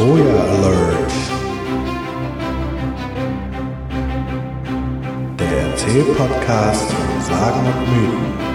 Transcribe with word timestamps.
Troja 0.00 0.24
Alert. 0.24 1.12
Der 5.38 5.60
Erzähl-Podcast 5.68 6.90
von 6.90 7.20
Sagen 7.20 7.66
und 7.66 7.80
Mythen. 7.92 8.49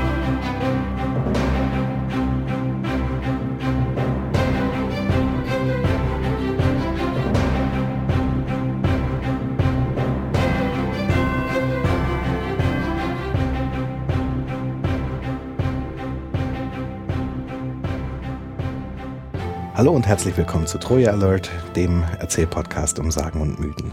Hallo 19.86 19.96
und 19.96 20.08
herzlich 20.08 20.36
willkommen 20.36 20.66
zu 20.66 20.80
Troja 20.80 21.12
Alert, 21.12 21.52
dem 21.76 22.04
Erzählpodcast 22.18 22.98
um 22.98 23.12
Sagen 23.12 23.40
und 23.40 23.60
Mythen. 23.60 23.92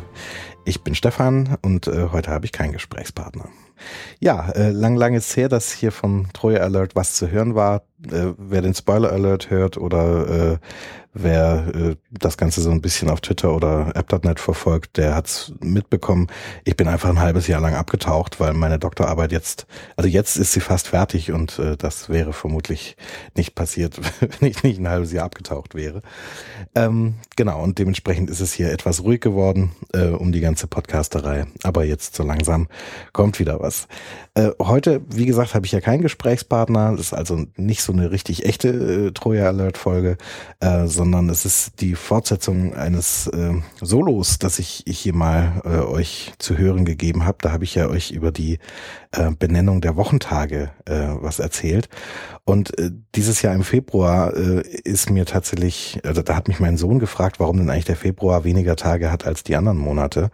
Ich 0.65 0.83
bin 0.83 0.95
Stefan 0.95 1.59
und 1.61 1.87
äh, 1.87 2.09
heute 2.13 2.31
habe 2.31 2.47
ich 2.47 2.53
keinen 2.53 2.73
Gesprächspartner. 2.73 3.51
Ja, 4.19 4.49
äh, 4.53 4.71
lang, 4.71 4.97
lang 4.97 5.13
ist 5.13 5.37
her, 5.37 5.51
dass 5.51 5.71
hier 5.71 5.93
vom 5.93 6.33
Troja 6.33 6.61
Alert 6.61 6.97
was 6.97 7.13
zu 7.13 7.31
hören 7.31 7.55
war. 7.55 7.83
Äh, 8.11 8.33
wer 8.39 8.63
den 8.63 8.73
Spoiler 8.73 9.13
Alert 9.13 9.51
hört 9.51 9.77
oder 9.77 10.53
äh, 10.53 10.59
wer 11.15 11.67
äh, 11.75 11.97
das 12.11 12.37
Ganze 12.37 12.63
so 12.63 12.71
ein 12.71 12.81
bisschen 12.81 13.11
auf 13.11 13.21
Twitter 13.21 13.55
oder 13.55 13.93
App.net 13.95 14.41
verfolgt, 14.41 14.97
der 14.97 15.15
hat's 15.15 15.53
mitbekommen. 15.61 16.29
Ich 16.65 16.77
bin 16.77 16.89
einfach 16.89 17.09
ein 17.09 17.21
halbes 17.21 17.47
Jahr 17.47 17.61
lang 17.61 17.75
abgetaucht, 17.75 18.41
weil 18.41 18.55
meine 18.55 18.79
Doktorarbeit 18.79 19.33
jetzt, 19.33 19.67
also 19.97 20.09
jetzt 20.09 20.37
ist 20.37 20.53
sie 20.53 20.61
fast 20.61 20.89
fertig 20.89 21.33
und 21.33 21.59
äh, 21.59 21.77
das 21.77 22.09
wäre 22.09 22.33
vermutlich 22.33 22.97
nicht 23.37 23.55
passiert, 23.55 24.01
wenn 24.21 24.49
ich 24.49 24.63
nicht 24.63 24.81
ein 24.81 24.89
halbes 24.89 25.13
Jahr 25.13 25.27
abgetaucht 25.27 25.75
wäre. 25.75 26.03
Ähm, 26.75 27.15
genau, 27.37 27.63
und 27.63 27.79
dementsprechend 27.79 28.31
ist 28.31 28.41
es 28.41 28.53
hier 28.53 28.73
etwas 28.73 29.03
ruhig 29.03 29.21
geworden 29.21 29.73
äh, 29.93 30.09
um 30.09 30.33
die 30.33 30.41
ganze 30.41 30.67
Podcasterei. 30.67 31.47
Aber 31.63 31.85
jetzt 31.85 32.17
so 32.17 32.23
langsam 32.23 32.69
kommt 33.13 33.39
wieder 33.39 33.61
was. 33.61 33.87
Äh, 34.35 34.51
heute, 34.61 35.03
wie 35.11 35.27
gesagt, 35.27 35.55
habe 35.55 35.67
ich 35.67 35.73
ja 35.73 35.81
keinen 35.81 36.01
Gesprächspartner. 36.01 36.93
Das 36.93 37.01
ist 37.07 37.15
also 37.15 37.45
nicht 37.57 37.83
so 37.83 37.93
eine 37.93 38.11
richtig 38.11 38.47
echte 38.47 38.69
äh, 38.69 39.13
Troja 39.13 39.49
Alert 39.49 39.77
Folge, 39.77 40.17
äh, 40.61 40.87
sondern 40.87 41.02
es 41.31 41.45
ist 41.45 41.81
die 41.81 41.95
Fortsetzung 41.95 42.75
eines 42.75 43.27
äh, 43.29 43.55
Solos, 43.81 44.39
das 44.39 44.59
ich, 44.59 44.87
ich 44.87 44.99
hier 44.99 45.15
mal 45.15 45.63
äh, 45.65 45.79
euch 45.81 46.33
zu 46.39 46.59
hören 46.59 46.85
gegeben 46.85 47.25
habe. 47.25 47.39
Da 47.41 47.53
habe 47.53 47.65
ich 47.65 47.75
ja 47.75 47.89
euch 47.89 48.11
über 48.11 48.33
die 48.33 48.59
äh, 49.13 49.31
Benennung 49.39 49.81
der 49.81 49.97
Wochentage 49.97 50.71
äh, 50.85 51.09
was 51.21 51.39
erzählt. 51.39 51.89
Und 52.45 52.79
äh, 52.79 52.91
dieses 53.15 53.43
Jahr 53.43 53.55
im 53.55 53.63
Februar 53.63 54.37
äh, 54.37 54.63
ist 54.85 55.11
mir 55.11 55.27
tatsächlich, 55.27 56.01
also 56.05 56.23
da 56.23 56.37
hat 56.37 56.49
mich 56.49 56.61
mein 56.61 56.77
Sohn 56.77 56.99
gefragt, 56.99 57.41
warum 57.41 57.59
denn 57.59 57.71
eigentlich 57.71 57.85
der 57.85 57.97
Februar 57.97 58.45
weniger 58.45 58.77
Tage 58.77 59.11
hat 59.13 59.27
als 59.27 59.43
die 59.43 59.57
anderen 59.57 59.79
Monate. 59.79 60.31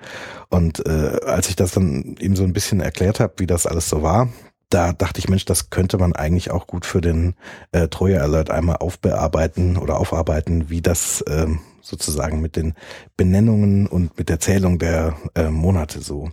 Und 0.49 0.87
äh, 0.87 1.21
als 1.27 1.49
ich 1.49 1.57
das 1.57 1.73
dann 1.73 2.17
ihm 2.21 2.37
so 2.37 2.45
ein 2.45 2.53
bisschen 2.53 2.81
erklärt 2.81 3.21
habe, 3.21 3.35
wie 3.39 3.47
das 3.47 3.67
alles 3.67 3.89
so 3.89 4.03
war, 4.03 4.29
da 4.71 4.93
dachte 4.93 5.19
ich, 5.19 5.29
Mensch, 5.29 5.45
das 5.45 5.71
könnte 5.71 5.99
man 5.99 6.15
eigentlich 6.15 6.51
auch 6.51 6.67
gut 6.67 6.85
für 6.85 7.01
den 7.01 7.35
äh, 7.73 7.89
Troja 7.89 8.21
Alert 8.21 8.51
einmal 8.51 8.77
aufbearbeiten 8.77 9.77
oder 9.77 9.99
aufarbeiten, 9.99 10.69
wie 10.69 10.83
das 10.83 11.25
ähm, 11.27 11.61
sozusagen 11.81 12.41
mit 12.41 12.57
den 12.57 12.75
Benennungen 13.17 13.87
und 13.87 14.19
mit 14.19 14.29
der 14.29 14.41
Zählung 14.41 14.79
der 14.79 15.17
äh, 15.35 15.49
Monate 15.49 16.01
so 16.01 16.31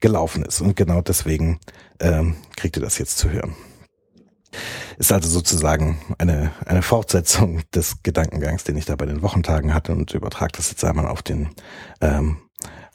gelaufen 0.00 0.44
ist. 0.44 0.60
Und 0.62 0.76
genau 0.76 1.02
deswegen 1.02 1.60
ähm, 2.00 2.36
kriegt 2.56 2.76
ihr 2.76 2.82
das 2.82 2.98
jetzt 2.98 3.18
zu 3.18 3.30
hören. 3.30 3.54
Ist 4.98 5.12
also 5.12 5.28
sozusagen 5.28 5.98
eine, 6.18 6.52
eine 6.64 6.82
Fortsetzung 6.82 7.62
des 7.74 8.02
Gedankengangs, 8.02 8.64
den 8.64 8.76
ich 8.76 8.86
da 8.86 8.96
bei 8.96 9.06
den 9.06 9.22
Wochentagen 9.22 9.74
hatte 9.74 9.92
und 9.92 10.14
übertrage 10.14 10.52
das 10.56 10.70
jetzt 10.70 10.84
einmal 10.84 11.06
auf 11.06 11.22
den, 11.22 11.50
ähm, 12.00 12.38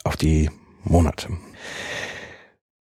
auf 0.04 0.16
die 0.16 0.50
Monate. 0.84 1.30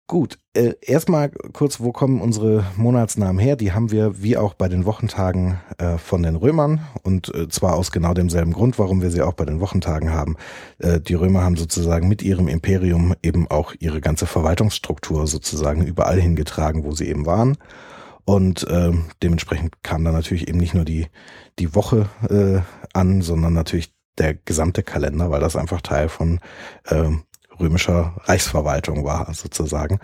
Gut, 0.09 0.39
äh, 0.53 0.75
erstmal 0.81 1.31
kurz, 1.51 1.81
wo 1.81 1.91
kommen 1.91 2.21
unsere 2.21 2.63
Monatsnamen 2.77 3.39
her? 3.39 3.57
Die 3.57 3.73
haben 3.73 3.91
wir 3.91 4.23
wie 4.23 4.37
auch 4.37 4.53
bei 4.53 4.69
den 4.69 4.85
Wochentagen 4.85 5.59
äh, 5.79 5.97
von 5.97 6.23
den 6.23 6.37
Römern 6.37 6.79
und 7.03 7.35
äh, 7.35 7.49
zwar 7.49 7.75
aus 7.75 7.91
genau 7.91 8.13
demselben 8.13 8.53
Grund, 8.53 8.79
warum 8.79 9.01
wir 9.01 9.11
sie 9.11 9.21
auch 9.21 9.33
bei 9.33 9.43
den 9.43 9.59
Wochentagen 9.59 10.13
haben. 10.13 10.37
Äh, 10.79 11.01
die 11.01 11.15
Römer 11.15 11.43
haben 11.43 11.57
sozusagen 11.57 12.07
mit 12.07 12.21
ihrem 12.21 12.47
Imperium 12.47 13.15
eben 13.21 13.51
auch 13.51 13.73
ihre 13.79 13.99
ganze 13.99 14.27
Verwaltungsstruktur 14.27 15.27
sozusagen 15.27 15.85
überall 15.85 16.21
hingetragen, 16.21 16.85
wo 16.85 16.93
sie 16.93 17.09
eben 17.09 17.25
waren. 17.25 17.57
Und 18.23 18.65
äh, 18.65 18.93
dementsprechend 19.21 19.83
kam 19.83 20.05
dann 20.05 20.13
natürlich 20.13 20.47
eben 20.47 20.59
nicht 20.59 20.73
nur 20.73 20.85
die, 20.85 21.07
die 21.59 21.75
Woche 21.75 22.07
äh, 22.29 22.61
an, 22.93 23.21
sondern 23.21 23.51
natürlich 23.51 23.93
der 24.17 24.35
gesamte 24.35 24.83
Kalender, 24.83 25.31
weil 25.31 25.41
das 25.41 25.57
einfach 25.57 25.81
Teil 25.81 26.07
von 26.09 26.39
äh, 26.85 27.09
römischer 27.59 28.15
Reichsverwaltung 28.23 29.03
war, 29.03 29.33
sozusagen. 29.33 29.99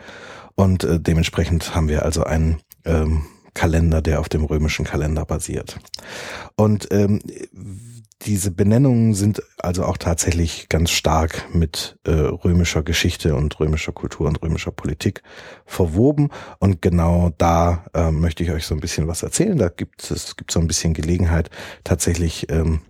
Und 0.56 0.84
äh, 0.84 1.00
dementsprechend 1.00 1.76
haben 1.76 1.88
wir 1.88 2.04
also 2.04 2.24
einen 2.24 2.62
ähm, 2.86 3.26
Kalender, 3.54 4.02
der 4.02 4.20
auf 4.20 4.30
dem 4.30 4.44
römischen 4.46 4.86
Kalender 4.86 5.26
basiert. 5.26 5.80
Und 6.56 6.88
ähm, 6.92 7.20
diese 8.26 8.52
Benennungen 8.52 9.14
sind 9.14 9.44
also 9.58 9.84
auch 9.84 9.98
tatsächlich 9.98 10.70
ganz 10.70 10.92
stark 10.92 11.54
mit 11.54 11.98
äh, 12.06 12.12
römischer 12.12 12.82
Geschichte 12.82 13.36
und 13.36 13.60
römischer 13.60 13.92
Kultur 13.92 14.28
und 14.28 14.42
römischer 14.42 14.72
Politik 14.72 15.24
verwoben. 15.66 16.30
Und 16.60 16.82
genau 16.82 17.32
da 17.38 17.86
äh, 17.94 18.12
möchte 18.12 18.44
ich 18.44 18.52
euch 18.52 18.66
so 18.66 18.76
ein 18.76 18.82
bisschen 18.82 19.08
was 19.08 19.24
erzählen. 19.24 19.58
Da 19.58 19.70
gibt 19.70 20.10
es 20.10 20.36
gibt 20.38 20.52
so 20.52 20.60
ein 20.60 20.68
bisschen 20.68 20.94
Gelegenheit, 20.94 21.50
tatsächlich 21.84 22.50
ähm, 22.50 22.82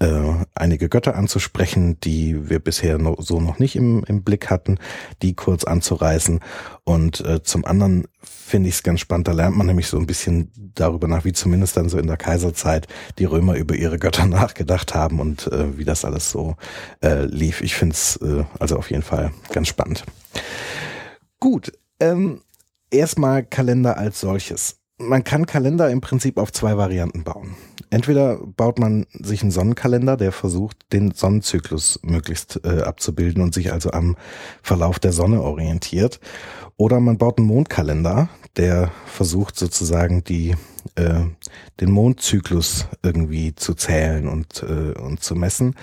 äh, 0.00 0.44
einige 0.54 0.88
Götter 0.88 1.16
anzusprechen, 1.16 1.98
die 2.00 2.48
wir 2.48 2.58
bisher 2.58 2.98
so 3.18 3.40
noch 3.40 3.58
nicht 3.58 3.76
im, 3.76 4.04
im 4.04 4.22
Blick 4.22 4.50
hatten, 4.50 4.78
die 5.22 5.34
kurz 5.34 5.64
anzureißen. 5.64 6.40
Und 6.84 7.20
äh, 7.20 7.42
zum 7.42 7.64
anderen 7.64 8.06
finde 8.22 8.68
ich 8.68 8.76
es 8.76 8.82
ganz 8.82 9.00
spannend, 9.00 9.28
da 9.28 9.32
lernt 9.32 9.56
man 9.56 9.66
nämlich 9.66 9.86
so 9.86 9.98
ein 9.98 10.06
bisschen 10.06 10.50
darüber 10.74 11.06
nach, 11.08 11.24
wie 11.24 11.32
zumindest 11.32 11.76
dann 11.76 11.88
so 11.88 11.98
in 11.98 12.06
der 12.06 12.16
Kaiserzeit 12.16 12.86
die 13.18 13.24
Römer 13.24 13.56
über 13.56 13.74
ihre 13.74 13.98
Götter 13.98 14.26
nachgedacht 14.26 14.94
haben 14.94 15.20
und 15.20 15.46
äh, 15.48 15.78
wie 15.78 15.84
das 15.84 16.04
alles 16.04 16.30
so 16.30 16.56
äh, 17.02 17.24
lief. 17.24 17.60
Ich 17.60 17.74
finde 17.74 17.94
es 17.94 18.16
äh, 18.16 18.44
also 18.58 18.76
auf 18.76 18.90
jeden 18.90 19.02
Fall 19.02 19.32
ganz 19.52 19.68
spannend. 19.68 20.04
Gut, 21.40 21.72
ähm, 22.00 22.42
erstmal 22.90 23.44
Kalender 23.44 23.96
als 23.96 24.20
solches 24.20 24.77
man 24.98 25.24
kann 25.24 25.46
Kalender 25.46 25.90
im 25.90 26.00
Prinzip 26.00 26.38
auf 26.38 26.52
zwei 26.52 26.76
Varianten 26.76 27.22
bauen. 27.24 27.54
Entweder 27.90 28.38
baut 28.38 28.78
man 28.78 29.06
sich 29.12 29.42
einen 29.42 29.50
Sonnenkalender, 29.50 30.16
der 30.16 30.32
versucht, 30.32 30.76
den 30.92 31.12
Sonnenzyklus 31.12 32.00
möglichst 32.02 32.60
äh, 32.64 32.82
abzubilden 32.82 33.42
und 33.42 33.54
sich 33.54 33.72
also 33.72 33.92
am 33.92 34.16
Verlauf 34.62 34.98
der 34.98 35.12
Sonne 35.12 35.42
orientiert. 35.42 36.20
Oder 36.76 37.00
man 37.00 37.18
baut 37.18 37.38
einen 37.38 37.46
Mondkalender, 37.46 38.28
der 38.56 38.90
versucht 39.06 39.56
sozusagen 39.58 40.22
die 40.24 40.54
äh, 40.96 41.20
den 41.80 41.90
Mondzyklus 41.90 42.86
irgendwie 43.02 43.54
zu 43.54 43.74
zählen 43.74 44.28
und, 44.28 44.62
äh, 44.62 44.98
und 44.98 45.22
zu 45.22 45.34
messen. 45.34 45.74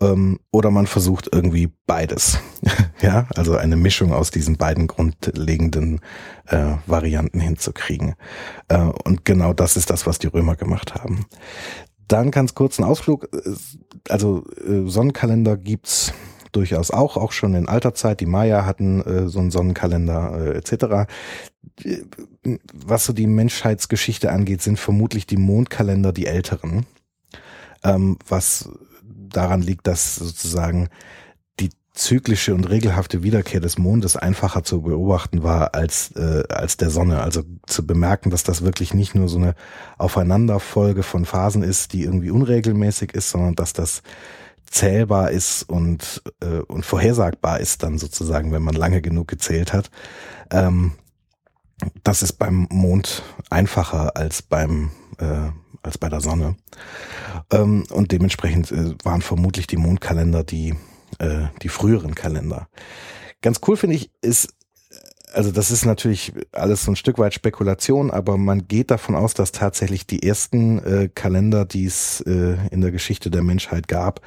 Ähm, 0.00 0.40
oder 0.50 0.70
man 0.70 0.86
versucht 0.86 1.28
irgendwie 1.32 1.72
beides. 1.86 2.38
ja, 3.00 3.26
also 3.34 3.56
eine 3.56 3.76
Mischung 3.76 4.12
aus 4.12 4.30
diesen 4.30 4.56
beiden 4.56 4.86
grundlegenden 4.86 6.00
äh, 6.46 6.74
Varianten 6.86 7.40
hinzukriegen. 7.40 8.14
Äh, 8.68 8.78
und 8.78 9.24
genau 9.24 9.52
das 9.52 9.76
ist 9.76 9.90
das, 9.90 10.06
was 10.06 10.18
die 10.18 10.28
Römer 10.28 10.56
gemacht 10.56 10.94
haben. 10.94 11.26
Dann 12.08 12.30
ganz 12.30 12.54
kurz 12.54 12.78
ein 12.78 12.84
Ausflug. 12.84 13.28
Also 14.08 14.44
äh, 14.66 14.88
Sonnenkalender 14.88 15.56
gibt's 15.56 16.12
durchaus 16.52 16.90
auch, 16.90 17.16
auch 17.16 17.32
schon 17.32 17.54
in 17.54 17.68
alter 17.68 17.94
Zeit. 17.94 18.20
Die 18.20 18.26
Maya 18.26 18.64
hatten 18.64 19.02
äh, 19.02 19.28
so 19.28 19.38
einen 19.38 19.50
Sonnenkalender 19.50 20.54
äh, 20.54 20.58
etc. 20.58 21.10
Was 22.72 23.04
so 23.04 23.12
die 23.12 23.26
Menschheitsgeschichte 23.26 24.32
angeht, 24.32 24.62
sind 24.62 24.78
vermutlich 24.78 25.26
die 25.26 25.36
Mondkalender 25.36 26.12
die 26.12 26.26
älteren. 26.26 26.86
Ähm, 27.82 28.18
was 28.28 28.68
daran 29.32 29.62
liegt, 29.62 29.86
dass 29.86 30.16
sozusagen 30.16 30.88
die 31.58 31.70
zyklische 31.92 32.54
und 32.54 32.68
regelhafte 32.68 33.22
Wiederkehr 33.22 33.60
des 33.60 33.78
Mondes 33.78 34.16
einfacher 34.16 34.62
zu 34.62 34.82
beobachten 34.82 35.42
war 35.42 35.74
als, 35.74 36.12
äh, 36.12 36.44
als 36.48 36.76
der 36.76 36.90
Sonne. 36.90 37.22
Also 37.22 37.42
zu 37.66 37.86
bemerken, 37.86 38.30
dass 38.30 38.42
das 38.42 38.62
wirklich 38.62 38.94
nicht 38.94 39.14
nur 39.14 39.28
so 39.28 39.38
eine 39.38 39.54
Aufeinanderfolge 39.98 41.02
von 41.02 41.24
Phasen 41.24 41.62
ist, 41.62 41.92
die 41.92 42.02
irgendwie 42.02 42.30
unregelmäßig 42.30 43.14
ist, 43.14 43.30
sondern 43.30 43.54
dass 43.54 43.72
das 43.72 44.02
zählbar 44.70 45.32
ist 45.32 45.64
und, 45.64 46.22
äh, 46.40 46.60
und 46.60 46.86
vorhersagbar 46.86 47.58
ist 47.58 47.82
dann 47.82 47.98
sozusagen, 47.98 48.52
wenn 48.52 48.62
man 48.62 48.74
lange 48.74 49.02
genug 49.02 49.26
gezählt 49.26 49.72
hat. 49.72 49.90
Ähm, 50.50 50.92
das 52.04 52.22
ist 52.22 52.34
beim 52.34 52.68
Mond 52.70 53.22
einfacher 53.48 54.16
als 54.16 54.42
beim 54.42 54.90
äh, 55.18 55.50
als 55.82 55.98
bei 55.98 56.08
der 56.08 56.20
Sonne. 56.20 56.56
Ähm, 57.50 57.84
und 57.90 58.12
dementsprechend 58.12 58.72
äh, 58.72 58.94
waren 59.04 59.22
vermutlich 59.22 59.66
die 59.66 59.76
Mondkalender 59.76 60.44
die, 60.44 60.74
äh, 61.18 61.46
die 61.62 61.68
früheren 61.68 62.14
Kalender. 62.14 62.68
Ganz 63.42 63.60
cool 63.66 63.76
finde 63.76 63.96
ich, 63.96 64.10
ist 64.20 64.54
also 65.32 65.50
das 65.50 65.70
ist 65.70 65.84
natürlich 65.84 66.32
alles 66.52 66.84
so 66.84 66.92
ein 66.92 66.96
Stück 66.96 67.18
weit 67.18 67.34
Spekulation, 67.34 68.10
aber 68.10 68.36
man 68.36 68.66
geht 68.68 68.90
davon 68.90 69.14
aus, 69.14 69.34
dass 69.34 69.52
tatsächlich 69.52 70.06
die 70.06 70.22
ersten 70.22 70.78
äh, 70.84 71.08
Kalender, 71.08 71.64
die 71.64 71.84
es 71.84 72.20
äh, 72.22 72.56
in 72.70 72.80
der 72.80 72.90
Geschichte 72.90 73.30
der 73.30 73.42
Menschheit 73.42 73.88
gab, 73.88 74.20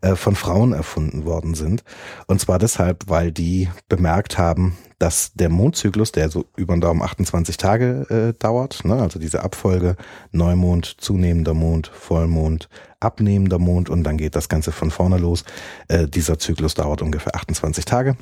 äh, 0.00 0.16
von 0.16 0.34
Frauen 0.34 0.72
erfunden 0.72 1.24
worden 1.24 1.54
sind. 1.54 1.84
Und 2.26 2.40
zwar 2.40 2.58
deshalb, 2.58 3.08
weil 3.08 3.32
die 3.32 3.68
bemerkt 3.88 4.38
haben, 4.38 4.76
dass 4.98 5.34
der 5.34 5.50
Mondzyklus, 5.50 6.12
der 6.12 6.30
so 6.30 6.46
über 6.56 6.74
den 6.74 6.80
Daumen 6.80 7.02
28 7.02 7.56
Tage 7.56 8.06
äh, 8.08 8.38
dauert, 8.38 8.84
ne, 8.84 8.94
also 8.94 9.18
diese 9.18 9.42
Abfolge 9.42 9.96
Neumond, 10.32 10.96
zunehmender 10.98 11.54
Mond, 11.54 11.88
Vollmond, 11.88 12.68
abnehmender 13.00 13.58
Mond 13.58 13.90
und 13.90 14.04
dann 14.04 14.16
geht 14.16 14.36
das 14.36 14.48
Ganze 14.48 14.72
von 14.72 14.90
vorne 14.90 15.18
los. 15.18 15.44
Äh, 15.88 16.08
dieser 16.08 16.38
Zyklus 16.38 16.74
dauert 16.74 17.02
ungefähr 17.02 17.34
28 17.34 17.84
Tage. 17.84 18.16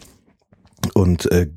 Und 0.93 1.31
äh, 1.31 1.49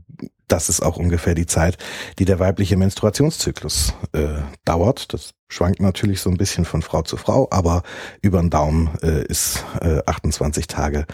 das 0.48 0.70
ist 0.70 0.82
auch 0.82 0.98
ungefähr 0.98 1.36
die 1.36 1.46
Zeit, 1.46 1.78
die 2.20 2.26
der 2.26 2.40
weibliche 2.40 2.78
Menstruationszyklus 2.78 3.94
äh, 4.14 4.40
dauert. 4.66 5.14
Das 5.14 5.32
schwankt 5.50 5.82
natürlich 5.82 6.22
so 6.22 6.30
ein 6.30 6.38
bisschen 6.38 6.66
von 6.66 6.82
Frau 6.82 7.02
zu 7.02 7.18
Frau, 7.18 7.48
aber 7.52 7.84
über 8.22 8.40
den 8.40 8.50
Daumen 8.50 8.90
äh, 9.02 9.26
ist 9.26 9.66
äh, 9.82 10.02
28 10.06 10.68
Tage, 10.68 11.06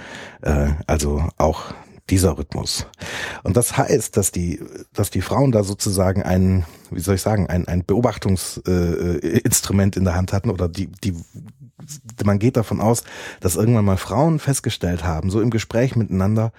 äh, 0.42 0.70
also 0.88 1.28
auch 1.38 1.74
dieser 2.10 2.38
Rhythmus. 2.38 2.88
Und 3.44 3.56
das 3.58 3.78
heißt, 3.78 4.18
dass 4.18 4.32
die, 4.32 4.60
dass 4.94 5.10
die 5.10 5.22
Frauen 5.22 5.52
da 5.52 5.64
sozusagen 5.64 6.22
ein, 6.22 6.66
wie 6.92 7.00
soll 7.00 7.16
ich 7.16 7.22
sagen, 7.22 7.48
ein, 7.48 7.66
ein 7.68 7.86
Beobachtungsinstrument 7.86 9.96
äh, 9.96 10.00
in 10.00 10.06
der 10.06 10.16
Hand 10.16 10.34
hatten 10.34 10.50
oder 10.50 10.68
die, 10.68 10.88
die, 10.88 11.16
man 12.24 12.40
geht 12.40 12.58
davon 12.58 12.82
aus, 12.82 13.04
dass 13.40 13.56
irgendwann 13.56 13.86
mal 13.86 13.98
Frauen 13.98 14.40
festgestellt 14.40 15.06
haben, 15.06 15.30
so 15.30 15.40
im 15.42 15.50
Gespräch 15.50 15.96
miteinander, 15.96 16.52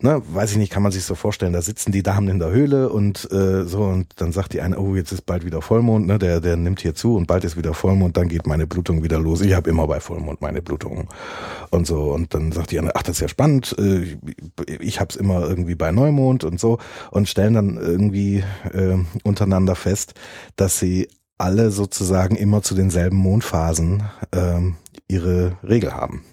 ne, 0.00 0.22
weiß 0.26 0.52
ich 0.52 0.56
nicht, 0.58 0.72
kann 0.72 0.82
man 0.82 0.92
sich 0.92 1.04
so 1.04 1.14
vorstellen, 1.14 1.52
da 1.52 1.62
sitzen 1.62 1.92
die 1.92 2.02
Damen 2.02 2.28
in 2.28 2.38
der 2.38 2.50
Höhle 2.50 2.88
und 2.88 3.30
äh, 3.32 3.64
so 3.64 3.82
und 3.84 4.08
dann 4.16 4.32
sagt 4.32 4.52
die 4.52 4.60
eine, 4.60 4.78
oh, 4.78 4.94
jetzt 4.94 5.12
ist 5.12 5.22
bald 5.22 5.44
wieder 5.44 5.62
Vollmond, 5.62 6.06
ne, 6.06 6.18
der, 6.18 6.40
der 6.40 6.56
nimmt 6.56 6.80
hier 6.80 6.94
zu 6.94 7.16
und 7.16 7.26
bald 7.26 7.44
ist 7.44 7.56
wieder 7.56 7.74
Vollmond, 7.74 8.16
dann 8.16 8.28
geht 8.28 8.46
meine 8.46 8.66
Blutung 8.66 9.02
wieder 9.02 9.18
los. 9.18 9.40
Ich 9.40 9.54
habe 9.54 9.70
immer 9.70 9.86
bei 9.86 10.00
Vollmond 10.00 10.40
meine 10.40 10.62
Blutung 10.62 11.08
und 11.70 11.86
so 11.86 12.12
und 12.12 12.34
dann 12.34 12.52
sagt 12.52 12.70
die 12.70 12.78
eine, 12.78 12.94
ach, 12.94 13.02
das 13.02 13.16
ist 13.16 13.20
ja 13.20 13.28
spannend, 13.28 13.74
äh, 13.78 14.16
ich 14.80 15.00
hab's 15.00 15.16
immer 15.16 15.48
irgendwie 15.48 15.74
bei 15.74 15.92
Neumond 15.92 16.44
und 16.44 16.60
so 16.60 16.78
und 17.10 17.28
stellen 17.28 17.54
dann 17.54 17.76
irgendwie 17.76 18.44
äh, 18.72 18.98
untereinander 19.24 19.74
fest, 19.74 20.14
dass 20.56 20.78
sie 20.78 21.08
alle 21.38 21.70
sozusagen 21.70 22.36
immer 22.36 22.62
zu 22.62 22.74
denselben 22.74 23.16
Mondphasen 23.16 24.04
äh, 24.30 24.60
ihre 25.08 25.58
Regel 25.62 25.92
haben. 25.92 26.24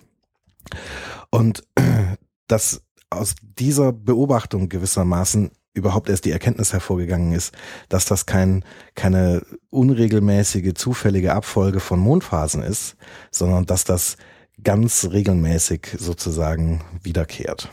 Und 1.29 1.63
das 2.47 2.81
aus 3.17 3.35
dieser 3.59 3.91
Beobachtung 3.91 4.69
gewissermaßen 4.69 5.51
überhaupt 5.73 6.09
erst 6.09 6.25
die 6.25 6.31
Erkenntnis 6.31 6.71
hervorgegangen 6.71 7.33
ist, 7.33 7.53
dass 7.89 8.05
das 8.05 8.25
kein, 8.25 8.63
keine 8.95 9.43
unregelmäßige, 9.69 10.73
zufällige 10.75 11.33
Abfolge 11.33 11.79
von 11.79 11.99
Mondphasen 11.99 12.61
ist, 12.61 12.95
sondern 13.31 13.65
dass 13.65 13.83
das 13.83 14.17
ganz 14.63 15.09
regelmäßig 15.11 15.95
sozusagen 15.97 16.81
wiederkehrt. 17.01 17.69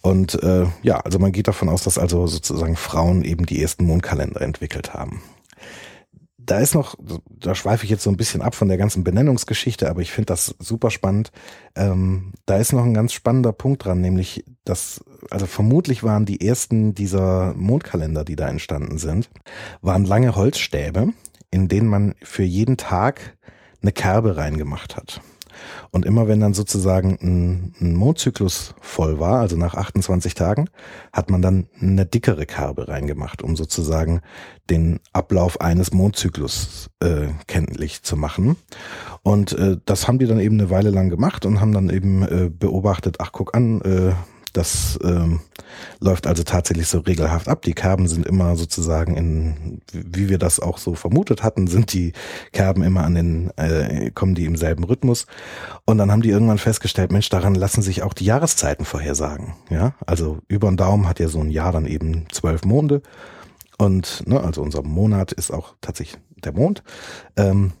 Und 0.00 0.42
äh, 0.42 0.66
ja, 0.82 0.98
also 1.00 1.18
man 1.18 1.32
geht 1.32 1.48
davon 1.48 1.68
aus, 1.68 1.82
dass 1.84 1.98
also 1.98 2.26
sozusagen 2.26 2.76
Frauen 2.76 3.22
eben 3.22 3.46
die 3.46 3.62
ersten 3.62 3.84
Mondkalender 3.84 4.40
entwickelt 4.40 4.94
haben 4.94 5.22
da 6.46 6.58
ist 6.58 6.74
noch, 6.74 6.96
da 7.28 7.54
schweife 7.54 7.84
ich 7.84 7.90
jetzt 7.90 8.02
so 8.02 8.10
ein 8.10 8.16
bisschen 8.16 8.42
ab 8.42 8.54
von 8.54 8.68
der 8.68 8.76
ganzen 8.76 9.04
Benennungsgeschichte, 9.04 9.88
aber 9.88 10.02
ich 10.02 10.12
finde 10.12 10.26
das 10.26 10.54
super 10.58 10.90
spannend. 10.90 11.32
Ähm, 11.74 12.32
da 12.46 12.58
ist 12.58 12.72
noch 12.72 12.84
ein 12.84 12.94
ganz 12.94 13.12
spannender 13.12 13.52
Punkt 13.52 13.84
dran, 13.84 14.00
nämlich, 14.00 14.44
dass, 14.64 15.04
also 15.30 15.46
vermutlich 15.46 16.02
waren 16.02 16.26
die 16.26 16.46
ersten 16.46 16.94
dieser 16.94 17.54
Mondkalender, 17.54 18.24
die 18.24 18.36
da 18.36 18.48
entstanden 18.48 18.98
sind, 18.98 19.30
waren 19.80 20.04
lange 20.04 20.36
Holzstäbe, 20.36 21.12
in 21.50 21.68
denen 21.68 21.88
man 21.88 22.14
für 22.22 22.44
jeden 22.44 22.76
Tag 22.76 23.36
eine 23.80 23.92
Kerbe 23.92 24.36
reingemacht 24.36 24.96
hat. 24.96 25.20
Und 25.90 26.04
immer 26.04 26.28
wenn 26.28 26.40
dann 26.40 26.54
sozusagen 26.54 27.18
ein, 27.20 27.74
ein 27.80 27.94
Mondzyklus 27.94 28.74
voll 28.80 29.18
war, 29.20 29.40
also 29.40 29.56
nach 29.56 29.74
28 29.74 30.34
Tagen, 30.34 30.68
hat 31.12 31.30
man 31.30 31.42
dann 31.42 31.68
eine 31.80 32.06
dickere 32.06 32.46
Kerbe 32.46 32.88
reingemacht, 32.88 33.42
um 33.42 33.56
sozusagen 33.56 34.20
den 34.70 35.00
Ablauf 35.12 35.60
eines 35.60 35.92
Mondzyklus 35.92 36.90
äh, 37.00 37.28
kenntlich 37.46 38.02
zu 38.02 38.16
machen. 38.16 38.56
Und 39.22 39.52
äh, 39.52 39.78
das 39.84 40.08
haben 40.08 40.18
die 40.18 40.26
dann 40.26 40.40
eben 40.40 40.58
eine 40.58 40.70
Weile 40.70 40.90
lang 40.90 41.10
gemacht 41.10 41.46
und 41.46 41.60
haben 41.60 41.72
dann 41.72 41.90
eben 41.90 42.22
äh, 42.22 42.50
beobachtet, 42.50 43.16
ach 43.18 43.32
guck 43.32 43.54
an, 43.54 43.80
äh, 43.82 44.12
das 44.54 44.98
ähm, 45.02 45.40
läuft 46.00 46.26
also 46.26 46.44
tatsächlich 46.44 46.88
so 46.88 47.00
regelhaft 47.00 47.48
ab. 47.48 47.62
Die 47.62 47.74
Kerben 47.74 48.08
sind 48.08 48.24
immer 48.24 48.56
sozusagen 48.56 49.16
in, 49.16 49.80
wie 49.92 50.28
wir 50.28 50.38
das 50.38 50.60
auch 50.60 50.78
so 50.78 50.94
vermutet 50.94 51.42
hatten, 51.42 51.66
sind 51.66 51.92
die 51.92 52.12
Kerben 52.52 52.82
immer 52.82 53.04
an 53.04 53.14
den, 53.14 53.50
äh, 53.56 54.10
kommen 54.12 54.34
die 54.34 54.46
im 54.46 54.56
selben 54.56 54.84
Rhythmus. 54.84 55.26
Und 55.84 55.98
dann 55.98 56.10
haben 56.10 56.22
die 56.22 56.30
irgendwann 56.30 56.58
festgestellt, 56.58 57.12
Mensch, 57.12 57.28
daran 57.28 57.54
lassen 57.54 57.82
sich 57.82 58.02
auch 58.02 58.14
die 58.14 58.24
Jahreszeiten 58.24 58.84
vorhersagen. 58.84 59.54
Ja, 59.70 59.94
also 60.06 60.38
über 60.48 60.68
den 60.68 60.76
Daumen 60.76 61.08
hat 61.08 61.20
ja 61.20 61.28
so 61.28 61.40
ein 61.40 61.50
Jahr 61.50 61.72
dann 61.72 61.86
eben 61.86 62.26
zwölf 62.30 62.64
Monde. 62.64 63.02
Und 63.76 64.22
ne, 64.26 64.40
also 64.40 64.62
unser 64.62 64.82
Monat 64.82 65.32
ist 65.32 65.50
auch 65.50 65.74
tatsächlich 65.80 66.20
der 66.44 66.52
Mond. 66.52 66.84
Ähm, 67.36 67.72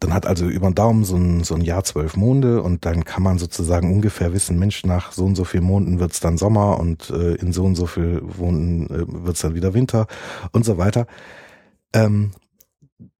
dann 0.00 0.14
hat 0.14 0.26
also 0.26 0.46
über 0.46 0.70
den 0.70 0.74
Daumen 0.74 1.04
so 1.04 1.16
ein, 1.16 1.44
so 1.44 1.54
ein 1.54 1.60
Jahr 1.60 1.84
zwölf 1.84 2.16
Monde 2.16 2.62
und 2.62 2.84
dann 2.84 3.04
kann 3.04 3.22
man 3.22 3.38
sozusagen 3.38 3.92
ungefähr 3.92 4.32
wissen, 4.32 4.58
Mensch, 4.58 4.84
nach 4.84 5.12
so 5.12 5.24
und 5.24 5.34
so 5.34 5.44
viel 5.44 5.60
Monden 5.60 5.98
wird's 5.98 6.20
dann 6.20 6.38
Sommer 6.38 6.78
und 6.78 7.10
äh, 7.10 7.34
in 7.34 7.52
so 7.52 7.64
und 7.64 7.74
so 7.74 7.86
viel 7.86 8.22
Monden 8.38 8.86
äh, 8.86 9.04
wird's 9.26 9.40
dann 9.40 9.54
wieder 9.54 9.74
Winter 9.74 10.06
und 10.52 10.64
so 10.64 10.78
weiter. 10.78 11.06
Ähm, 11.92 12.32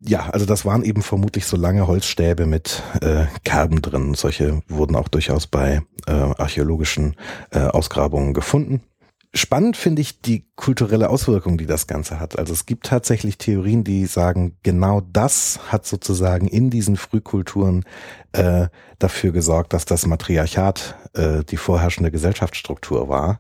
ja, 0.00 0.31
also 0.31 0.47
das 0.47 0.64
waren 0.64 0.85
eben 0.85 1.03
vermutlich 1.03 1.47
so 1.47 1.56
lange 1.56 1.87
Holzstäbe 1.87 2.47
mit 2.47 2.82
äh, 3.00 3.26
Kerben 3.44 3.82
drin. 3.82 4.15
Solche 4.15 4.62
wurden 4.69 4.97
auch 4.97 5.08
durchaus 5.08 5.47
bei 5.47 5.82
äh, 6.06 6.12
archäologischen 6.12 7.17
äh, 7.50 7.61
Ausgrabungen 7.61 8.35
gefunden. 8.35 8.82
Spannend 9.34 9.79
finde 9.79 10.02
ich 10.02 10.20
die 10.20 10.46
kulturelle 10.56 11.08
Auswirkung, 11.08 11.56
die 11.56 11.64
das 11.64 11.87
Ganze 11.87 12.20
hat. 12.20 12.38
Also 12.38 12.52
es 12.52 12.67
gibt 12.67 12.84
tatsächlich 12.84 13.38
Theorien, 13.38 13.82
die 13.82 14.05
sagen, 14.05 14.58
genau 14.62 15.00
das 15.00 15.58
hat 15.69 15.87
sozusagen 15.87 16.49
in 16.49 16.69
diesen 16.69 16.96
Frühkulturen 16.99 17.84
äh, 18.32 18.67
dafür 18.99 19.32
gesorgt, 19.32 19.73
dass 19.73 19.87
das 19.87 20.05
Matriarchat 20.05 20.96
äh, 21.14 21.44
die 21.44 21.56
vorherrschende 21.56 22.11
Gesellschaftsstruktur 22.11 23.08
war. 23.08 23.38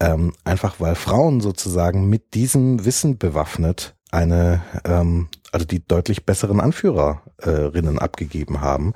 Ähm, 0.00 0.32
einfach 0.44 0.80
weil 0.80 0.94
Frauen 0.94 1.42
sozusagen 1.42 2.08
mit 2.08 2.32
diesem 2.32 2.86
Wissen 2.86 3.18
bewaffnet 3.18 3.94
eine, 4.10 4.62
ähm, 4.84 5.28
also 5.52 5.66
die 5.66 5.86
deutlich 5.86 6.24
besseren 6.24 6.60
Anführerinnen 6.60 7.98
abgegeben 7.98 8.62
haben. 8.62 8.94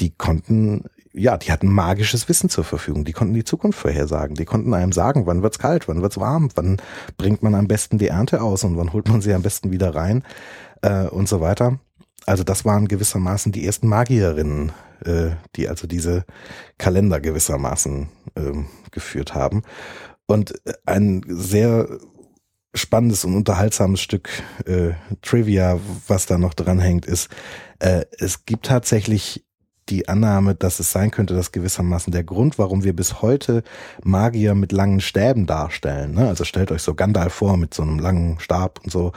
Die 0.00 0.10
konnten 0.10 0.84
ja, 1.14 1.36
die 1.36 1.52
hatten 1.52 1.70
magisches 1.70 2.28
Wissen 2.28 2.48
zur 2.48 2.64
Verfügung. 2.64 3.04
Die 3.04 3.12
konnten 3.12 3.34
die 3.34 3.44
Zukunft 3.44 3.78
vorhersagen. 3.78 4.34
Die 4.34 4.44
konnten 4.44 4.72
einem 4.74 4.92
sagen, 4.92 5.26
wann 5.26 5.42
wird's 5.42 5.58
kalt, 5.58 5.88
wann 5.88 6.02
wird's 6.02 6.18
warm, 6.18 6.48
wann 6.54 6.80
bringt 7.16 7.42
man 7.42 7.54
am 7.54 7.68
besten 7.68 7.98
die 7.98 8.08
Ernte 8.08 8.40
aus 8.40 8.64
und 8.64 8.76
wann 8.76 8.92
holt 8.92 9.08
man 9.08 9.20
sie 9.20 9.34
am 9.34 9.42
besten 9.42 9.70
wieder 9.70 9.94
rein 9.94 10.24
äh, 10.80 11.06
und 11.06 11.28
so 11.28 11.40
weiter. 11.40 11.78
Also 12.24 12.44
das 12.44 12.64
waren 12.64 12.88
gewissermaßen 12.88 13.52
die 13.52 13.66
ersten 13.66 13.88
Magierinnen, 13.88 14.72
äh, 15.04 15.30
die 15.56 15.68
also 15.68 15.86
diese 15.86 16.24
Kalender 16.78 17.20
gewissermaßen 17.20 18.08
äh, 18.36 18.52
geführt 18.90 19.34
haben. 19.34 19.62
Und 20.26 20.54
ein 20.86 21.22
sehr 21.26 21.88
spannendes 22.74 23.24
und 23.24 23.34
unterhaltsames 23.34 24.00
Stück 24.00 24.30
äh, 24.64 24.92
Trivia, 25.20 25.78
was 26.08 26.26
da 26.26 26.38
noch 26.38 26.54
dranhängt, 26.54 27.04
ist, 27.04 27.28
äh, 27.80 28.06
es 28.18 28.46
gibt 28.46 28.66
tatsächlich 28.66 29.44
die 29.92 30.08
Annahme, 30.08 30.54
dass 30.54 30.80
es 30.80 30.90
sein 30.90 31.10
könnte, 31.10 31.34
dass 31.34 31.52
gewissermaßen 31.52 32.12
der 32.12 32.24
Grund, 32.24 32.58
warum 32.58 32.82
wir 32.82 32.96
bis 32.96 33.20
heute 33.20 33.62
Magier 34.02 34.54
mit 34.54 34.72
langen 34.72 35.00
Stäben 35.00 35.46
darstellen, 35.46 36.14
ne? 36.14 36.28
also 36.28 36.44
stellt 36.44 36.72
euch 36.72 36.82
so 36.82 36.94
Gandalf 36.94 37.34
vor 37.34 37.58
mit 37.58 37.74
so 37.74 37.82
einem 37.82 37.98
langen 37.98 38.40
Stab 38.40 38.80
und 38.82 38.90
so, 38.90 39.12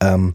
ähm, 0.00 0.34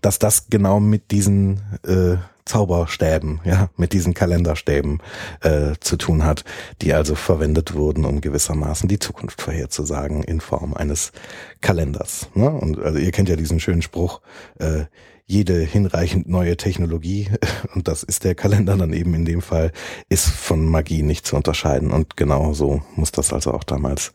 dass 0.00 0.20
das 0.20 0.48
genau 0.48 0.78
mit 0.78 1.10
diesen 1.10 1.60
äh, 1.84 2.16
Zauberstäben, 2.44 3.40
ja, 3.44 3.70
mit 3.76 3.92
diesen 3.92 4.14
Kalenderstäben 4.14 5.00
äh, 5.40 5.72
zu 5.80 5.96
tun 5.96 6.24
hat, 6.24 6.44
die 6.80 6.92
also 6.92 7.14
verwendet 7.14 7.74
wurden, 7.74 8.04
um 8.04 8.20
gewissermaßen 8.20 8.88
die 8.88 8.98
Zukunft 8.98 9.42
vorherzusagen 9.42 10.22
in 10.24 10.40
Form 10.40 10.74
eines 10.74 11.12
Kalenders. 11.60 12.28
Ne? 12.34 12.50
Und 12.50 12.80
also 12.80 12.98
ihr 12.98 13.12
kennt 13.12 13.28
ja 13.28 13.36
diesen 13.36 13.60
schönen 13.60 13.82
Spruch, 13.82 14.20
äh, 14.58 14.84
jede 15.32 15.58
hinreichend 15.60 16.28
neue 16.28 16.56
Technologie, 16.56 17.30
und 17.74 17.88
das 17.88 18.02
ist 18.02 18.24
der 18.24 18.34
Kalender 18.34 18.76
dann 18.76 18.92
eben 18.92 19.14
in 19.14 19.24
dem 19.24 19.40
Fall, 19.40 19.72
ist 20.08 20.28
von 20.28 20.66
Magie 20.66 21.02
nicht 21.02 21.26
zu 21.26 21.36
unterscheiden. 21.36 21.90
Und 21.90 22.16
genau 22.16 22.52
so 22.52 22.82
muss 22.94 23.12
das 23.12 23.32
also 23.32 23.52
auch 23.52 23.64
damals 23.64 24.12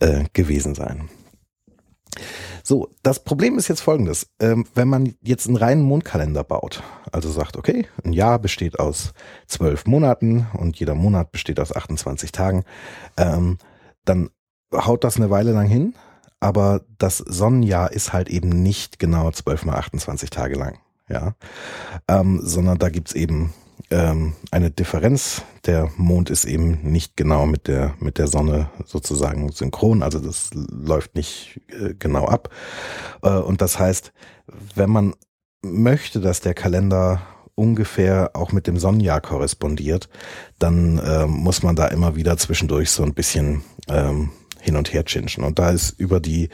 äh, 0.00 0.24
gewesen 0.32 0.74
sein. 0.74 1.08
So, 2.64 2.88
das 3.04 3.22
Problem 3.22 3.58
ist 3.58 3.68
jetzt 3.68 3.82
folgendes. 3.82 4.26
Ähm, 4.40 4.66
wenn 4.74 4.88
man 4.88 5.14
jetzt 5.22 5.46
einen 5.46 5.56
reinen 5.56 5.82
Mondkalender 5.82 6.42
baut, 6.42 6.82
also 7.12 7.30
sagt, 7.30 7.56
okay, 7.56 7.86
ein 8.04 8.12
Jahr 8.12 8.40
besteht 8.40 8.80
aus 8.80 9.12
zwölf 9.46 9.86
Monaten 9.86 10.48
und 10.54 10.80
jeder 10.80 10.96
Monat 10.96 11.30
besteht 11.30 11.60
aus 11.60 11.74
28 11.74 12.32
Tagen, 12.32 12.64
ähm, 13.16 13.58
dann 14.04 14.30
haut 14.74 15.04
das 15.04 15.16
eine 15.16 15.30
Weile 15.30 15.52
lang 15.52 15.68
hin, 15.68 15.94
aber 16.46 16.82
das 16.98 17.18
Sonnenjahr 17.18 17.92
ist 17.92 18.12
halt 18.12 18.28
eben 18.28 18.48
nicht 18.62 19.00
genau 19.00 19.32
12 19.32 19.64
mal 19.64 19.74
28 19.74 20.30
Tage 20.30 20.54
lang, 20.54 20.78
ja, 21.08 21.34
ähm, 22.06 22.40
sondern 22.40 22.78
da 22.78 22.88
gibt's 22.88 23.14
eben 23.14 23.52
ähm, 23.90 24.34
eine 24.52 24.70
Differenz. 24.70 25.42
Der 25.64 25.90
Mond 25.96 26.30
ist 26.30 26.44
eben 26.44 26.78
nicht 26.82 27.16
genau 27.16 27.46
mit 27.46 27.66
der 27.66 27.94
mit 27.98 28.18
der 28.18 28.28
Sonne 28.28 28.70
sozusagen 28.84 29.50
synchron, 29.50 30.04
also 30.04 30.20
das 30.20 30.50
läuft 30.54 31.16
nicht 31.16 31.60
äh, 31.68 31.94
genau 31.98 32.26
ab. 32.26 32.50
Äh, 33.22 33.30
und 33.30 33.60
das 33.60 33.80
heißt, 33.80 34.12
wenn 34.76 34.90
man 34.90 35.14
möchte, 35.62 36.20
dass 36.20 36.40
der 36.42 36.54
Kalender 36.54 37.22
ungefähr 37.56 38.30
auch 38.34 38.52
mit 38.52 38.68
dem 38.68 38.76
Sonnenjahr 38.76 39.20
korrespondiert, 39.20 40.08
dann 40.60 40.98
äh, 40.98 41.26
muss 41.26 41.64
man 41.64 41.74
da 41.74 41.88
immer 41.88 42.14
wieder 42.14 42.36
zwischendurch 42.36 42.90
so 42.90 43.02
ein 43.02 43.14
bisschen 43.14 43.62
ähm, 43.88 44.30
hin 44.66 44.76
und 44.76 44.92
her 44.92 45.04
chinchen. 45.06 45.44
Und 45.44 45.58
da 45.58 45.70
ist 45.70 45.98
über 45.98 46.20
die 46.20 46.50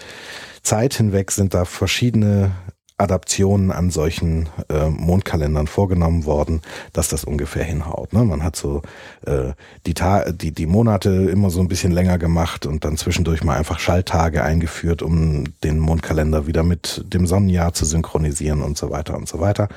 Zeit 0.63 0.95
hinweg 0.95 1.33
sind 1.33 1.55
da 1.55 1.65
verschiedene 1.65 2.53
Adaptionen 2.99 3.73
an 3.73 3.91
solchen 3.91 4.49
äh, 4.69 4.89
Mondkalendern 4.89 5.67
vorgenommen 5.67 6.25
worden, 6.25 6.63
dass 6.93 7.09
das 7.09 7.25
ungefähr 7.25 7.65
hinhaut. 7.65 8.13
Ne? 8.13 8.25
Man 8.25 8.45
hat 8.45 8.55
so 8.55 8.83
äh, 9.27 9.55
die, 9.87 9.95
Ta 9.95 10.31
die, 10.31 10.53
die 10.53 10.67
Monate 10.67 11.11
immer 11.11 11.51
so 11.51 11.61
ein 11.61 11.69
bisschen 11.69 11.91
länger 11.91 12.19
gemacht 12.19 12.65
und 12.65 12.85
dann 12.85 12.97
zwischendurch 12.97 13.43
mal 13.43 13.57
einfach 13.57 13.81
Schalltage 13.81 14.45
eingeführt, 14.45 15.03
um 15.03 15.45
den 15.65 15.81
Mondkalender 15.81 16.47
wieder 16.47 16.63
mit 16.63 17.05
dem 17.13 17.27
Sonnenjahr 17.27 17.73
zu 17.73 17.85
synchronisieren 17.85 18.63
und 18.63 18.79
so 18.79 18.91
weiter 18.91 19.17
und 19.17 19.29
so 19.29 19.41
weiter. 19.41 19.69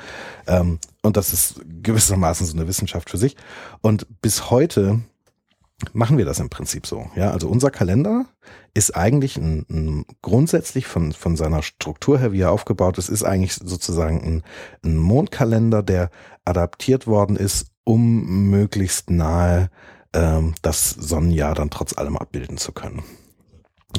Ähm, 0.46 0.78
und 1.02 1.16
das 1.16 1.32
ist 1.32 1.60
gewissermaßen 1.82 2.46
so 2.46 2.56
eine 2.56 2.68
Wissenschaft 2.68 3.10
für 3.10 3.18
sich. 3.18 3.36
Und 3.80 4.06
bis 4.22 4.50
heute 4.50 5.00
machen 5.92 6.18
wir 6.18 6.24
das 6.24 6.40
im 6.40 6.48
Prinzip 6.48 6.86
so. 6.86 7.10
Ja, 7.16 7.30
also 7.30 7.48
unser 7.48 7.70
Kalender 7.70 8.26
ist 8.74 8.96
eigentlich 8.96 9.36
ein, 9.36 9.66
ein 9.70 10.04
grundsätzlich 10.22 10.86
von, 10.86 11.12
von 11.12 11.36
seiner 11.36 11.62
Struktur 11.62 12.18
her, 12.18 12.32
wie 12.32 12.40
er 12.40 12.50
aufgebaut 12.50 12.98
ist, 12.98 13.08
ist 13.08 13.24
eigentlich 13.24 13.54
sozusagen 13.54 14.22
ein, 14.22 14.42
ein 14.84 14.96
Mondkalender, 14.96 15.82
der 15.82 16.10
adaptiert 16.44 17.06
worden 17.06 17.36
ist, 17.36 17.66
um 17.84 18.50
möglichst 18.50 19.10
nahe 19.10 19.70
ähm, 20.12 20.54
das 20.62 20.90
Sonnenjahr 20.90 21.54
dann 21.54 21.70
trotz 21.70 21.96
allem 21.96 22.16
abbilden 22.16 22.56
zu 22.56 22.72
können. 22.72 23.02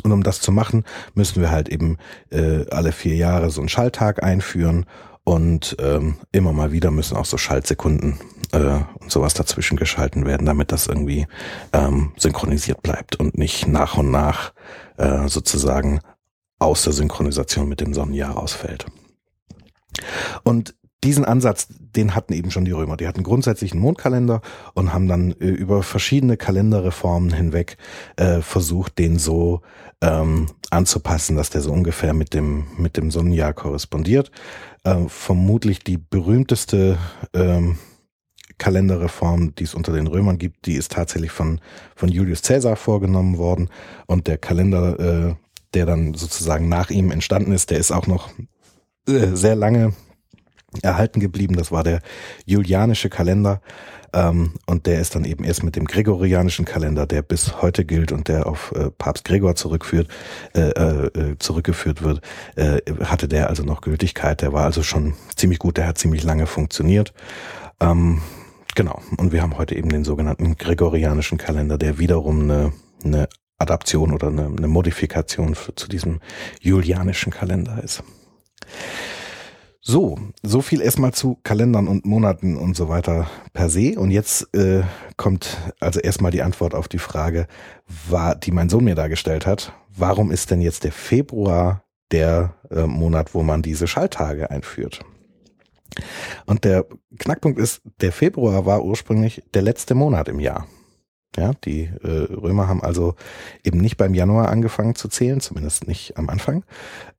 Und 0.03 0.11
um 0.11 0.23
das 0.23 0.41
zu 0.41 0.51
machen, 0.51 0.83
müssen 1.13 1.41
wir 1.41 1.51
halt 1.51 1.69
eben 1.69 1.97
äh, 2.29 2.65
alle 2.69 2.91
vier 2.91 3.15
Jahre 3.15 3.49
so 3.49 3.61
einen 3.61 3.69
Schalltag 3.69 4.23
einführen 4.23 4.85
und 5.27 5.75
ähm, 5.79 6.15
immer 6.31 6.53
mal 6.53 6.71
wieder 6.71 6.89
müssen 6.89 7.17
auch 7.17 7.25
so 7.25 7.37
Schaltsekunden 7.37 8.17
äh, 8.53 8.79
und 9.01 9.11
sowas 9.11 9.33
dazwischen 9.33 9.75
geschalten 9.75 10.25
werden, 10.25 10.45
damit 10.45 10.71
das 10.71 10.87
irgendwie 10.87 11.27
ähm, 11.73 12.13
synchronisiert 12.15 12.81
bleibt 12.81 13.17
und 13.17 13.37
nicht 13.37 13.67
nach 13.67 13.97
und 13.97 14.09
nach 14.09 14.53
äh, 14.95 15.27
sozusagen 15.27 15.99
aus 16.59 16.83
der 16.83 16.93
Synchronisation 16.93 17.67
mit 17.67 17.81
dem 17.81 17.93
Sonnenjahr 17.93 18.37
ausfällt. 18.37 18.85
Und 20.43 20.75
diesen 21.03 21.25
Ansatz, 21.25 21.67
den 21.69 22.15
hatten 22.15 22.31
eben 22.31 22.49
schon 22.49 22.63
die 22.63 22.71
Römer. 22.71 22.95
Die 22.95 23.07
hatten 23.07 23.23
grundsätzlich 23.23 23.73
einen 23.73 23.81
Mondkalender 23.81 24.41
und 24.75 24.93
haben 24.93 25.09
dann 25.09 25.31
äh, 25.33 25.47
über 25.47 25.83
verschiedene 25.83 26.37
Kalenderreformen 26.37 27.33
hinweg 27.33 27.77
äh, 28.15 28.39
versucht, 28.39 28.97
den 28.97 29.19
so 29.19 29.59
ähm, 30.01 30.47
anzupassen, 30.69 31.35
dass 31.35 31.49
der 31.49 31.61
so 31.61 31.71
ungefähr 31.73 32.13
mit 32.13 32.33
dem 32.33 32.67
mit 32.77 32.97
dem 32.97 33.11
Sonnenjahr 33.11 33.53
korrespondiert 33.53 34.31
äh, 34.87 35.09
vermutlich 35.09 35.79
die 35.79 35.97
berühmteste 35.97 36.97
ähm, 37.33 37.77
Kalenderreform, 38.57 39.53
die 39.55 39.65
es 39.65 39.75
unter 39.75 39.93
den 39.93 40.07
Römern 40.07 40.37
gibt, 40.37 40.65
die 40.65 40.73
ist 40.75 40.93
tatsächlich 40.93 41.31
von, 41.31 41.59
von 41.95 42.09
Julius 42.09 42.41
Caesar 42.41 42.75
vorgenommen 42.75 43.37
worden. 43.37 43.69
Und 44.07 44.27
der 44.27 44.37
Kalender, 44.37 44.99
äh, 44.99 45.35
der 45.73 45.85
dann 45.85 46.13
sozusagen 46.13 46.69
nach 46.69 46.89
ihm 46.89 47.11
entstanden 47.11 47.51
ist, 47.51 47.69
der 47.69 47.77
ist 47.77 47.91
auch 47.91 48.07
noch 48.07 48.29
äh, 49.07 49.35
sehr 49.35 49.55
lange 49.55 49.93
erhalten 50.81 51.19
geblieben. 51.19 51.55
Das 51.55 51.71
war 51.71 51.83
der 51.83 52.01
Julianische 52.45 53.09
Kalender. 53.09 53.61
Ähm, 54.13 54.53
und 54.65 54.85
der 54.85 54.99
ist 54.99 55.15
dann 55.15 55.25
eben 55.25 55.43
erst 55.43 55.63
mit 55.63 55.75
dem 55.75 55.85
Gregorianischen 55.85 56.65
Kalender, 56.65 57.05
der 57.05 57.21
bis 57.21 57.61
heute 57.61 57.83
gilt 57.85 58.11
und 58.11 58.27
der 58.27 58.47
auf 58.47 58.71
äh, 58.75 58.89
Papst 58.89 59.25
Gregor 59.25 59.55
zurückführt, 59.55 60.07
äh, 60.55 60.69
äh, 60.69 61.37
zurückgeführt 61.39 62.01
wird, 62.01 62.21
äh, 62.55 62.79
hatte 63.03 63.27
der 63.27 63.49
also 63.49 63.63
noch 63.63 63.81
Gültigkeit. 63.81 64.41
Der 64.41 64.53
war 64.53 64.63
also 64.65 64.81
schon 64.83 65.13
ziemlich 65.35 65.59
gut, 65.59 65.77
der 65.77 65.87
hat 65.87 65.97
ziemlich 65.97 66.23
lange 66.23 66.47
funktioniert. 66.47 67.13
Ähm, 67.79 68.21
genau. 68.75 69.01
Und 69.17 69.33
wir 69.33 69.41
haben 69.41 69.57
heute 69.57 69.75
eben 69.75 69.89
den 69.89 70.05
sogenannten 70.05 70.55
Gregorianischen 70.55 71.37
Kalender, 71.37 71.77
der 71.77 71.99
wiederum 71.99 72.43
eine, 72.43 72.73
eine 73.03 73.27
Adaption 73.59 74.13
oder 74.13 74.27
eine, 74.27 74.45
eine 74.45 74.67
Modifikation 74.67 75.55
für, 75.55 75.75
zu 75.75 75.87
diesem 75.87 76.19
Julianischen 76.61 77.31
Kalender 77.31 77.83
ist. 77.83 78.03
So, 79.89 80.19
so 80.43 80.59
viel 80.59 80.81
erstmal 80.81 81.13
zu 81.13 81.39
Kalendern 81.43 81.87
und 81.87 82.05
Monaten 82.05 82.57
und 82.57 82.75
so 82.75 82.89
weiter 82.89 83.29
per 83.53 83.69
se. 83.69 83.97
Und 83.97 84.11
jetzt 84.11 84.53
äh, 84.53 84.83
kommt 85.15 85.57
also 85.79 86.01
erstmal 86.01 86.29
die 86.29 86.41
Antwort 86.41 86.75
auf 86.75 86.89
die 86.89 86.97
Frage, 86.97 87.47
war, 88.09 88.35
die 88.35 88.51
mein 88.51 88.67
Sohn 88.67 88.83
mir 88.83 88.95
dargestellt 88.95 89.45
hat. 89.45 89.71
Warum 89.95 90.29
ist 90.29 90.51
denn 90.51 90.59
jetzt 90.59 90.83
der 90.83 90.91
Februar 90.91 91.85
der 92.11 92.53
äh, 92.69 92.85
Monat, 92.85 93.33
wo 93.33 93.43
man 93.43 93.61
diese 93.61 93.87
Schalltage 93.87 94.51
einführt? 94.51 95.05
Und 96.45 96.65
der 96.65 96.85
Knackpunkt 97.17 97.57
ist, 97.57 97.81
der 98.01 98.11
Februar 98.11 98.65
war 98.65 98.83
ursprünglich 98.83 99.41
der 99.53 99.61
letzte 99.61 99.95
Monat 99.95 100.27
im 100.27 100.41
Jahr. 100.41 100.67
Ja, 101.37 101.53
die 101.63 101.83
äh, 102.03 102.33
Römer 102.33 102.67
haben 102.67 102.83
also 102.83 103.15
eben 103.63 103.77
nicht 103.77 103.95
beim 103.95 104.13
Januar 104.13 104.49
angefangen 104.49 104.95
zu 104.95 105.07
zählen, 105.07 105.39
zumindest 105.39 105.87
nicht 105.87 106.17
am 106.17 106.27
Anfang, 106.27 106.65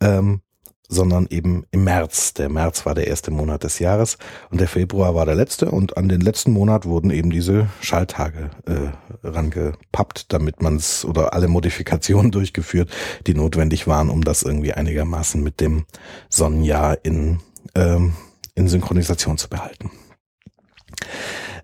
ähm, 0.02 0.42
sondern 0.88 1.26
eben 1.30 1.64
im 1.70 1.84
März. 1.84 2.34
Der 2.34 2.48
März 2.48 2.86
war 2.86 2.94
der 2.94 3.06
erste 3.06 3.30
Monat 3.30 3.64
des 3.64 3.78
Jahres 3.78 4.16
und 4.50 4.60
der 4.60 4.68
Februar 4.68 5.14
war 5.14 5.26
der 5.26 5.34
letzte 5.34 5.70
und 5.70 5.96
an 5.96 6.08
den 6.08 6.20
letzten 6.20 6.52
Monat 6.52 6.86
wurden 6.86 7.10
eben 7.10 7.30
diese 7.30 7.68
Schalltage 7.80 8.50
äh, 8.66 9.26
rangepappt, 9.26 10.32
damit 10.32 10.62
man 10.62 10.76
es 10.76 11.04
oder 11.04 11.34
alle 11.34 11.48
Modifikationen 11.48 12.30
durchgeführt, 12.32 12.90
die 13.26 13.34
notwendig 13.34 13.86
waren, 13.86 14.08
um 14.08 14.24
das 14.24 14.42
irgendwie 14.42 14.72
einigermaßen 14.72 15.42
mit 15.42 15.60
dem 15.60 15.84
Sonnenjahr 16.30 16.98
in, 17.04 17.40
ähm, 17.74 18.14
in 18.54 18.68
Synchronisation 18.68 19.38
zu 19.38 19.48
behalten. 19.48 19.90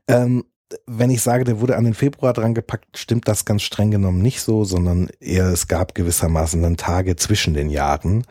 Ähm, 0.07 0.45
wenn 0.87 1.11
ich 1.11 1.23
sage, 1.23 1.45
der 1.45 1.61
wurde 1.61 1.77
an 1.77 1.85
den 1.85 1.95
Februar 1.95 2.33
dran 2.33 2.55
gepackt, 2.55 2.99
stimmt 2.99 3.29
das 3.29 3.45
ganz 3.45 3.63
streng 3.63 3.91
genommen 3.91 4.23
nicht 4.23 4.41
so, 4.41 4.65
sondern 4.65 5.09
eher 5.21 5.47
es 5.47 5.69
gab 5.69 5.95
gewissermaßen 5.95 6.63
dann 6.63 6.77
Tage 6.77 7.17
zwischen 7.17 7.55
den 7.55 7.71
Jahren, 7.71 8.25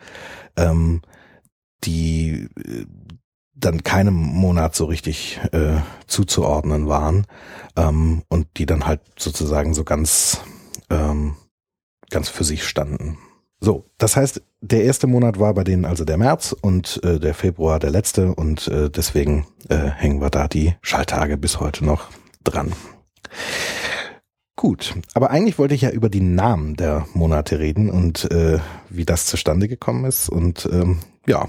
ähm, 0.56 1.02
die 1.84 2.48
äh, 2.56 2.86
dann 3.54 3.82
keinem 3.82 4.14
Monat 4.14 4.74
so 4.74 4.86
richtig 4.86 5.40
äh, 5.52 5.76
zuzuordnen 6.06 6.88
waren 6.88 7.26
ähm, 7.76 8.22
und 8.28 8.48
die 8.56 8.66
dann 8.66 8.86
halt 8.86 9.00
sozusagen 9.18 9.74
so 9.74 9.84
ganz 9.84 10.40
ähm, 10.90 11.36
ganz 12.10 12.28
für 12.28 12.44
sich 12.44 12.64
standen. 12.66 13.18
So, 13.60 13.86
das 13.96 14.16
heißt, 14.16 14.42
der 14.60 14.84
erste 14.84 15.06
Monat 15.06 15.38
war 15.38 15.54
bei 15.54 15.64
denen 15.64 15.84
also 15.84 16.04
der 16.04 16.18
März 16.18 16.54
und 16.60 17.02
äh, 17.02 17.18
der 17.18 17.32
Februar 17.32 17.78
der 17.78 17.90
letzte 17.90 18.34
und 18.34 18.68
äh, 18.68 18.90
deswegen 18.90 19.46
äh, 19.68 19.76
hängen 19.76 20.20
wir 20.20 20.30
da 20.30 20.48
die 20.48 20.74
Schalltage 20.82 21.38
bis 21.38 21.60
heute 21.60 21.84
noch 21.84 22.08
dran. 22.44 22.72
Gut, 24.56 24.94
aber 25.14 25.30
eigentlich 25.30 25.58
wollte 25.58 25.74
ich 25.74 25.82
ja 25.82 25.90
über 25.90 26.08
die 26.08 26.20
Namen 26.20 26.76
der 26.76 27.06
Monate 27.12 27.58
reden 27.58 27.90
und 27.90 28.30
äh, 28.30 28.60
wie 28.88 29.04
das 29.04 29.26
zustande 29.26 29.68
gekommen 29.68 30.04
ist. 30.04 30.28
Und 30.28 30.68
ähm, 30.72 31.00
ja, 31.26 31.48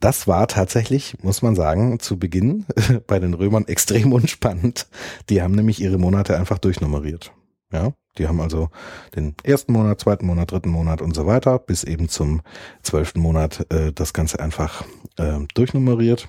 das 0.00 0.28
war 0.28 0.46
tatsächlich, 0.46 1.16
muss 1.22 1.42
man 1.42 1.56
sagen, 1.56 1.98
zu 1.98 2.18
Beginn 2.18 2.66
bei 3.06 3.18
den 3.18 3.34
Römern 3.34 3.66
extrem 3.66 4.12
unspannend. 4.12 4.86
Die 5.30 5.42
haben 5.42 5.54
nämlich 5.54 5.80
ihre 5.80 5.98
Monate 5.98 6.36
einfach 6.36 6.58
durchnummeriert. 6.58 7.32
Ja, 7.72 7.92
die 8.18 8.28
haben 8.28 8.40
also 8.40 8.68
den 9.16 9.34
ersten 9.42 9.72
Monat, 9.72 10.00
zweiten 10.00 10.26
Monat, 10.26 10.52
dritten 10.52 10.70
Monat 10.70 11.02
und 11.02 11.16
so 11.16 11.26
weiter 11.26 11.58
bis 11.58 11.82
eben 11.84 12.08
zum 12.08 12.42
zwölften 12.82 13.20
Monat 13.20 13.66
äh, 13.72 13.92
das 13.92 14.12
Ganze 14.12 14.38
einfach 14.38 14.84
äh, 15.16 15.40
durchnummeriert. 15.54 16.28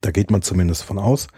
Da 0.00 0.10
geht 0.10 0.30
man 0.30 0.42
zumindest 0.42 0.82
von 0.82 0.98
aus, 0.98 1.28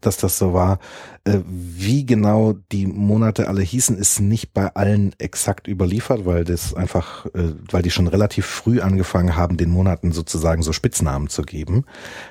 dass 0.00 0.16
das 0.16 0.38
so 0.38 0.52
war. 0.52 0.78
Äh, 1.24 1.38
wie 1.46 2.04
genau 2.04 2.54
die 2.72 2.86
Monate 2.86 3.48
alle 3.48 3.62
hießen, 3.62 3.96
ist 3.96 4.20
nicht 4.20 4.52
bei 4.52 4.74
allen 4.74 5.14
exakt 5.18 5.68
überliefert, 5.68 6.24
weil 6.26 6.44
das 6.44 6.74
einfach, 6.74 7.26
äh, 7.26 7.54
weil 7.70 7.82
die 7.82 7.90
schon 7.90 8.08
relativ 8.08 8.46
früh 8.46 8.80
angefangen 8.80 9.36
haben, 9.36 9.56
den 9.56 9.70
Monaten 9.70 10.12
sozusagen 10.12 10.62
so 10.62 10.72
Spitznamen 10.72 11.28
zu 11.28 11.42
geben, 11.42 11.84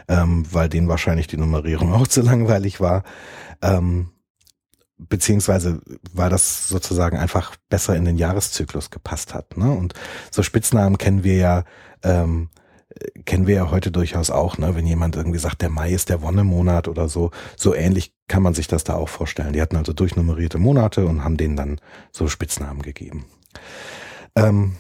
ähm, 0.07 0.45
weil 0.51 0.69
denen 0.69 0.87
wahrscheinlich 0.87 1.27
die 1.27 1.37
Nummerierung 1.37 1.93
auch 1.93 2.07
zu 2.07 2.21
langweilig 2.21 2.81
war. 2.81 3.03
Ähm, 3.61 4.09
beziehungsweise 5.09 5.81
weil 6.13 6.29
das 6.29 6.67
sozusagen 6.67 7.17
einfach 7.17 7.55
besser 7.69 7.95
in 7.95 8.05
den 8.05 8.17
Jahreszyklus 8.17 8.91
gepasst 8.91 9.33
hat. 9.33 9.57
Ne? 9.57 9.71
Und 9.71 9.93
so 10.29 10.43
Spitznamen 10.43 10.97
kennen 10.97 11.23
wir 11.23 11.35
ja 11.35 11.63
ähm, 12.03 12.49
kennen 13.25 13.47
wir 13.47 13.55
ja 13.55 13.71
heute 13.71 13.91
durchaus 13.91 14.29
auch, 14.29 14.57
ne? 14.57 14.75
wenn 14.75 14.85
jemand 14.85 15.15
irgendwie 15.15 15.39
sagt, 15.39 15.61
der 15.61 15.69
Mai 15.69 15.91
ist 15.91 16.09
der 16.09 16.21
Wonnemonat 16.21 16.87
oder 16.87 17.07
so. 17.09 17.31
So 17.55 17.73
ähnlich 17.73 18.13
kann 18.27 18.43
man 18.43 18.53
sich 18.53 18.67
das 18.67 18.83
da 18.83 18.95
auch 18.95 19.09
vorstellen. 19.09 19.53
Die 19.53 19.61
hatten 19.61 19.77
also 19.77 19.93
durchnummerierte 19.93 20.57
Monate 20.57 21.05
und 21.05 21.23
haben 21.23 21.37
denen 21.37 21.55
dann 21.55 21.79
so 22.11 22.27
Spitznamen 22.27 22.81
gegeben. 22.81 23.25
Ähm, 24.35 24.73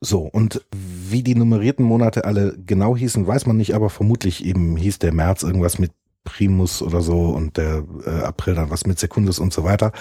So, 0.00 0.22
und 0.22 0.64
wie 0.72 1.22
die 1.22 1.36
nummerierten 1.36 1.84
Monate 1.84 2.24
alle 2.24 2.56
genau 2.66 2.96
hießen, 2.96 3.26
weiß 3.26 3.46
man 3.46 3.56
nicht, 3.56 3.74
aber 3.74 3.88
vermutlich 3.90 4.44
eben 4.44 4.76
hieß 4.76 4.98
der 4.98 5.12
März 5.12 5.42
irgendwas 5.44 5.78
mit 5.78 5.92
Primus 6.24 6.82
oder 6.82 7.02
so 7.02 7.28
und 7.30 7.56
der 7.56 7.84
äh, 8.04 8.24
April 8.24 8.54
dann 8.56 8.70
was 8.70 8.84
mit 8.84 8.98
Sekundus 8.98 9.38
und 9.38 9.52
so 9.52 9.62
weiter. 9.62 9.92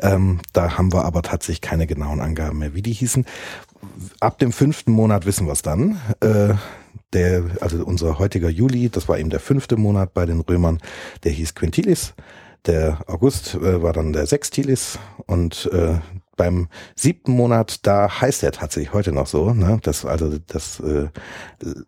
Ähm, 0.00 0.40
da 0.52 0.78
haben 0.78 0.92
wir 0.92 1.04
aber 1.04 1.20
tatsächlich 1.22 1.60
keine 1.60 1.86
genauen 1.86 2.20
Angaben 2.20 2.58
mehr, 2.58 2.74
wie 2.74 2.80
die 2.80 2.94
hießen. 2.94 3.26
Ab 4.20 4.38
dem 4.38 4.52
fünften 4.52 4.92
Monat 4.92 5.26
wissen 5.26 5.46
wir 5.46 5.52
es 5.52 5.62
dann. 5.62 6.00
Äh, 6.20 6.54
der, 7.12 7.44
also 7.60 7.84
unser 7.84 8.18
heutiger 8.18 8.48
Juli, 8.48 8.88
das 8.90 9.08
war 9.08 9.18
eben 9.18 9.30
der 9.30 9.40
fünfte 9.40 9.76
Monat 9.76 10.14
bei 10.14 10.26
den 10.26 10.40
Römern, 10.40 10.78
der 11.22 11.32
hieß 11.32 11.54
Quintilis. 11.54 12.14
Der 12.66 12.98
August 13.06 13.54
äh, 13.54 13.82
war 13.82 13.92
dann 13.92 14.12
der 14.12 14.26
Sextilis 14.26 14.98
und 15.26 15.70
äh, 15.72 15.98
beim 16.36 16.68
siebten 16.96 17.32
Monat, 17.32 17.86
da 17.86 18.20
heißt 18.20 18.42
er 18.42 18.52
tatsächlich 18.52 18.92
heute 18.92 19.12
noch 19.12 19.26
so, 19.26 19.52
ne? 19.52 19.78
Das 19.82 20.04
also 20.04 20.36
das 20.46 20.80
äh, 20.80 21.08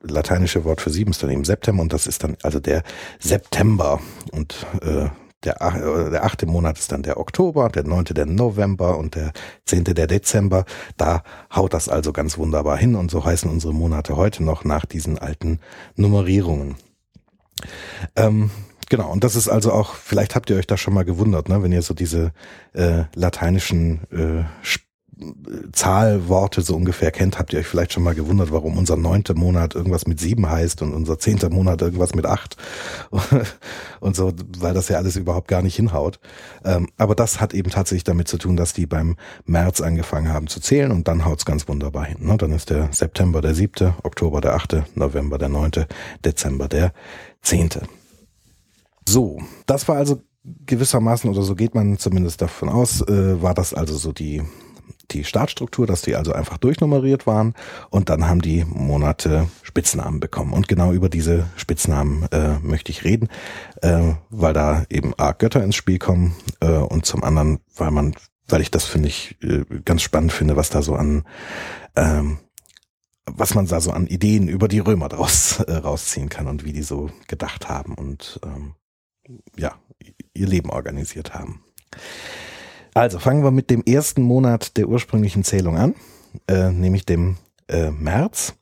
lateinische 0.02 0.64
Wort 0.64 0.80
für 0.80 0.90
sieben 0.90 1.10
ist 1.10 1.22
dann 1.22 1.30
eben 1.30 1.44
September 1.44 1.82
und 1.82 1.92
das 1.92 2.06
ist 2.06 2.22
dann 2.22 2.36
also 2.42 2.60
der 2.60 2.82
September 3.18 4.00
und 4.30 4.66
äh, 4.82 5.08
der, 5.46 5.62
äh, 5.62 6.10
der 6.10 6.24
achte 6.24 6.46
Monat 6.46 6.78
ist 6.78 6.92
dann 6.92 7.02
der 7.02 7.18
Oktober, 7.18 7.68
der 7.68 7.84
neunte 7.84 8.12
der 8.12 8.26
November 8.26 8.98
und 8.98 9.14
der 9.14 9.32
zehnte 9.64 9.94
der 9.94 10.06
Dezember. 10.06 10.64
Da 10.96 11.22
haut 11.54 11.72
das 11.72 11.88
also 11.88 12.12
ganz 12.12 12.36
wunderbar 12.36 12.76
hin 12.76 12.94
und 12.94 13.10
so 13.10 13.24
heißen 13.24 13.50
unsere 13.50 13.72
Monate 13.72 14.16
heute 14.16 14.44
noch 14.44 14.64
nach 14.64 14.84
diesen 14.84 15.18
alten 15.18 15.60
Nummerierungen. 15.96 16.76
Ähm, 18.16 18.50
Genau, 18.88 19.10
und 19.10 19.24
das 19.24 19.34
ist 19.34 19.48
also 19.48 19.72
auch, 19.72 19.94
vielleicht 19.94 20.36
habt 20.36 20.48
ihr 20.48 20.56
euch 20.56 20.66
da 20.68 20.76
schon 20.76 20.94
mal 20.94 21.04
gewundert, 21.04 21.48
ne, 21.48 21.60
wenn 21.60 21.72
ihr 21.72 21.82
so 21.82 21.92
diese 21.92 22.30
äh, 22.72 23.02
lateinischen 23.16 24.02
äh, 24.12 24.44
Zahlworte 25.72 26.60
so 26.60 26.76
ungefähr 26.76 27.10
kennt, 27.10 27.38
habt 27.38 27.52
ihr 27.52 27.60
euch 27.60 27.66
vielleicht 27.66 27.94
schon 27.94 28.02
mal 28.02 28.14
gewundert, 28.14 28.52
warum 28.52 28.76
unser 28.76 28.96
neunter 28.96 29.34
Monat 29.34 29.74
irgendwas 29.74 30.06
mit 30.06 30.20
sieben 30.20 30.48
heißt 30.48 30.82
und 30.82 30.92
unser 30.92 31.18
zehnter 31.18 31.48
Monat 31.48 31.80
irgendwas 31.80 32.14
mit 32.14 32.26
acht 32.26 32.56
und 34.00 34.14
so, 34.14 34.32
weil 34.58 34.74
das 34.74 34.88
ja 34.88 34.98
alles 34.98 35.16
überhaupt 35.16 35.48
gar 35.48 35.62
nicht 35.62 35.74
hinhaut. 35.74 36.20
Ähm, 36.64 36.88
aber 36.98 37.14
das 37.14 37.40
hat 37.40 37.54
eben 37.54 37.70
tatsächlich 37.70 38.04
damit 38.04 38.28
zu 38.28 38.36
tun, 38.36 38.56
dass 38.56 38.74
die 38.74 38.86
beim 38.86 39.16
März 39.46 39.80
angefangen 39.80 40.30
haben 40.32 40.48
zu 40.48 40.60
zählen 40.60 40.92
und 40.92 41.08
dann 41.08 41.24
haut's 41.24 41.46
ganz 41.46 41.66
wunderbar 41.66 42.04
hin. 42.04 42.18
Ne? 42.20 42.36
Dann 42.36 42.52
ist 42.52 42.68
der 42.68 42.92
September 42.92 43.40
der 43.40 43.54
siebte, 43.54 43.94
Oktober 44.02 44.42
der 44.42 44.54
achte, 44.54 44.84
November 44.94 45.38
der 45.38 45.48
neunte, 45.48 45.86
Dezember 46.26 46.68
der 46.68 46.92
zehnte. 47.40 47.82
So, 49.08 49.38
das 49.64 49.88
war 49.88 49.96
also 49.96 50.20
gewissermaßen, 50.66 51.30
oder 51.30 51.42
so 51.42 51.54
geht 51.54 51.74
man 51.74 51.98
zumindest 51.98 52.42
davon 52.42 52.68
aus, 52.68 53.00
äh, 53.00 53.40
war 53.42 53.54
das 53.54 53.72
also 53.72 53.96
so 53.96 54.12
die, 54.12 54.42
die 55.10 55.24
Startstruktur, 55.24 55.86
dass 55.86 56.02
die 56.02 56.16
also 56.16 56.32
einfach 56.32 56.58
durchnummeriert 56.58 57.26
waren 57.26 57.54
und 57.90 58.08
dann 58.08 58.28
haben 58.28 58.42
die 58.42 58.64
Monate 58.64 59.48
Spitznamen 59.62 60.20
bekommen. 60.20 60.52
Und 60.52 60.68
genau 60.68 60.92
über 60.92 61.08
diese 61.08 61.46
Spitznamen 61.56 62.26
äh, 62.32 62.58
möchte 62.60 62.90
ich 62.90 63.04
reden, 63.04 63.28
äh, 63.82 64.14
weil 64.30 64.52
da 64.52 64.84
eben 64.90 65.14
A, 65.16 65.32
Götter 65.32 65.62
ins 65.62 65.76
Spiel 65.76 65.98
kommen 65.98 66.34
äh, 66.60 66.66
und 66.66 67.06
zum 67.06 67.24
anderen, 67.24 67.60
weil 67.76 67.90
man, 67.90 68.14
weil 68.48 68.60
ich 68.60 68.70
das 68.70 68.84
finde 68.84 69.08
ich 69.08 69.36
äh, 69.42 69.64
ganz 69.84 70.02
spannend 70.02 70.32
finde, 70.32 70.56
was 70.56 70.70
da 70.70 70.82
so 70.82 70.94
an 70.94 71.24
ähm, 71.96 72.38
was 73.26 73.54
man 73.54 73.66
da 73.66 73.80
so 73.80 73.90
an 73.90 74.06
Ideen 74.06 74.48
über 74.48 74.68
die 74.68 74.78
Römer 74.78 75.08
draus 75.08 75.60
äh, 75.60 75.72
rausziehen 75.72 76.28
kann 76.28 76.46
und 76.46 76.64
wie 76.64 76.72
die 76.72 76.82
so 76.82 77.10
gedacht 77.26 77.68
haben 77.68 77.94
und 77.94 78.40
ähm, 78.44 78.74
ja, 79.56 79.74
ihr 80.34 80.46
Leben 80.46 80.70
organisiert 80.70 81.34
haben. 81.34 81.64
Also 82.96 83.18
fangen 83.18 83.44
wir 83.44 83.50
mit 83.50 83.68
dem 83.68 83.82
ersten 83.84 84.22
Monat 84.22 84.78
der 84.78 84.88
ursprünglichen 84.88 85.44
Zählung 85.44 85.76
an, 85.76 85.94
äh, 86.48 86.70
nämlich 86.70 87.04
dem 87.04 87.36
äh, 87.68 87.90
März. 87.90 88.54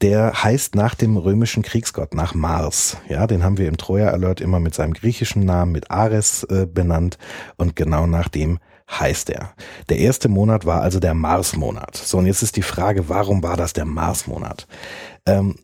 Der 0.00 0.42
heißt 0.42 0.74
nach 0.74 0.94
dem 0.94 1.18
römischen 1.18 1.62
Kriegsgott, 1.62 2.14
nach 2.14 2.34
Mars. 2.34 2.96
Ja, 3.06 3.26
den 3.26 3.44
haben 3.44 3.58
wir 3.58 3.68
im 3.68 3.76
Troja 3.76 4.08
Alert 4.08 4.40
immer 4.40 4.60
mit 4.60 4.74
seinem 4.74 4.94
griechischen 4.94 5.44
Namen, 5.44 5.72
mit 5.72 5.90
Ares 5.90 6.44
äh, 6.44 6.66
benannt 6.66 7.18
und 7.58 7.76
genau 7.76 8.06
nach 8.06 8.30
dem 8.30 8.60
heißt 8.90 9.28
er. 9.28 9.52
Der 9.90 9.98
erste 9.98 10.30
Monat 10.30 10.64
war 10.64 10.80
also 10.80 10.98
der 10.98 11.12
Marsmonat. 11.12 11.98
So, 11.98 12.16
und 12.16 12.26
jetzt 12.26 12.42
ist 12.42 12.56
die 12.56 12.62
Frage, 12.62 13.10
warum 13.10 13.42
war 13.42 13.58
das 13.58 13.74
der 13.74 13.84
Marsmonat? 13.84 14.66
Ähm, 15.26 15.56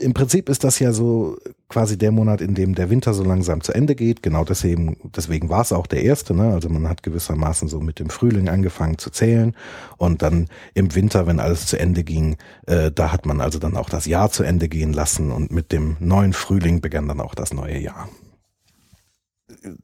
im 0.00 0.14
Prinzip 0.14 0.48
ist 0.48 0.64
das 0.64 0.78
ja 0.78 0.92
so 0.92 1.36
quasi 1.74 1.98
der 1.98 2.12
Monat, 2.12 2.40
in 2.40 2.54
dem 2.54 2.76
der 2.76 2.88
Winter 2.88 3.14
so 3.14 3.24
langsam 3.24 3.60
zu 3.60 3.72
Ende 3.72 3.96
geht. 3.96 4.22
Genau 4.22 4.44
deswegen, 4.44 4.96
deswegen 5.16 5.48
war 5.48 5.62
es 5.62 5.72
auch 5.72 5.88
der 5.88 6.04
erste. 6.04 6.32
Ne? 6.32 6.52
Also 6.52 6.68
man 6.68 6.88
hat 6.88 7.02
gewissermaßen 7.02 7.66
so 7.66 7.80
mit 7.80 7.98
dem 7.98 8.10
Frühling 8.10 8.48
angefangen 8.48 8.96
zu 8.96 9.10
zählen 9.10 9.56
und 9.96 10.22
dann 10.22 10.46
im 10.74 10.94
Winter, 10.94 11.26
wenn 11.26 11.40
alles 11.40 11.66
zu 11.66 11.76
Ende 11.76 12.04
ging, 12.04 12.36
äh, 12.68 12.92
da 12.92 13.10
hat 13.10 13.26
man 13.26 13.40
also 13.40 13.58
dann 13.58 13.76
auch 13.76 13.90
das 13.90 14.06
Jahr 14.06 14.30
zu 14.30 14.44
Ende 14.44 14.68
gehen 14.68 14.92
lassen 14.92 15.32
und 15.32 15.50
mit 15.50 15.72
dem 15.72 15.96
neuen 15.98 16.32
Frühling 16.32 16.80
begann 16.80 17.08
dann 17.08 17.20
auch 17.20 17.34
das 17.34 17.52
neue 17.52 17.78
Jahr 17.78 18.08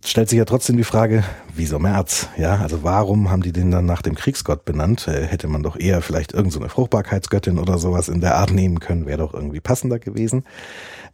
stellt 0.05 0.29
sich 0.29 0.39
ja 0.39 0.45
trotzdem 0.45 0.77
die 0.77 0.85
Frage, 0.85 1.25
wieso 1.55 1.79
März? 1.79 2.29
Ja, 2.37 2.57
also 2.57 2.83
warum 2.83 3.31
haben 3.31 3.43
die 3.43 3.53
den 3.53 3.71
dann 3.71 3.87
nach 3.87 4.03
dem 4.03 4.15
Kriegsgott 4.15 4.65
benannt? 4.65 5.09
Äh, 5.09 5.27
hätte 5.27 5.49
man 5.49 5.63
doch 5.63 5.79
eher 5.79 6.03
vielleicht 6.03 6.33
irgendeine 6.33 6.65
so 6.65 6.69
Fruchtbarkeitsgöttin 6.69 7.59
oder 7.59 7.79
sowas 7.79 8.09
in 8.09 8.21
der 8.21 8.37
Art 8.37 8.53
nehmen 8.53 8.81
können, 8.81 9.07
wäre 9.07 9.19
doch 9.19 9.35
irgendwie 9.35 9.61
passender 9.61 9.99
gewesen. 9.99 10.45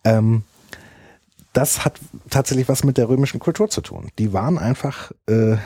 Ähm, 0.04 0.42
das 1.56 1.84
hat 1.84 2.00
tatsächlich 2.28 2.68
was 2.68 2.84
mit 2.84 2.98
der 2.98 3.08
römischen 3.08 3.40
Kultur 3.40 3.70
zu 3.70 3.80
tun. 3.80 4.10
Die 4.18 4.32
waren 4.34 4.58
einfach, 4.58 5.12
äh, 5.28 5.56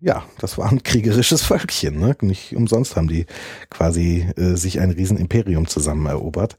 ja, 0.00 0.24
das 0.38 0.58
war 0.58 0.70
ein 0.70 0.82
kriegerisches 0.84 1.42
Völkchen. 1.42 1.98
Ne? 1.98 2.16
Nicht 2.20 2.54
umsonst 2.54 2.96
haben 2.96 3.08
die 3.08 3.26
quasi 3.68 4.28
äh, 4.36 4.54
sich 4.54 4.80
ein 4.80 4.90
Riesenimperium 4.90 5.66
zusammen 5.66 6.06
erobert. 6.06 6.56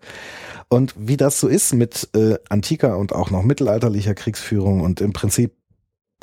Und 0.68 0.94
wie 0.98 1.18
das 1.18 1.40
so 1.40 1.48
ist 1.48 1.74
mit 1.74 2.10
äh, 2.16 2.36
antiker 2.50 2.98
und 2.98 3.14
auch 3.14 3.30
noch 3.30 3.44
mittelalterlicher 3.44 4.14
Kriegsführung 4.14 4.82
und 4.82 5.02
im 5.02 5.14
Prinzip 5.14 5.54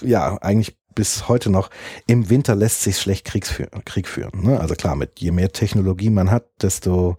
ja, 0.03 0.37
eigentlich 0.41 0.78
bis 0.99 1.29
heute 1.29 1.49
noch, 1.49 1.71
im 2.09 2.29
Winter 2.29 2.57
lässt 2.57 2.83
sich 2.83 2.99
schlecht 2.99 3.25
Krieg 3.25 3.47
führen. 3.47 4.43
Ne? 4.43 4.59
Also 4.59 4.75
klar, 4.75 4.97
mit 4.97 5.21
je 5.21 5.31
mehr 5.31 5.53
Technologie 5.53 6.11
man 6.11 6.29
hat, 6.29 6.47
desto 6.61 7.17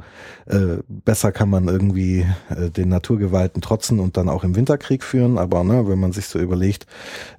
äh, 0.48 0.80
besser 0.90 1.32
kann 1.32 1.50
man 1.50 1.70
irgendwie 1.70 2.26
äh, 2.50 2.70
den 2.72 2.90
Naturgewalten 2.90 3.62
trotzen 3.62 4.02
und 4.02 4.18
dann 4.18 4.28
auch 4.28 4.44
im 4.44 4.58
Winter 4.58 4.78
Krieg 4.78 5.02
führen. 5.02 5.38
Aber 5.38 5.64
ne, 5.64 5.88
wenn 5.88 5.98
man 5.98 6.12
sich 6.12 6.26
so 6.26 6.40
überlegt, 6.40 6.88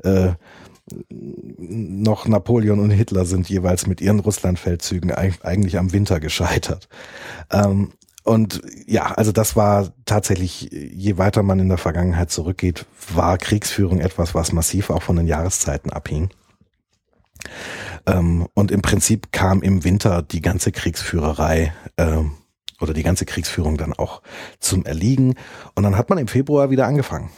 äh, 0.02 0.30
noch 1.58 2.26
Napoleon 2.26 2.80
und 2.80 2.90
Hitler 2.90 3.26
sind 3.26 3.50
jeweils 3.50 3.86
mit 3.86 4.00
ihren 4.00 4.20
Russlandfeldzügen 4.20 5.12
eigentlich 5.12 5.76
am 5.76 5.92
Winter 5.92 6.20
gescheitert. 6.20 6.88
Ähm, 7.52 7.92
und 8.22 8.60
ja, 8.86 9.12
also 9.12 9.32
das 9.32 9.56
war 9.56 9.92
tatsächlich, 10.04 10.70
je 10.72 11.16
weiter 11.18 11.42
man 11.42 11.58
in 11.58 11.68
der 11.68 11.78
Vergangenheit 11.78 12.30
zurückgeht, 12.30 12.86
war 13.14 13.38
Kriegsführung 13.38 14.00
etwas, 14.00 14.34
was 14.34 14.52
massiv 14.52 14.90
auch 14.90 15.02
von 15.02 15.16
den 15.16 15.26
Jahreszeiten 15.26 15.90
abhing. 15.90 16.30
Ähm, 18.06 18.46
und 18.54 18.70
im 18.70 18.82
Prinzip 18.82 19.32
kam 19.32 19.62
im 19.62 19.84
Winter 19.84 20.22
die 20.22 20.42
ganze 20.42 20.72
Kriegsführerei 20.72 21.72
ähm, 21.96 22.32
oder 22.80 22.92
die 22.92 23.02
ganze 23.02 23.24
Kriegsführung 23.24 23.76
dann 23.76 23.92
auch 23.92 24.22
zum 24.58 24.84
Erliegen. 24.84 25.34
Und 25.74 25.82
dann 25.82 25.96
hat 25.96 26.10
man 26.10 26.18
im 26.18 26.28
Februar 26.28 26.70
wieder 26.70 26.86
angefangen. 26.86 27.30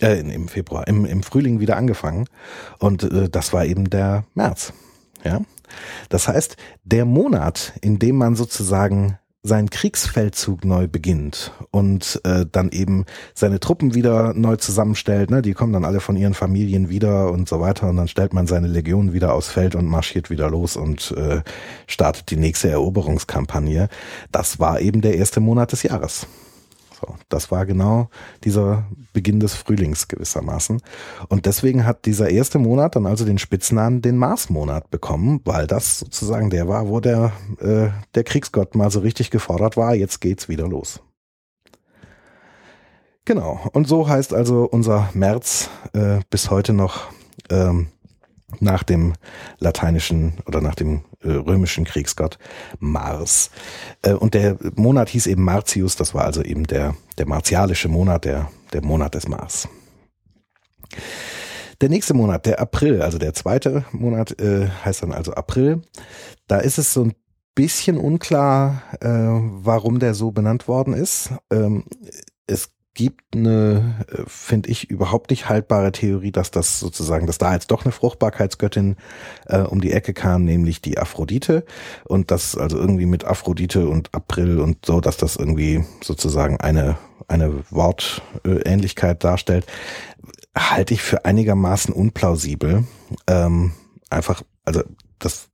Äh, 0.00 0.20
im 0.20 0.48
Februar, 0.48 0.88
im, 0.88 1.04
im 1.04 1.22
Frühling 1.22 1.60
wieder 1.60 1.76
angefangen. 1.76 2.26
Und 2.78 3.04
äh, 3.04 3.28
das 3.28 3.52
war 3.52 3.64
eben 3.64 3.90
der 3.90 4.24
März. 4.34 4.72
Ja. 5.22 5.40
Das 6.08 6.28
heißt, 6.28 6.56
der 6.84 7.04
Monat, 7.04 7.74
in 7.80 7.98
dem 7.98 8.16
man 8.16 8.36
sozusagen 8.36 9.18
seinen 9.46 9.68
Kriegsfeldzug 9.68 10.64
neu 10.64 10.88
beginnt 10.88 11.52
und 11.70 12.18
äh, 12.24 12.46
dann 12.50 12.70
eben 12.70 13.04
seine 13.34 13.60
Truppen 13.60 13.94
wieder 13.94 14.32
neu 14.32 14.56
zusammenstellt, 14.56 15.30
ne, 15.30 15.42
die 15.42 15.52
kommen 15.52 15.74
dann 15.74 15.84
alle 15.84 16.00
von 16.00 16.16
ihren 16.16 16.32
Familien 16.32 16.88
wieder 16.88 17.30
und 17.30 17.46
so 17.46 17.60
weiter 17.60 17.90
und 17.90 17.96
dann 17.96 18.08
stellt 18.08 18.32
man 18.32 18.46
seine 18.46 18.68
Legion 18.68 19.12
wieder 19.12 19.34
aufs 19.34 19.48
Feld 19.48 19.74
und 19.74 19.84
marschiert 19.84 20.30
wieder 20.30 20.48
los 20.48 20.76
und 20.76 21.12
äh, 21.18 21.42
startet 21.86 22.30
die 22.30 22.36
nächste 22.36 22.70
Eroberungskampagne. 22.70 23.90
Das 24.32 24.58
war 24.58 24.80
eben 24.80 25.02
der 25.02 25.16
erste 25.16 25.40
Monat 25.40 25.72
des 25.72 25.82
Jahres. 25.82 26.26
So, 27.06 27.16
das 27.28 27.50
war 27.50 27.66
genau 27.66 28.08
dieser 28.44 28.86
Beginn 29.12 29.40
des 29.40 29.54
Frühlings 29.54 30.08
gewissermaßen. 30.08 30.80
Und 31.28 31.46
deswegen 31.46 31.84
hat 31.84 32.06
dieser 32.06 32.30
erste 32.30 32.58
Monat 32.58 32.96
dann 32.96 33.06
also 33.06 33.24
den 33.24 33.38
Spitznamen 33.38 34.00
den 34.00 34.16
Marsmonat 34.16 34.90
bekommen, 34.90 35.40
weil 35.44 35.66
das 35.66 35.98
sozusagen 35.98 36.50
der 36.50 36.68
war, 36.68 36.88
wo 36.88 37.00
der, 37.00 37.32
äh, 37.60 37.88
der 38.14 38.24
Kriegsgott 38.24 38.74
mal 38.74 38.90
so 38.90 39.00
richtig 39.00 39.30
gefordert 39.30 39.76
war. 39.76 39.94
Jetzt 39.94 40.20
geht's 40.20 40.48
wieder 40.48 40.66
los. 40.66 41.00
Genau. 43.26 43.60
Und 43.72 43.86
so 43.86 44.08
heißt 44.08 44.32
also 44.32 44.64
unser 44.64 45.10
März 45.12 45.68
äh, 45.92 46.20
bis 46.30 46.50
heute 46.50 46.72
noch 46.72 47.08
ähm, 47.50 47.88
nach 48.60 48.82
dem 48.82 49.14
lateinischen 49.58 50.34
oder 50.46 50.60
nach 50.60 50.74
dem 50.74 51.02
römischen 51.30 51.84
Kriegsgott 51.84 52.38
Mars. 52.78 53.50
Äh, 54.02 54.12
und 54.12 54.34
der 54.34 54.58
Monat 54.74 55.08
hieß 55.08 55.26
eben 55.26 55.42
Martius, 55.42 55.96
das 55.96 56.14
war 56.14 56.24
also 56.24 56.42
eben 56.42 56.64
der, 56.66 56.94
der 57.18 57.26
martialische 57.26 57.88
Monat, 57.88 58.24
der, 58.24 58.50
der 58.72 58.82
Monat 58.82 59.14
des 59.14 59.28
Mars. 59.28 59.68
Der 61.80 61.88
nächste 61.88 62.14
Monat, 62.14 62.46
der 62.46 62.60
April, 62.60 63.02
also 63.02 63.18
der 63.18 63.34
zweite 63.34 63.84
Monat, 63.92 64.40
äh, 64.40 64.68
heißt 64.84 65.02
dann 65.02 65.12
also 65.12 65.34
April. 65.34 65.82
Da 66.46 66.58
ist 66.58 66.78
es 66.78 66.92
so 66.92 67.04
ein 67.04 67.14
bisschen 67.54 67.98
unklar, 67.98 68.82
äh, 69.00 69.08
warum 69.08 69.98
der 69.98 70.14
so 70.14 70.30
benannt 70.30 70.68
worden 70.68 70.94
ist. 70.94 71.30
Ähm, 71.50 71.84
es 72.46 72.70
gibt 72.94 73.34
eine, 73.34 74.04
äh, 74.08 74.22
finde 74.26 74.70
ich, 74.70 74.90
überhaupt 74.90 75.30
nicht 75.30 75.48
haltbare 75.48 75.92
Theorie, 75.92 76.32
dass 76.32 76.50
das 76.50 76.80
sozusagen, 76.80 77.26
dass 77.26 77.38
da 77.38 77.52
jetzt 77.52 77.70
doch 77.70 77.84
eine 77.84 77.92
Fruchtbarkeitsgöttin 77.92 78.96
äh, 79.46 79.58
um 79.58 79.80
die 79.80 79.92
Ecke 79.92 80.14
kam, 80.14 80.44
nämlich 80.44 80.80
die 80.80 80.98
Aphrodite. 80.98 81.64
Und 82.04 82.30
das 82.30 82.56
also 82.56 82.78
irgendwie 82.78 83.06
mit 83.06 83.24
Aphrodite 83.24 83.88
und 83.88 84.14
April 84.14 84.60
und 84.60 84.86
so, 84.86 85.00
dass 85.00 85.16
das 85.16 85.36
irgendwie 85.36 85.84
sozusagen 86.02 86.60
eine, 86.60 86.96
eine 87.28 87.64
Wortähnlichkeit 87.70 89.24
darstellt, 89.24 89.66
halte 90.56 90.94
ich 90.94 91.02
für 91.02 91.24
einigermaßen 91.24 91.92
unplausibel. 91.92 92.84
Ähm, 93.26 93.72
einfach, 94.08 94.42
also 94.64 94.82
das 95.18 95.48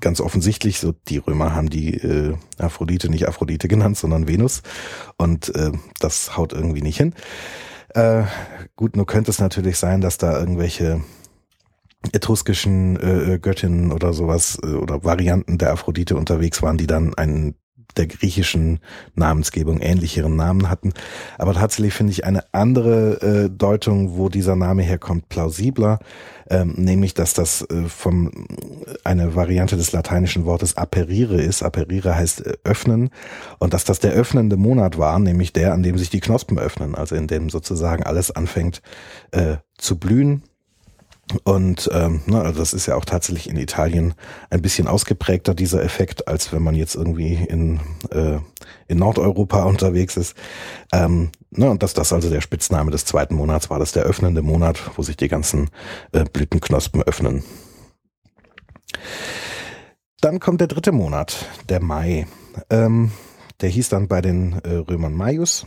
ganz 0.00 0.20
offensichtlich, 0.20 0.80
so 0.80 0.92
die 1.08 1.18
Römer 1.18 1.54
haben 1.54 1.70
die 1.70 1.94
äh, 1.94 2.34
Aphrodite 2.58 3.08
nicht 3.08 3.28
Aphrodite 3.28 3.68
genannt, 3.68 3.96
sondern 3.96 4.28
Venus. 4.28 4.62
Und 5.16 5.54
äh, 5.54 5.72
das 6.00 6.36
haut 6.36 6.52
irgendwie 6.52 6.82
nicht 6.82 6.96
hin. 6.96 7.14
Äh, 7.94 8.24
gut, 8.76 8.96
nur 8.96 9.06
könnte 9.06 9.30
es 9.30 9.38
natürlich 9.38 9.78
sein, 9.78 10.00
dass 10.00 10.18
da 10.18 10.38
irgendwelche 10.38 11.00
etruskischen 12.12 12.96
äh, 12.96 13.38
Göttinnen 13.38 13.92
oder 13.92 14.12
sowas 14.12 14.58
äh, 14.62 14.74
oder 14.74 15.04
Varianten 15.04 15.58
der 15.58 15.72
Aphrodite 15.72 16.16
unterwegs 16.16 16.62
waren, 16.62 16.76
die 16.76 16.86
dann 16.86 17.14
einen 17.14 17.54
der 17.96 18.06
griechischen 18.06 18.80
Namensgebung 19.14 19.80
ähnlicheren 19.80 20.36
Namen 20.36 20.68
hatten. 20.70 20.92
Aber 21.38 21.54
tatsächlich 21.54 21.94
finde 21.94 22.12
ich 22.12 22.24
eine 22.24 22.44
andere 22.52 23.20
äh, 23.20 23.50
Deutung, 23.50 24.16
wo 24.16 24.28
dieser 24.28 24.56
Name 24.56 24.82
herkommt, 24.82 25.28
plausibler, 25.28 25.98
ähm, 26.50 26.74
nämlich 26.76 27.14
dass 27.14 27.34
das 27.34 27.62
äh, 27.62 27.84
vom 27.88 28.46
eine 29.04 29.34
Variante 29.34 29.76
des 29.76 29.92
lateinischen 29.92 30.44
Wortes 30.44 30.76
aperire 30.76 31.40
ist. 31.40 31.62
Aperire 31.62 32.16
heißt 32.16 32.46
äh, 32.46 32.54
öffnen 32.64 33.10
und 33.58 33.74
dass 33.74 33.84
das 33.84 34.00
der 34.00 34.12
öffnende 34.12 34.56
Monat 34.56 34.98
war, 34.98 35.18
nämlich 35.18 35.52
der, 35.52 35.72
an 35.72 35.82
dem 35.82 35.98
sich 35.98 36.10
die 36.10 36.20
Knospen 36.20 36.58
öffnen, 36.58 36.94
also 36.94 37.14
in 37.14 37.26
dem 37.26 37.50
sozusagen 37.50 38.02
alles 38.02 38.30
anfängt 38.30 38.82
äh, 39.30 39.56
zu 39.78 39.98
blühen 39.98 40.42
und 41.44 41.88
ähm, 41.92 42.20
ne, 42.26 42.42
also 42.42 42.58
das 42.58 42.74
ist 42.74 42.86
ja 42.86 42.96
auch 42.96 43.04
tatsächlich 43.04 43.48
in 43.48 43.56
Italien 43.56 44.14
ein 44.50 44.60
bisschen 44.60 44.86
ausgeprägter, 44.86 45.54
dieser 45.54 45.82
Effekt, 45.82 46.28
als 46.28 46.52
wenn 46.52 46.62
man 46.62 46.74
jetzt 46.74 46.94
irgendwie 46.94 47.34
in, 47.34 47.80
äh, 48.10 48.38
in 48.88 48.98
Nordeuropa 48.98 49.62
unterwegs 49.64 50.16
ist. 50.16 50.36
Ähm, 50.92 51.30
ne, 51.50 51.70
und 51.70 51.82
dass 51.82 51.94
das 51.94 52.12
also 52.12 52.28
der 52.28 52.42
Spitzname 52.42 52.90
des 52.90 53.04
zweiten 53.04 53.34
Monats 53.34 53.70
war, 53.70 53.78
das 53.78 53.92
der 53.92 54.04
öffnende 54.04 54.42
Monat, 54.42 54.78
wo 54.96 55.02
sich 55.02 55.16
die 55.16 55.28
ganzen 55.28 55.70
äh, 56.12 56.24
Blütenknospen 56.24 57.02
öffnen. 57.02 57.42
Dann 60.20 60.40
kommt 60.40 60.60
der 60.60 60.68
dritte 60.68 60.92
Monat, 60.92 61.46
der 61.68 61.82
Mai. 61.82 62.26
Ähm, 62.70 63.12
der 63.60 63.68
hieß 63.70 63.88
dann 63.88 64.08
bei 64.08 64.20
den 64.20 64.60
äh, 64.60 64.76
Römern 64.76 65.14
Maius. 65.14 65.66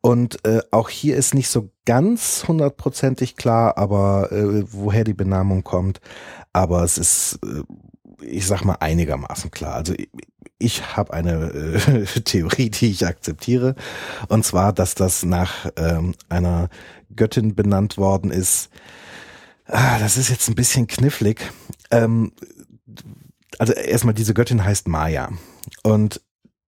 Und 0.00 0.44
äh, 0.46 0.60
auch 0.70 0.88
hier 0.88 1.16
ist 1.16 1.34
nicht 1.34 1.48
so 1.48 1.70
ganz 1.84 2.44
hundertprozentig 2.46 3.36
klar, 3.36 3.76
aber 3.78 4.30
äh, 4.30 4.64
woher 4.72 5.04
die 5.04 5.14
Benamung 5.14 5.64
kommt. 5.64 6.00
Aber 6.52 6.84
es 6.84 6.98
ist, 6.98 7.40
äh, 7.44 7.62
ich 8.24 8.46
sag 8.46 8.64
mal, 8.64 8.76
einigermaßen 8.80 9.50
klar. 9.50 9.74
Also 9.74 9.94
ich, 9.94 10.08
ich 10.58 10.96
habe 10.96 11.12
eine 11.12 11.50
äh, 11.50 12.04
Theorie, 12.24 12.70
die 12.70 12.90
ich 12.90 13.06
akzeptiere. 13.06 13.74
Und 14.28 14.44
zwar, 14.44 14.72
dass 14.72 14.94
das 14.94 15.24
nach 15.24 15.70
ähm, 15.76 16.14
einer 16.28 16.68
Göttin 17.14 17.54
benannt 17.54 17.96
worden 17.96 18.30
ist. 18.30 18.70
Ah, 19.66 19.98
das 19.98 20.16
ist 20.16 20.30
jetzt 20.30 20.48
ein 20.48 20.54
bisschen 20.54 20.86
knifflig. 20.86 21.40
Ähm, 21.90 22.32
also 23.58 23.72
erstmal, 23.72 24.14
diese 24.14 24.34
Göttin 24.34 24.64
heißt 24.64 24.86
Maya. 24.86 25.30
Und 25.82 26.20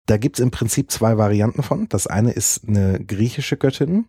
da 0.06 0.18
gibt's 0.18 0.40
im 0.40 0.52
Prinzip 0.52 0.92
zwei 0.92 1.18
Varianten 1.18 1.64
von. 1.64 1.88
Das 1.88 2.08
eine 2.08 2.32
ist 2.32 2.68
eine 2.68 3.00
griechische 3.00 3.56
Göttin. 3.56 4.06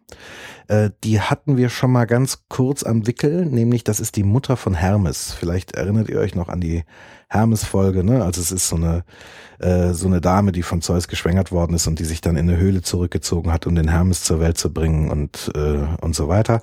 Äh, 0.67 0.91
die 1.05 1.21
hatten 1.21 1.57
wir 1.57 1.69
schon 1.69 1.93
mal 1.93 2.07
ganz 2.07 2.45
kurz 2.49 2.83
am 2.83 3.07
Wickel, 3.07 3.47
nämlich 3.47 3.85
das 3.85 4.01
ist 4.01 4.17
die 4.17 4.25
Mutter 4.25 4.57
von 4.57 4.75
Hermes. 4.75 5.33
Vielleicht 5.33 5.73
erinnert 5.73 6.09
ihr 6.09 6.19
euch 6.19 6.35
noch 6.35 6.49
an 6.49 6.61
die 6.61 6.83
Hermes-Folge, 7.29 8.03
ne? 8.03 8.25
Also 8.25 8.41
es 8.41 8.51
ist 8.51 8.69
so 8.69 8.77
eine, 8.77 9.05
äh, 9.61 9.93
so 9.93 10.09
eine 10.09 10.21
Dame, 10.21 10.51
die 10.51 10.63
von 10.63 10.83
Zeus 10.83 11.07
geschwängert 11.07 11.53
worden 11.53 11.75
ist 11.75 11.87
und 11.87 12.01
die 12.01 12.05
sich 12.05 12.21
dann 12.21 12.37
in 12.37 12.49
eine 12.49 12.59
Höhle 12.59 12.83
zurückgezogen 12.83 13.53
hat, 13.53 13.67
um 13.67 13.77
den 13.77 13.89
Hermes 13.89 14.25
zur 14.25 14.41
Welt 14.41 14.59
zu 14.59 14.73
bringen 14.73 15.11
und, 15.11 15.53
äh, 15.55 15.87
und 16.01 16.15
so 16.15 16.29
weiter. 16.29 16.61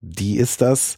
Die 0.00 0.38
ist 0.38 0.62
das. 0.62 0.96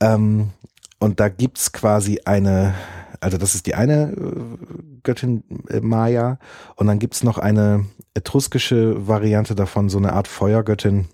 Ähm, 0.00 0.50
und 0.98 1.20
da 1.20 1.28
gibt's 1.28 1.72
quasi 1.72 2.20
eine, 2.24 2.74
also 3.20 3.38
das 3.38 3.54
ist 3.54 3.66
die 3.66 3.74
eine 3.74 4.12
äh, 4.12 4.98
Göttin 5.02 5.44
äh, 5.68 5.80
Maya 5.80 6.38
und 6.76 6.86
dann 6.86 6.98
gibt's 6.98 7.22
noch 7.22 7.38
eine 7.38 7.86
etruskische 8.14 9.06
Variante 9.06 9.54
davon, 9.54 9.88
so 9.88 9.98
eine 9.98 10.12
Art 10.12 10.28
Feuergöttin 10.28 11.06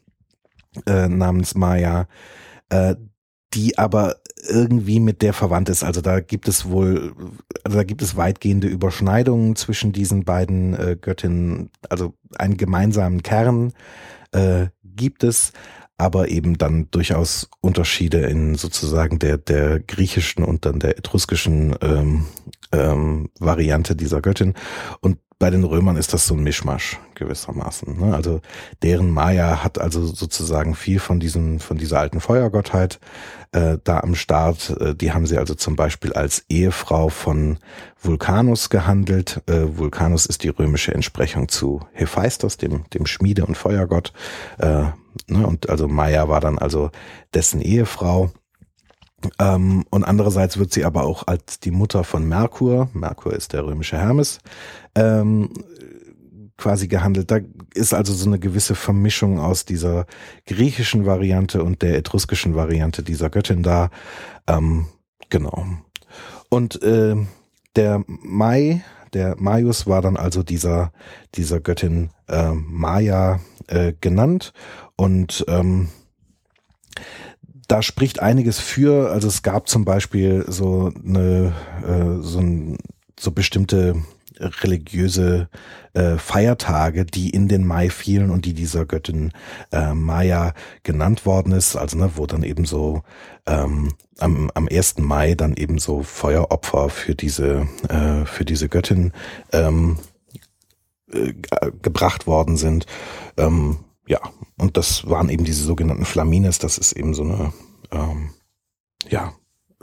äh, 0.86 1.08
namens 1.08 1.54
Maya, 1.54 2.06
äh, 2.68 2.96
die 3.54 3.78
aber 3.78 4.16
irgendwie 4.48 4.98
mit 4.98 5.22
der 5.22 5.32
verwandt 5.32 5.68
ist. 5.68 5.84
Also 5.84 6.00
da 6.00 6.20
gibt 6.20 6.48
es 6.48 6.68
wohl, 6.68 7.14
also 7.64 7.78
da 7.78 7.84
gibt 7.84 8.02
es 8.02 8.16
weitgehende 8.16 8.66
Überschneidungen 8.66 9.56
zwischen 9.56 9.92
diesen 9.92 10.24
beiden 10.24 10.74
äh, 10.74 10.96
Göttinnen. 11.00 11.70
Also 11.88 12.14
einen 12.36 12.56
gemeinsamen 12.56 13.22
Kern 13.22 13.72
äh, 14.32 14.66
gibt 14.84 15.22
es, 15.22 15.52
aber 15.98 16.28
eben 16.28 16.58
dann 16.58 16.88
durchaus 16.90 17.48
Unterschiede 17.60 18.18
in 18.18 18.54
sozusagen 18.54 19.18
der, 19.18 19.38
der 19.38 19.80
griechischen 19.80 20.44
und 20.44 20.66
dann 20.66 20.80
der 20.80 20.98
etruskischen 20.98 21.76
ähm, 21.80 22.26
ähm, 22.72 23.30
Variante 23.38 23.94
dieser 23.94 24.20
Göttin. 24.20 24.54
Und 25.00 25.18
bei 25.42 25.50
den 25.50 25.64
Römern 25.64 25.96
ist 25.96 26.12
das 26.12 26.28
so 26.28 26.34
ein 26.34 26.44
Mischmasch 26.44 27.00
gewissermaßen. 27.16 27.98
Ne? 27.98 28.14
Also 28.14 28.40
deren 28.84 29.10
Maya 29.10 29.64
hat 29.64 29.76
also 29.80 30.06
sozusagen 30.06 30.76
viel 30.76 31.00
von 31.00 31.18
diesem, 31.18 31.58
von 31.58 31.78
dieser 31.78 31.98
alten 31.98 32.20
Feuergottheit 32.20 33.00
äh, 33.50 33.78
da 33.82 33.98
am 33.98 34.14
Start. 34.14 34.70
Äh, 34.78 34.94
die 34.94 35.12
haben 35.12 35.26
sie 35.26 35.38
also 35.38 35.56
zum 35.56 35.74
Beispiel 35.74 36.12
als 36.12 36.44
Ehefrau 36.48 37.08
von 37.08 37.58
Vulkanus 38.00 38.70
gehandelt. 38.70 39.42
Äh, 39.46 39.76
Vulkanus 39.76 40.26
ist 40.26 40.44
die 40.44 40.48
römische 40.48 40.94
Entsprechung 40.94 41.48
zu 41.48 41.80
Hephaistos, 41.92 42.56
dem, 42.56 42.88
dem 42.90 43.06
Schmiede- 43.06 43.44
und 43.44 43.56
Feuergott. 43.56 44.12
Äh? 44.58 44.84
Und 45.28 45.68
also 45.68 45.88
Maya 45.88 46.28
war 46.28 46.40
dann 46.40 46.58
also 46.58 46.90
dessen 47.34 47.60
Ehefrau. 47.60 48.30
Ähm, 49.38 49.84
und 49.90 50.04
andererseits 50.04 50.58
wird 50.58 50.72
sie 50.72 50.84
aber 50.84 51.04
auch 51.04 51.26
als 51.26 51.60
die 51.60 51.70
Mutter 51.70 52.04
von 52.04 52.26
Merkur, 52.28 52.88
Merkur 52.92 53.32
ist 53.32 53.52
der 53.52 53.64
römische 53.64 53.98
Hermes, 53.98 54.40
ähm, 54.94 55.50
quasi 56.56 56.88
gehandelt. 56.88 57.30
Da 57.30 57.38
ist 57.74 57.94
also 57.94 58.12
so 58.12 58.26
eine 58.26 58.38
gewisse 58.38 58.74
Vermischung 58.74 59.38
aus 59.38 59.64
dieser 59.64 60.06
griechischen 60.46 61.06
Variante 61.06 61.62
und 61.62 61.82
der 61.82 61.96
etruskischen 61.96 62.54
Variante 62.54 63.02
dieser 63.02 63.30
Göttin 63.30 63.62
da. 63.62 63.90
Ähm, 64.46 64.86
genau. 65.28 65.66
Und 66.48 66.82
äh, 66.82 67.16
der 67.76 68.04
Mai, 68.06 68.84
der 69.12 69.36
Maius 69.38 69.86
war 69.86 70.02
dann 70.02 70.16
also 70.16 70.42
dieser, 70.42 70.92
dieser 71.34 71.60
Göttin 71.60 72.10
äh, 72.28 72.52
Maya 72.52 73.40
äh, 73.68 73.92
genannt 74.00 74.52
und 74.96 75.44
ähm, 75.48 75.88
da 77.68 77.82
spricht 77.82 78.20
einiges 78.20 78.58
für. 78.58 79.10
Also 79.10 79.28
es 79.28 79.42
gab 79.42 79.68
zum 79.68 79.84
Beispiel 79.84 80.44
so 80.48 80.92
eine 81.04 81.52
äh, 81.86 82.22
so, 82.22 82.38
ein, 82.38 82.78
so 83.18 83.30
bestimmte 83.30 83.94
religiöse 84.38 85.48
äh, 85.94 86.16
Feiertage, 86.16 87.04
die 87.04 87.30
in 87.30 87.48
den 87.48 87.66
Mai 87.66 87.90
fielen 87.90 88.30
und 88.30 88.44
die 88.44 88.54
dieser 88.54 88.84
Göttin 88.86 89.32
äh, 89.70 89.94
Maya 89.94 90.54
genannt 90.82 91.26
worden 91.26 91.52
ist. 91.52 91.76
Also 91.76 91.96
ne, 91.96 92.10
wo 92.16 92.26
dann 92.26 92.42
eben 92.42 92.64
so 92.64 93.02
ähm, 93.46 93.92
am, 94.18 94.50
am 94.54 94.68
1. 94.68 94.98
Mai 94.98 95.34
dann 95.34 95.54
eben 95.54 95.78
so 95.78 96.02
Feueropfer 96.02 96.88
für 96.88 97.14
diese 97.14 97.66
äh, 97.88 98.24
für 98.24 98.44
diese 98.44 98.68
Göttin 98.68 99.12
ähm, 99.52 99.98
äh, 101.12 101.34
gebracht 101.82 102.26
worden 102.26 102.56
sind. 102.56 102.86
Ähm, 103.36 103.78
ja, 104.06 104.20
und 104.58 104.76
das 104.76 105.08
waren 105.08 105.28
eben 105.28 105.44
diese 105.44 105.64
sogenannten 105.64 106.04
Flamines, 106.04 106.58
das 106.58 106.78
ist 106.78 106.92
eben 106.92 107.14
so 107.14 107.22
eine, 107.22 107.52
ähm, 107.90 108.30
ja, 109.08 109.32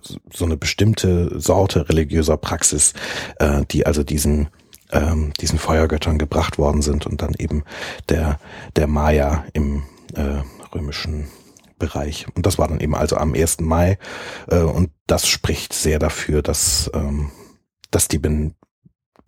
so 0.01 0.45
eine 0.45 0.57
bestimmte 0.57 1.39
Sorte 1.39 1.89
religiöser 1.89 2.37
Praxis, 2.37 2.93
äh, 3.39 3.65
die 3.71 3.85
also 3.85 4.03
diesen 4.03 4.49
ähm, 4.91 5.33
diesen 5.39 5.59
Feuergöttern 5.59 6.17
gebracht 6.17 6.57
worden 6.57 6.81
sind 6.81 7.05
und 7.05 7.21
dann 7.21 7.33
eben 7.37 7.63
der 8.07 8.39
der 8.75 8.87
Maya 8.87 9.45
im 9.53 9.83
äh, 10.15 10.41
römischen 10.73 11.27
Bereich. 11.77 12.25
Und 12.35 12.45
das 12.45 12.57
war 12.57 12.67
dann 12.67 12.79
eben 12.79 12.95
also 12.95 13.17
am 13.17 13.33
1. 13.33 13.59
Mai 13.61 13.97
äh, 14.47 14.59
und 14.59 14.91
das 15.07 15.27
spricht 15.27 15.73
sehr 15.73 15.99
dafür, 15.99 16.41
dass 16.41 16.89
ähm, 16.93 17.31
dass 17.91 18.07
die 18.07 18.19
ben 18.19 18.55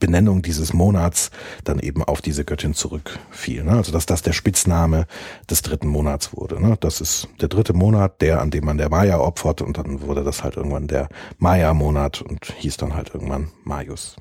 Benennung 0.02 0.42
dieses 0.42 0.74
Monats 0.74 1.32
dann 1.64 1.80
eben 1.80 2.04
auf 2.04 2.22
diese 2.22 2.44
Göttin 2.44 2.74
zurückfiel. 2.74 3.64
Ne? 3.64 3.72
Also 3.72 3.94
dass 3.94 4.06
das 4.06 4.22
der 4.22 4.34
Spitzname 4.34 5.06
des 5.50 5.62
dritten 5.62 5.88
Monats 5.88 6.36
wurde. 6.36 6.62
Ne? 6.62 6.76
Das 6.82 7.00
ist 7.00 7.30
der 7.40 7.48
dritte 7.48 7.72
Monat, 7.72 8.20
der, 8.22 8.42
an 8.42 8.52
dem 8.52 8.66
man 8.66 8.78
der 8.78 8.90
Maya 8.90 9.20
opfert 9.20 9.62
und 9.62 9.78
dann 9.78 10.02
wurde 10.02 10.26
das 10.26 10.44
halt 10.44 10.58
irgendwann 10.58 10.88
der 10.88 11.08
Maya-Monat 11.38 12.22
und 12.22 12.46
hieß 12.58 12.76
dann 12.76 12.96
halt 12.96 13.14
irgendwann 13.14 13.50
Majus. 13.64 14.18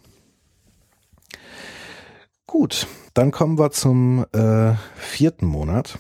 Gut, 2.47 2.87
dann 3.15 3.31
kommen 3.31 3.59
wir 3.59 3.71
zum 3.71 4.27
äh, 4.33 4.75
vierten 4.97 5.47
Monat. 5.47 5.99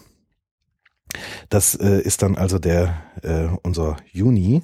Das 1.48 1.74
äh, 1.74 2.00
ist 2.00 2.22
dann 2.22 2.36
also 2.36 2.58
der 2.58 3.02
äh, 3.22 3.48
unser 3.62 3.96
Juni 4.12 4.62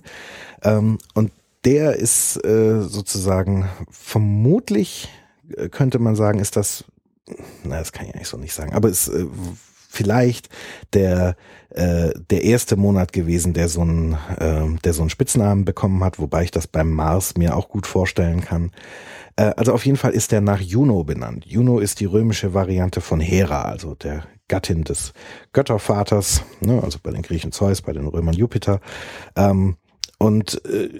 ähm, 0.62 0.98
und 1.14 1.32
der 1.66 1.96
ist 1.96 2.42
äh, 2.44 2.80
sozusagen 2.80 3.68
vermutlich 3.90 5.08
äh, 5.54 5.68
könnte 5.68 5.98
man 5.98 6.16
sagen, 6.16 6.38
ist 6.38 6.56
das, 6.56 6.84
na 7.64 7.78
das 7.78 7.92
kann 7.92 8.06
ich 8.06 8.14
eigentlich 8.14 8.28
so 8.28 8.38
nicht 8.38 8.54
sagen, 8.54 8.72
aber 8.72 8.88
ist 8.88 9.08
äh, 9.08 9.26
vielleicht 9.88 10.48
der 10.92 11.36
äh, 11.70 12.12
der 12.30 12.44
erste 12.44 12.76
Monat 12.76 13.12
gewesen, 13.12 13.52
der 13.52 13.68
so 13.68 13.80
einen 13.80 14.12
äh, 14.38 14.78
der 14.84 14.92
so 14.92 15.02
einen 15.02 15.10
Spitznamen 15.10 15.64
bekommen 15.64 16.02
hat, 16.04 16.18
wobei 16.18 16.44
ich 16.44 16.50
das 16.50 16.66
beim 16.66 16.90
Mars 16.90 17.36
mir 17.36 17.56
auch 17.56 17.68
gut 17.68 17.86
vorstellen 17.86 18.42
kann. 18.42 18.70
Äh, 19.34 19.52
also 19.56 19.72
auf 19.72 19.84
jeden 19.84 19.98
Fall 19.98 20.12
ist 20.12 20.32
der 20.32 20.40
nach 20.40 20.60
Juno 20.60 21.02
benannt. 21.04 21.44
Juno 21.46 21.80
ist 21.80 22.00
die 22.00 22.06
römische 22.06 22.54
Variante 22.54 23.00
von 23.00 23.20
Hera, 23.20 23.62
also 23.62 23.94
der 23.94 24.24
Gattin 24.48 24.84
des 24.84 25.12
Göttervaters, 25.52 26.42
ne, 26.60 26.80
also 26.82 26.98
bei 27.02 27.10
den 27.10 27.22
Griechen 27.22 27.50
Zeus, 27.50 27.82
bei 27.82 27.92
den 27.92 28.06
Römern 28.06 28.34
Jupiter. 28.34 28.80
Ähm, 29.34 29.76
und 30.18 30.64
äh, 30.64 30.90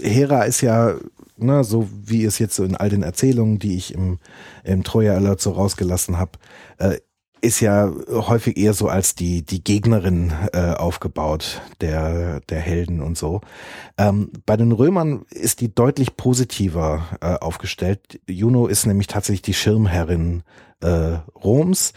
Hera 0.00 0.42
ist 0.42 0.60
ja, 0.60 0.94
ne, 1.36 1.64
so 1.64 1.88
wie 1.92 2.24
es 2.24 2.38
jetzt 2.38 2.56
so 2.56 2.64
in 2.64 2.76
all 2.76 2.88
den 2.88 3.02
Erzählungen, 3.02 3.58
die 3.58 3.76
ich 3.76 3.94
im, 3.94 4.18
im 4.64 4.82
Troja 4.82 5.14
Alert 5.14 5.40
so 5.40 5.52
rausgelassen 5.52 6.18
habe, 6.18 6.32
äh, 6.78 6.98
ist 7.42 7.60
ja 7.60 7.92
häufig 8.08 8.56
eher 8.56 8.72
so 8.72 8.88
als 8.88 9.14
die 9.14 9.44
die 9.44 9.62
Gegnerin 9.62 10.32
äh, 10.52 10.72
aufgebaut 10.72 11.60
der 11.80 12.40
der 12.48 12.60
Helden 12.60 13.02
und 13.02 13.16
so. 13.16 13.40
Ähm, 13.98 14.32
bei 14.46 14.56
den 14.56 14.72
Römern 14.72 15.26
ist 15.30 15.60
die 15.60 15.72
deutlich 15.72 16.16
positiver 16.16 17.06
äh, 17.20 17.34
aufgestellt. 17.34 18.20
Juno 18.26 18.66
ist 18.66 18.86
nämlich 18.86 19.06
tatsächlich 19.06 19.42
die 19.42 19.54
Schirmherrin 19.54 20.42
äh, 20.80 21.18
Roms. 21.44 21.92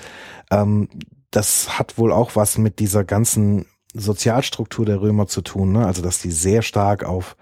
Ähm, 0.52 0.90
das 1.32 1.80
hat 1.80 1.98
wohl 1.98 2.12
auch 2.12 2.36
was 2.36 2.58
mit 2.58 2.80
dieser 2.80 3.04
ganzen 3.04 3.66
Sozialstruktur 3.94 4.86
der 4.86 5.02
Römer 5.02 5.28
zu 5.28 5.42
tun, 5.42 5.72
ne? 5.72 5.86
also 5.86 6.02
dass 6.02 6.22
die 6.22 6.32
sehr 6.32 6.62
stark 6.62 7.04
auf, 7.04 7.36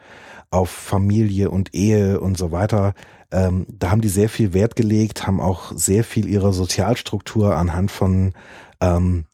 auf 0.50 0.70
Familie 0.70 1.50
und 1.50 1.74
Ehe 1.74 2.20
und 2.20 2.38
so 2.38 2.52
weiter, 2.52 2.94
ähm, 3.32 3.66
da 3.70 3.92
haben 3.92 4.02
die 4.02 4.10
sehr 4.10 4.30
viel 4.30 4.54
Wert 4.54 4.76
gelegt, 4.76 5.28
haben 5.28 5.42
auch 5.42 5.74
sehr 5.76 6.04
viel 6.04 6.28
ihrer 6.28 6.54
Sozialstruktur 6.54 7.56
anhand 7.56 7.92
von 7.92 8.34
ähm, 8.80 9.26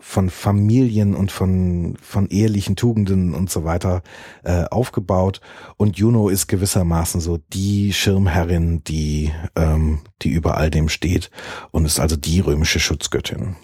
von 0.00 0.30
Familien 0.30 1.14
und 1.14 1.30
von, 1.30 1.96
von 2.02 2.28
ehelichen 2.28 2.76
Tugenden 2.76 3.34
und 3.34 3.50
so 3.50 3.64
weiter 3.64 4.02
äh, 4.42 4.64
aufgebaut. 4.64 5.40
Und 5.76 5.96
Juno 5.96 6.28
ist 6.28 6.48
gewissermaßen 6.48 7.20
so 7.20 7.38
die 7.52 7.92
Schirmherrin, 7.92 8.82
die, 8.84 9.32
ähm, 9.54 10.00
die 10.22 10.30
über 10.30 10.56
all 10.56 10.70
dem 10.70 10.88
steht 10.88 11.30
und 11.70 11.84
ist 11.84 12.00
also 12.00 12.16
die 12.16 12.40
römische 12.40 12.80
Schutzgöttin. 12.80 13.56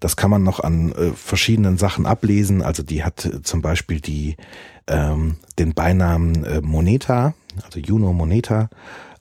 Das 0.00 0.16
kann 0.16 0.30
man 0.30 0.42
noch 0.42 0.60
an 0.60 0.92
äh, 0.92 1.12
verschiedenen 1.12 1.78
Sachen 1.78 2.06
ablesen. 2.06 2.62
Also 2.62 2.82
die 2.82 3.04
hat 3.04 3.24
äh, 3.24 3.42
zum 3.42 3.62
Beispiel 3.62 4.00
die 4.00 4.36
ähm, 4.86 5.36
den 5.58 5.74
Beinamen 5.74 6.44
äh, 6.44 6.60
Moneta, 6.60 7.34
also 7.64 7.80
Juno 7.80 8.12
Moneta. 8.12 8.68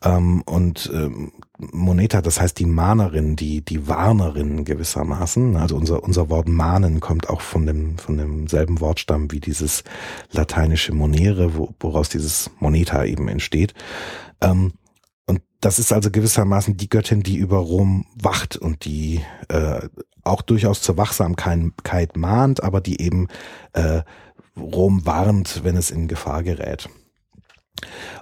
Ähm, 0.03 0.41
und 0.45 0.91
ähm, 0.93 1.31
Moneta, 1.57 2.21
das 2.21 2.39
heißt 2.39 2.59
die 2.59 2.65
Mahnerin, 2.65 3.35
die, 3.35 3.61
die 3.61 3.87
Warnerin 3.87 4.65
gewissermaßen. 4.65 5.55
Also 5.55 5.75
unser, 5.75 6.03
unser 6.03 6.29
Wort 6.29 6.47
mahnen 6.47 6.99
kommt 6.99 7.29
auch 7.29 7.41
von 7.41 7.65
dem, 7.65 7.97
von 7.97 8.17
demselben 8.17 8.81
Wortstamm 8.81 9.31
wie 9.31 9.39
dieses 9.39 9.83
lateinische 10.31 10.93
monere, 10.93 11.55
wo, 11.55 11.73
woraus 11.79 12.09
dieses 12.09 12.51
Moneta 12.59 13.05
eben 13.05 13.27
entsteht. 13.27 13.73
Ähm, 14.41 14.73
das 15.65 15.79
ist 15.79 15.91
also 15.91 16.11
gewissermaßen 16.11 16.77
die 16.77 16.89
Göttin, 16.89 17.23
die 17.23 17.37
über 17.37 17.57
Rom 17.57 18.05
wacht 18.13 18.55
und 18.55 18.85
die 18.85 19.21
äh, 19.47 19.89
auch 20.23 20.43
durchaus 20.43 20.83
zur 20.83 20.95
Wachsamkeit 20.97 22.15
mahnt, 22.15 22.61
aber 22.61 22.81
die 22.81 23.01
eben 23.01 23.29
äh, 23.73 24.03
Rom 24.55 25.07
warnt, 25.07 25.63
wenn 25.63 25.75
es 25.75 25.89
in 25.89 26.07
Gefahr 26.07 26.43
gerät. 26.43 26.87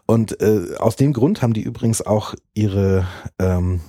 Und 0.05 0.39
äh, 0.41 0.75
aus 0.77 0.95
dem 0.95 1.11
Grund 1.11 1.41
haben 1.41 1.51
die 1.53 1.63
übrigens 1.63 2.01
auch 2.01 2.33
ihre 2.53 3.05
ähm, 3.39 3.81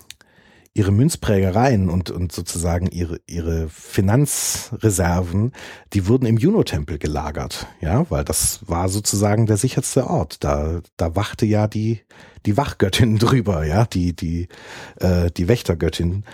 ihre 0.77 0.91
Münzprägereien 0.91 1.89
und, 1.89 2.11
und 2.11 2.33
sozusagen 2.33 2.89
ihre, 2.89 3.21
ihre 3.27 3.69
Finanzreserven, 3.69 5.53
die 5.93 6.09
wurden 6.09 6.27
im 6.27 6.37
Juno-Tempel 6.37 6.99
gelagert, 6.99 7.69
ja, 7.81 8.11
weil 8.11 8.25
das 8.25 8.69
war 8.69 8.89
sozusagen 8.89 9.47
der 9.47 9.57
sicherste 9.57 10.09
Ort. 10.09 10.43
Da, 10.43 10.81
da 10.97 11.15
wachte 11.15 11.47
ja 11.47 11.69
die, 11.69 12.01
die 12.45 12.57
Wachgöttin 12.57 13.19
drüber, 13.21 13.65
ja, 13.65 13.85
die, 13.87 14.17
die, 14.17 14.49
äh, 14.97 15.31
die 15.31 15.47
Wächtergöttin. 15.47 16.25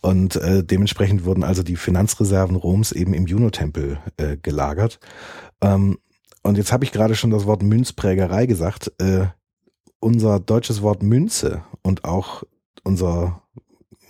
Und 0.00 0.36
äh, 0.36 0.64
dementsprechend 0.64 1.26
wurden 1.26 1.44
also 1.44 1.62
die 1.62 1.76
Finanzreserven 1.76 2.56
Roms 2.56 2.92
eben 2.92 3.12
im 3.12 3.26
Juno-Tempel 3.26 3.98
äh, 4.16 4.38
gelagert. 4.38 4.98
Ähm, 5.60 5.98
und 6.42 6.56
jetzt 6.56 6.72
habe 6.72 6.84
ich 6.84 6.92
gerade 6.92 7.14
schon 7.14 7.30
das 7.30 7.44
Wort 7.44 7.62
Münzprägerei 7.62 8.46
gesagt. 8.46 8.92
Äh, 8.98 9.26
unser 10.00 10.40
deutsches 10.40 10.80
Wort 10.80 11.02
Münze 11.02 11.64
und 11.82 12.04
auch 12.04 12.44
unser 12.82 13.42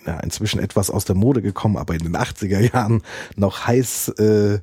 ja, 0.05 0.19
inzwischen 0.19 0.59
etwas 0.59 0.89
aus 0.89 1.05
der 1.05 1.15
Mode 1.15 1.41
gekommen, 1.41 1.77
aber 1.77 1.93
in 1.93 2.03
den 2.03 2.15
80er 2.15 2.59
Jahren 2.73 3.01
noch 3.35 3.67
heiß 3.67 4.09
äh, 4.19 4.59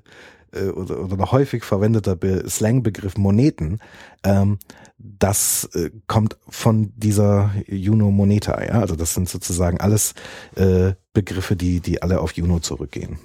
äh, 0.53 0.69
oder, 0.71 1.01
oder 1.05 1.17
noch 1.17 1.33
häufig 1.33 1.65
verwendeter 1.65 2.17
Be 2.17 2.49
Slangbegriff 2.49 3.17
Moneten, 3.17 3.79
ähm, 4.25 4.59
das 4.99 5.69
äh, 5.75 5.91
kommt 6.07 6.37
von 6.49 6.93
dieser 6.97 7.53
Juno 7.67 8.11
Moneta, 8.11 8.63
ja. 8.65 8.81
Also 8.81 8.97
das 8.97 9.15
sind 9.15 9.29
sozusagen 9.29 9.81
alles 9.81 10.15
äh, 10.57 10.95
Begriffe, 11.13 11.57
die, 11.57 11.81
die 11.81 12.03
alle 12.03 12.21
auf 12.21 12.33
Juno 12.33 12.59
zurückgehen. 12.59 13.19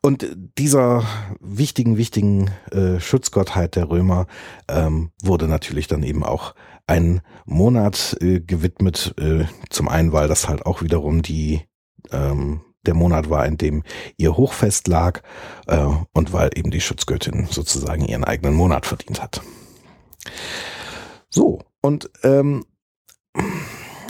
Und 0.00 0.26
dieser 0.58 1.04
wichtigen, 1.40 1.96
wichtigen 1.96 2.50
äh, 2.70 3.00
Schutzgottheit 3.00 3.74
der 3.74 3.90
Römer 3.90 4.26
ähm, 4.68 5.10
wurde 5.22 5.48
natürlich 5.48 5.88
dann 5.88 6.04
eben 6.04 6.22
auch 6.22 6.54
ein 6.88 7.20
Monat 7.44 8.16
äh, 8.20 8.40
gewidmet. 8.40 9.14
Äh, 9.18 9.44
zum 9.70 9.88
einen, 9.88 10.12
weil 10.12 10.28
das 10.28 10.48
halt 10.48 10.66
auch 10.66 10.82
wiederum 10.82 11.22
die 11.22 11.62
ähm, 12.10 12.62
der 12.86 12.94
Monat 12.94 13.28
war, 13.28 13.44
in 13.46 13.58
dem 13.58 13.82
ihr 14.16 14.36
Hochfest 14.36 14.88
lag 14.88 15.20
äh, 15.66 15.86
und 16.12 16.32
weil 16.32 16.50
eben 16.54 16.70
die 16.70 16.80
Schutzgöttin 16.80 17.46
sozusagen 17.50 18.04
ihren 18.04 18.24
eigenen 18.24 18.54
Monat 18.54 18.86
verdient 18.86 19.22
hat. 19.22 19.42
So, 21.28 21.60
und 21.82 22.10
ähm, 22.22 22.64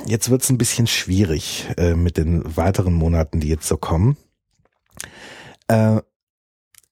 jetzt 0.06 0.30
wird's 0.30 0.50
ein 0.50 0.58
bisschen 0.58 0.86
schwierig 0.86 1.66
äh, 1.76 1.94
mit 1.94 2.16
den 2.16 2.56
weiteren 2.56 2.94
Monaten, 2.94 3.40
die 3.40 3.48
jetzt 3.48 3.66
so 3.66 3.76
kommen. 3.76 4.16
Äh, 5.66 6.00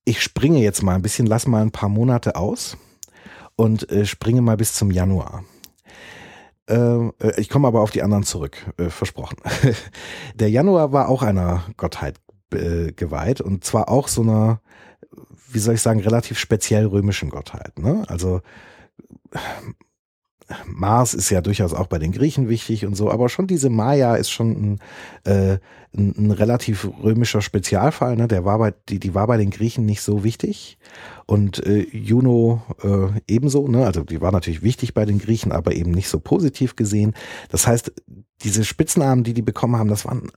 ich 0.05 0.23
springe 0.23 0.59
jetzt 0.61 0.83
mal 0.83 0.95
ein 0.95 1.03
bisschen, 1.03 1.27
lass 1.27 1.47
mal 1.47 1.63
ein 1.63 1.73
paar 1.73 1.89
Monate 1.89 2.37
aus 2.37 2.77
und 3.57 3.91
äh, 3.91 4.07
springe 4.07 4.43
mal 4.43 4.57
bis 4.57 4.75
zum 4.75 4.91
Januar. 4.91 5.45
Ähm, 6.69 7.13
äh, 7.21 7.41
ich 7.41 7.49
komme 7.49 7.69
aber 7.69 7.81
auf 7.81 7.91
die 7.91 8.03
anderen 8.03 8.25
zurück, 8.25 8.57
äh, 8.79 8.91
versprochen. 8.91 9.37
Der 10.35 10.51
Januar 10.51 10.93
war 10.93 11.09
auch 11.09 11.23
einer 11.23 11.65
Gottheit 11.77 12.17
äh, 12.53 12.93
geweiht 12.93 13.41
und 13.41 13.65
zwar 13.65 13.89
auch 13.89 14.09
so 14.09 14.23
einer, 14.23 14.61
wie 15.51 15.59
soll 15.59 15.75
ich 15.75 15.83
sagen, 15.83 16.01
relativ 16.01 16.39
speziell 16.39 16.87
römischen 16.87 17.31
Gottheit. 17.31 17.79
Ne? 17.79 18.05
Also 18.09 18.41
Mars 20.67 21.15
ist 21.15 21.31
ja 21.31 21.41
durchaus 21.41 21.75
auch 21.75 21.87
bei 21.87 21.99
den 21.99 22.13
Griechen 22.13 22.49
wichtig 22.49 22.87
und 22.87 22.95
so, 22.95 23.11
aber 23.11 23.29
schon 23.29 23.47
diese 23.47 23.71
Maya 23.71 24.15
ist 24.17 24.31
schon 24.31 24.51
ein, 24.51 24.79
äh, 25.25 25.59
ein, 25.97 26.15
ein 26.17 26.31
relativ 26.31 26.89
römischer 27.03 27.43
Spezialfall. 27.43 28.17
Ne? 28.17 28.29
Der 28.29 28.45
war 28.45 28.59
bei, 28.59 28.75
die, 28.89 29.01
die 29.01 29.15
war 29.15 29.27
bei 29.27 29.37
den 29.37 29.51
Griechen 29.51 29.87
nicht 29.87 30.03
so 30.03 30.23
wichtig 30.25 30.79
und 31.27 31.65
äh, 31.67 31.87
Juno 31.91 32.63
äh, 32.83 33.21
ebenso. 33.27 33.67
Ne? 33.67 33.85
Also 33.85 34.03
die 34.03 34.21
war 34.21 34.33
natürlich 34.33 34.63
wichtig 34.63 34.95
bei 34.95 35.05
den 35.05 35.19
Griechen, 35.19 35.53
aber 35.53 35.75
eben 35.75 35.91
nicht 35.91 36.09
so 36.09 36.21
positiv 36.21 36.77
gesehen. 36.77 37.15
Das 37.51 37.67
heißt, 37.67 37.93
diese 38.43 38.65
Spitznamen, 38.65 39.25
die 39.25 39.35
die 39.35 39.43
bekommen 39.43 39.77
haben, 39.77 39.89
das 39.89 40.05
waren 40.05 40.31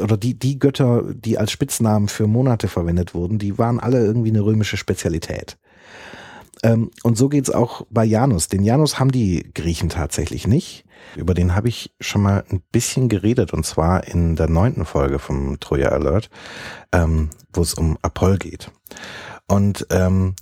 oder 0.00 0.16
die, 0.16 0.38
die 0.38 0.58
Götter, 0.58 1.04
die 1.14 1.38
als 1.38 1.52
Spitznamen 1.52 2.08
für 2.08 2.26
Monate 2.26 2.68
verwendet 2.68 3.14
wurden, 3.14 3.38
die 3.38 3.58
waren 3.58 3.78
alle 3.78 4.04
irgendwie 4.04 4.30
eine 4.30 4.44
römische 4.44 4.76
Spezialität. 4.76 5.56
Ähm, 6.64 6.90
und 7.02 7.16
so 7.16 7.28
geht's 7.28 7.50
auch 7.50 7.86
bei 7.90 8.04
Janus. 8.04 8.48
Den 8.48 8.64
Janus 8.64 8.98
haben 8.98 9.12
die 9.12 9.50
Griechen 9.54 9.90
tatsächlich 9.90 10.46
nicht. 10.46 10.84
Über 11.14 11.34
den 11.34 11.54
habe 11.54 11.68
ich 11.68 11.94
schon 12.00 12.22
mal 12.22 12.42
ein 12.50 12.62
bisschen 12.72 13.10
geredet 13.10 13.52
und 13.52 13.64
zwar 13.66 14.08
in 14.08 14.34
der 14.34 14.48
neunten 14.48 14.86
Folge 14.86 15.18
vom 15.18 15.60
Troja 15.60 15.90
Alert, 15.90 16.30
ähm, 16.90 17.28
wo 17.52 17.60
es 17.60 17.74
um 17.74 17.98
Apoll 18.00 18.38
geht. 18.38 18.70
Und 19.46 19.86
ähm, 19.90 20.34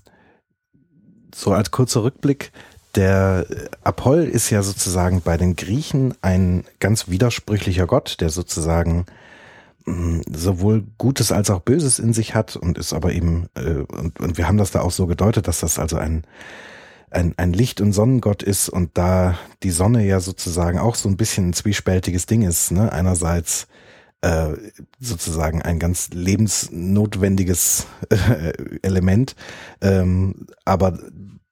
so 1.34 1.52
als 1.52 1.72
kurzer 1.72 2.04
Rückblick, 2.04 2.52
der 2.94 3.44
Apoll 3.82 4.22
ist 4.22 4.50
ja 4.50 4.62
sozusagen 4.62 5.22
bei 5.22 5.36
den 5.36 5.56
Griechen 5.56 6.14
ein 6.22 6.64
ganz 6.78 7.08
widersprüchlicher 7.08 7.86
Gott, 7.86 8.20
der 8.20 8.28
sozusagen 8.28 9.06
sowohl 10.30 10.84
Gutes 10.98 11.32
als 11.32 11.50
auch 11.50 11.60
Böses 11.60 11.98
in 11.98 12.12
sich 12.12 12.34
hat 12.34 12.56
und 12.56 12.78
ist 12.78 12.92
aber 12.92 13.12
eben, 13.12 13.46
äh, 13.54 13.84
und, 13.92 14.20
und 14.20 14.38
wir 14.38 14.46
haben 14.46 14.58
das 14.58 14.70
da 14.70 14.80
auch 14.80 14.90
so 14.90 15.06
gedeutet, 15.06 15.48
dass 15.48 15.60
das 15.60 15.78
also 15.78 15.96
ein, 15.96 16.24
ein, 17.10 17.34
ein 17.36 17.52
Licht- 17.52 17.80
und 17.80 17.92
Sonnengott 17.92 18.42
ist 18.42 18.68
und 18.68 18.90
da 18.94 19.38
die 19.62 19.70
Sonne 19.70 20.06
ja 20.06 20.20
sozusagen 20.20 20.78
auch 20.78 20.94
so 20.94 21.08
ein 21.08 21.16
bisschen 21.16 21.50
ein 21.50 21.52
zwiespältiges 21.52 22.26
Ding 22.26 22.42
ist. 22.42 22.70
Ne? 22.70 22.92
Einerseits 22.92 23.66
äh, 24.22 24.52
sozusagen 25.00 25.62
ein 25.62 25.78
ganz 25.78 26.10
lebensnotwendiges 26.12 27.86
äh, 28.08 28.52
Element, 28.82 29.34
ähm, 29.80 30.46
aber 30.64 30.98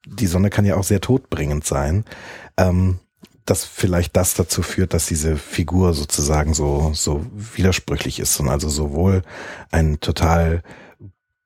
die 0.06 0.26
Sonne 0.26 0.50
kann 0.50 0.64
ja 0.64 0.76
auch 0.76 0.84
sehr 0.84 1.00
todbringend 1.00 1.64
sein. 1.64 2.04
Ähm, 2.56 3.00
dass 3.50 3.64
vielleicht 3.64 4.16
das 4.16 4.34
dazu 4.34 4.62
führt, 4.62 4.94
dass 4.94 5.06
diese 5.06 5.36
Figur 5.36 5.92
sozusagen 5.92 6.54
so, 6.54 6.92
so 6.94 7.26
widersprüchlich 7.32 8.20
ist 8.20 8.38
und 8.38 8.48
also 8.48 8.68
sowohl 8.68 9.22
ein 9.72 9.98
total 9.98 10.62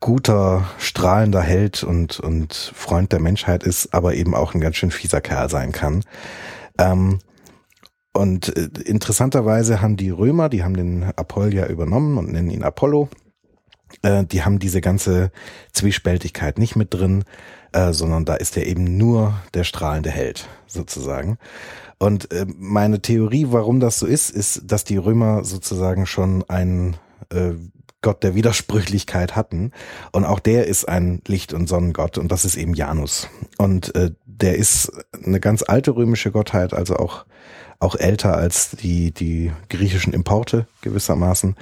guter, 0.00 0.68
strahlender 0.78 1.40
Held 1.40 1.82
und, 1.82 2.20
und 2.20 2.52
Freund 2.52 3.10
der 3.10 3.20
Menschheit 3.20 3.62
ist, 3.62 3.94
aber 3.94 4.14
eben 4.14 4.34
auch 4.34 4.52
ein 4.52 4.60
ganz 4.60 4.76
schön 4.76 4.90
fieser 4.90 5.22
Kerl 5.22 5.48
sein 5.48 5.72
kann. 5.72 6.04
Ähm, 6.78 7.20
und 8.12 8.54
äh, 8.54 8.68
interessanterweise 8.84 9.80
haben 9.80 9.96
die 9.96 10.10
Römer, 10.10 10.50
die 10.50 10.62
haben 10.62 10.76
den 10.76 11.04
Apoll 11.04 11.54
ja 11.54 11.66
übernommen 11.66 12.18
und 12.18 12.30
nennen 12.30 12.50
ihn 12.50 12.64
Apollo. 12.64 13.08
Äh, 14.02 14.24
die 14.24 14.44
haben 14.44 14.58
diese 14.58 14.82
ganze 14.82 15.32
Zwiespältigkeit 15.72 16.58
nicht 16.58 16.76
mit 16.76 16.92
drin, 16.92 17.24
äh, 17.72 17.92
sondern 17.92 18.26
da 18.26 18.34
ist 18.34 18.58
er 18.58 18.66
eben 18.66 18.98
nur 18.98 19.34
der 19.54 19.64
strahlende 19.64 20.10
Held 20.10 20.48
sozusagen. 20.66 21.38
Und 21.98 22.32
äh, 22.32 22.46
meine 22.58 23.00
Theorie, 23.00 23.46
warum 23.50 23.80
das 23.80 23.98
so 23.98 24.06
ist, 24.06 24.30
ist, 24.30 24.62
dass 24.64 24.84
die 24.84 24.96
Römer 24.96 25.44
sozusagen 25.44 26.06
schon 26.06 26.44
einen 26.48 26.96
äh, 27.30 27.52
Gott 28.04 28.22
der 28.22 28.34
Widersprüchlichkeit 28.34 29.34
hatten. 29.34 29.72
Und 30.12 30.26
auch 30.26 30.38
der 30.38 30.66
ist 30.66 30.86
ein 30.86 31.22
Licht- 31.26 31.54
und 31.54 31.68
Sonnengott 31.68 32.18
und 32.18 32.30
das 32.30 32.44
ist 32.44 32.56
eben 32.56 32.74
Janus. 32.74 33.28
Und 33.56 33.94
äh, 33.94 34.10
der 34.26 34.56
ist 34.56 34.92
eine 35.24 35.40
ganz 35.40 35.64
alte 35.66 35.96
römische 35.96 36.30
Gottheit, 36.30 36.74
also 36.74 36.96
auch, 36.96 37.24
auch 37.78 37.96
älter 37.96 38.36
als 38.36 38.72
die, 38.72 39.10
die 39.12 39.52
griechischen 39.70 40.12
Importe 40.12 40.66
gewissermaßen. 40.82 41.56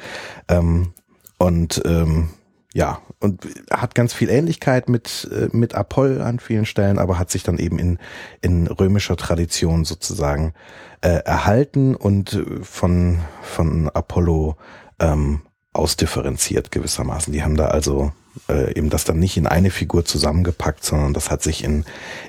Ähm, 0.49 0.93
und 1.39 1.81
ähm, 1.85 2.31
ja, 2.75 3.01
und 3.21 3.47
hat 3.71 3.95
ganz 3.95 4.15
viel 4.15 4.31
Ähnlichkeit 4.31 4.89
mit, 4.89 5.29
äh, 5.31 5.49
mit 5.55 5.75
Apoll 5.75 6.21
an 6.23 6.39
vielen 6.39 6.67
Stellen, 6.67 6.99
aber 6.99 7.19
hat 7.19 7.31
sich 7.31 7.43
dann 7.43 7.59
eben 7.59 7.79
in, 7.79 7.99
in 8.41 8.67
römischer 8.67 9.17
Tradition 9.17 9.85
sozusagen 9.85 10.55
äh, 11.03 11.09
erhalten 11.25 11.95
und 11.95 12.43
von, 12.63 13.21
von 13.43 13.91
Apollo 13.91 14.57
ähm, 15.01 15.43
ausdifferenziert 15.73 16.71
gewissermaßen. 16.71 17.33
Die 17.33 17.43
haben 17.43 17.57
da 17.57 17.67
also 17.67 18.13
äh, 18.49 18.75
eben 18.77 18.91
das 18.91 19.05
dann 19.05 19.19
nicht 19.19 19.37
in 19.37 19.47
eine 19.47 19.71
Figur 19.71 20.05
zusammengepackt, 20.05 20.85
sondern 20.85 21.13
das 21.13 21.31
hat 21.31 21.43
sich 21.43 21.65
in, 21.65 21.85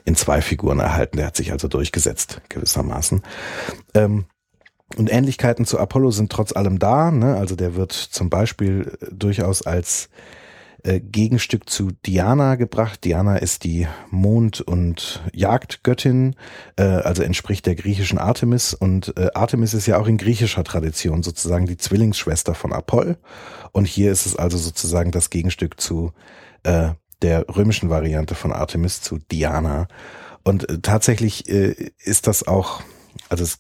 in 0.06 0.16
zwei 0.16 0.42
Figuren 0.42 0.80
erhalten. 0.80 1.18
Der 1.18 1.28
hat 1.28 1.38
sich 1.38 1.52
also 1.52 1.68
durchgesetzt 1.68 2.42
gewissermaßen. 2.50 3.22
Ähm, 3.94 4.26
und 4.98 5.12
Ähnlichkeiten 5.12 5.66
zu 5.66 5.80
Apollo 5.80 6.12
sind 6.12 6.32
trotz 6.32 6.56
allem 6.56 6.80
da. 6.80 7.12
Ne? 7.12 7.36
Also 7.36 7.56
der 7.56 7.76
wird 7.76 7.92
zum 7.92 8.30
Beispiel 8.30 8.98
durchaus 9.12 9.62
als 9.64 10.10
äh, 10.84 11.00
Gegenstück 11.00 11.70
zu 11.70 11.92
Diana 12.06 12.56
gebracht. 12.56 13.04
Diana 13.04 13.38
ist 13.38 13.64
die 13.64 13.88
Mond- 14.10 14.62
und 14.62 15.24
Jagdgöttin, 15.34 16.36
äh, 16.76 16.84
also 16.84 17.24
entspricht 17.24 17.66
der 17.66 17.76
griechischen 17.76 18.18
Artemis. 18.18 18.74
Und 18.74 19.18
äh, 19.18 19.30
Artemis 19.34 19.74
ist 19.74 19.88
ja 19.88 19.98
auch 19.98 20.08
in 20.08 20.18
griechischer 20.18 20.64
Tradition 20.64 21.24
sozusagen 21.24 21.68
die 21.68 21.78
Zwillingsschwester 21.78 22.54
von 22.54 22.74
Apoll. 22.74 23.18
Und 23.72 23.86
hier 23.86 24.12
ist 24.12 24.26
es 24.26 24.36
also 24.36 24.58
sozusagen 24.58 25.12
das 25.12 25.30
Gegenstück 25.30 25.80
zu 25.80 26.12
äh, 26.64 26.90
der 27.22 27.46
römischen 27.56 27.90
Variante 27.90 28.36
von 28.36 28.52
Artemis, 28.52 29.02
zu 29.02 29.20
Diana. 29.32 29.88
Und 30.44 30.70
äh, 30.70 30.80
tatsächlich 30.80 31.50
äh, 31.50 31.92
ist 31.98 32.28
das 32.28 32.46
auch, 32.46 32.84
also 33.30 33.44
es, 33.44 33.60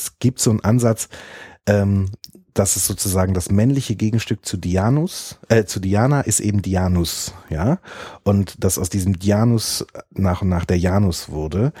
es 0.00 0.18
gibt 0.18 0.40
so 0.40 0.50
einen 0.50 0.60
Ansatz, 0.60 1.08
ähm, 1.66 2.06
das 2.54 2.76
ist 2.76 2.86
sozusagen 2.86 3.32
das 3.32 3.50
männliche 3.50 3.94
Gegenstück 3.94 4.44
zu 4.44 4.56
Dianus, 4.56 5.38
äh, 5.48 5.64
zu 5.64 5.78
Diana 5.78 6.22
ist 6.22 6.40
eben 6.40 6.62
Dianus, 6.62 7.32
ja. 7.48 7.78
Und 8.24 8.62
dass 8.64 8.78
aus 8.78 8.90
diesem 8.90 9.18
Dianus 9.18 9.86
nach 10.10 10.42
und 10.42 10.48
nach 10.48 10.64
der 10.64 10.78
Janus 10.78 11.28
wurde. 11.28 11.72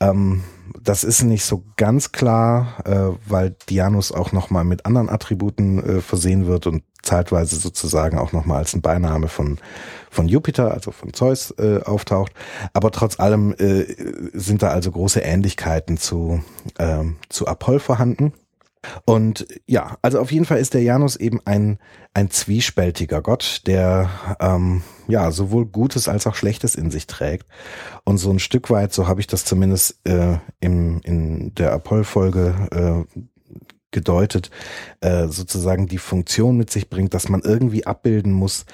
Ähm, 0.00 0.42
das 0.82 1.04
ist 1.04 1.22
nicht 1.22 1.44
so 1.44 1.64
ganz 1.76 2.12
klar, 2.12 2.78
äh, 2.86 3.16
weil 3.26 3.54
Dianus 3.68 4.12
auch 4.12 4.32
nochmal 4.32 4.64
mit 4.64 4.86
anderen 4.86 5.10
Attributen 5.10 5.78
äh, 5.78 6.00
versehen 6.00 6.46
wird 6.46 6.66
und 6.66 6.82
zeitweise 7.02 7.56
sozusagen 7.56 8.18
auch 8.18 8.32
nochmal 8.32 8.58
als 8.58 8.74
ein 8.74 8.80
Beiname 8.80 9.28
von, 9.28 9.58
von 10.14 10.28
Jupiter, 10.28 10.72
also 10.72 10.90
von 10.90 11.12
Zeus, 11.12 11.50
äh, 11.58 11.80
auftaucht. 11.82 12.32
Aber 12.72 12.90
trotz 12.90 13.20
allem 13.20 13.52
äh, 13.58 13.84
sind 14.32 14.62
da 14.62 14.68
also 14.68 14.90
große 14.90 15.20
Ähnlichkeiten 15.20 15.96
zu, 15.96 16.42
äh, 16.78 17.04
zu 17.28 17.46
Apoll 17.46 17.80
vorhanden. 17.80 18.32
Und 19.04 19.46
ja, 19.66 19.96
also 20.02 20.20
auf 20.20 20.30
jeden 20.30 20.44
Fall 20.44 20.58
ist 20.58 20.74
der 20.74 20.82
Janus 20.82 21.16
eben 21.16 21.40
ein, 21.44 21.78
ein 22.12 22.30
zwiespältiger 22.30 23.22
Gott, 23.22 23.62
der 23.66 24.10
ähm, 24.40 24.82
ja 25.08 25.30
sowohl 25.30 25.66
Gutes 25.66 26.08
als 26.08 26.26
auch 26.26 26.34
Schlechtes 26.34 26.74
in 26.74 26.90
sich 26.90 27.06
trägt. 27.06 27.46
Und 28.04 28.18
so 28.18 28.30
ein 28.30 28.38
Stück 28.38 28.70
weit, 28.70 28.92
so 28.92 29.06
habe 29.06 29.20
ich 29.20 29.26
das 29.26 29.44
zumindest 29.44 30.00
äh, 30.04 30.38
im, 30.60 31.00
in 31.02 31.54
der 31.54 31.72
Apoll-Folge 31.72 33.06
äh, 33.16 33.20
gedeutet, 33.90 34.50
äh, 35.00 35.28
sozusagen 35.28 35.86
die 35.86 35.98
Funktion 35.98 36.56
mit 36.56 36.70
sich 36.70 36.90
bringt, 36.90 37.14
dass 37.14 37.28
man 37.28 37.40
irgendwie 37.42 37.86
abbilden 37.86 38.32
muss, 38.32 38.66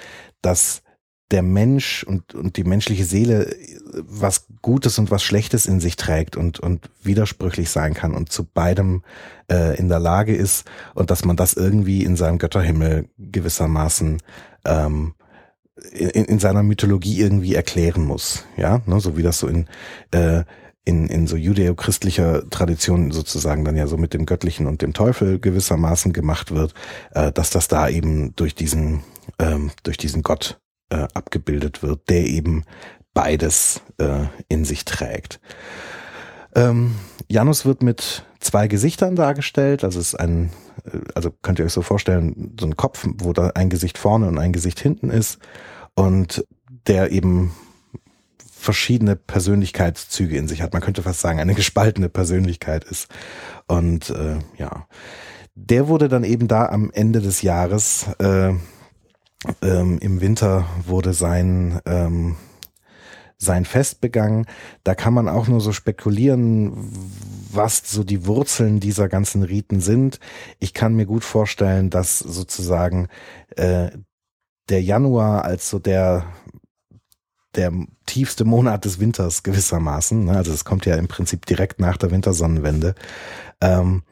dass 0.43 0.83
der 1.31 1.43
Mensch 1.43 2.05
und, 2.05 2.35
und 2.35 2.57
die 2.57 2.65
menschliche 2.65 3.05
Seele 3.05 3.55
was 3.95 4.47
Gutes 4.63 4.99
und 4.99 5.11
was 5.11 5.23
Schlechtes 5.23 5.67
in 5.67 5.81
sich 5.81 5.97
trägt 5.97 6.37
und, 6.37 6.61
und 6.61 6.91
widersprüchlich 7.03 7.71
sein 7.71 7.95
kann 7.95 8.15
und 8.15 8.31
zu 8.31 8.45
beidem 8.45 9.03
äh, 9.51 9.77
in 9.79 9.89
der 9.89 9.99
Lage 9.99 10.35
ist 10.35 10.65
und 10.95 11.11
dass 11.11 11.25
man 11.25 11.37
das 11.37 11.55
irgendwie 11.55 12.05
in 12.05 12.17
seinem 12.17 12.39
Götterhimmel 12.39 13.09
gewissermaßen 13.19 14.23
ähm, 14.65 15.15
in, 15.93 16.25
in 16.27 16.39
seiner 16.39 16.63
Mythologie 16.63 17.21
irgendwie 17.21 17.55
erklären 17.55 18.05
muss, 18.05 18.45
ja, 18.57 18.83
ne, 18.87 19.01
so 19.01 19.17
wie 19.17 19.23
das 19.23 19.39
so 19.39 19.49
in 19.49 19.67
äh, 20.11 20.45
in, 20.85 21.09
in 21.09 21.27
so 21.27 21.37
judäo-christlicher 21.37 22.49
Tradition 22.49 23.13
sozusagen 23.13 23.65
dann 23.65 23.77
ja 23.77 23.87
so 23.87 23.97
mit 23.97 24.15
dem 24.15 24.27
Göttlichen 24.27 24.67
und 24.67 24.83
dem 24.83 24.95
Teufel 24.95 25.39
gewissermaßen 25.39 26.13
gemacht 26.13 26.53
wird, 26.53 26.75
äh, 27.13 27.33
dass 27.33 27.51
das 27.51 27.69
da 27.69 27.89
eben 27.89 28.35
durch 28.35 28.55
diesen 28.55 29.03
ähm, 29.39 29.71
durch 29.83 29.99
diesen 29.99 30.23
Gott 30.23 30.59
äh, 30.91 31.09
abgebildet 31.15 31.83
wird, 31.83 32.09
der 32.09 32.27
eben 32.27 32.65
beides 33.15 33.83
äh, 33.99 34.27
in 34.49 34.65
sich 34.65 34.85
trägt. 34.85 35.41
Ähm, 36.55 36.97
Janus 37.29 37.65
wird 37.65 37.83
mit 37.83 38.25
zwei 38.41 38.67
Gesichtern 38.69 39.17
dargestellt, 39.17 39.85
also 39.85 40.01
es 40.01 40.09
ist 40.09 40.21
ein, 40.21 40.51
äh, 40.85 40.99
also 41.15 41.31
könnt 41.43 41.59
ihr 41.59 41.65
euch 41.65 41.73
so 41.73 41.83
vorstellen, 41.83 42.57
so 42.59 42.67
ein 42.67 42.77
Kopf, 42.77 43.07
wo 43.19 43.33
da 43.33 43.53
ein 43.55 43.71
Gesicht 43.71 43.99
vorne 43.99 44.27
und 44.27 44.39
ein 44.39 44.53
Gesicht 44.53 44.81
hinten 44.81 45.11
ist 45.11 45.39
und 45.95 46.45
der 46.87 47.13
eben 47.13 47.53
verschiedene 48.61 49.17
Persönlichkeitszüge 49.17 50.37
in 50.37 50.47
sich 50.47 50.61
hat. 50.61 50.75
Man 50.75 50.83
könnte 50.83 51.03
fast 51.03 51.21
sagen, 51.21 51.41
eine 51.41 51.55
gespaltene 51.55 52.11
Persönlichkeit 52.11 52.85
ist. 52.85 53.09
Und 53.67 54.11
äh, 54.11 54.37
ja, 54.59 54.87
der 55.55 55.89
wurde 55.89 56.09
dann 56.09 56.25
eben 56.25 56.47
da 56.47 56.67
am 56.67 56.91
Ende 56.93 57.21
des 57.21 57.41
Jahres 57.41 58.07
äh, 58.19 58.53
ähm, 59.63 59.99
Im 60.01 60.21
Winter 60.21 60.67
wurde 60.87 61.13
sein, 61.15 61.81
ähm, 61.87 62.37
sein 63.39 63.65
Fest 63.65 64.01
begangen. 64.01 64.47
Da 64.85 64.95
kann 64.95 65.15
man 65.15 65.29
auch 65.29 65.49
nur 65.49 65.61
so 65.61 65.73
spekulieren, 65.73 66.93
was 67.53 67.83
so 67.87 68.05
die 68.05 68.27
Wurzeln 68.27 68.81
dieser 68.81 69.09
ganzen 69.09 69.43
Riten 69.43 69.81
sind. 69.81 70.21
Ich 70.59 70.75
kann 70.75 70.95
mir 70.95 71.07
gut 71.07 71.25
vorstellen, 71.25 71.91
dass 71.91 72.19
sozusagen 72.19 73.09
äh, 73.57 73.91
der 74.69 74.83
Januar 74.83 75.45
als 75.45 75.71
so 75.71 75.79
der 75.79 76.27
der 77.57 77.73
tiefste 78.07 78.45
Monat 78.45 78.85
des 78.85 79.01
Winters 79.01 79.43
gewissermaßen, 79.43 80.27
ne? 80.27 80.37
also 80.37 80.53
es 80.53 80.65
kommt 80.65 80.87
ja 80.87 80.95
im 80.95 81.09
Prinzip 81.09 81.47
direkt 81.47 81.81
nach 81.81 81.97
der 81.97 82.13
Wintersonnenwende, 82.13 82.95
ähm, 83.61 84.05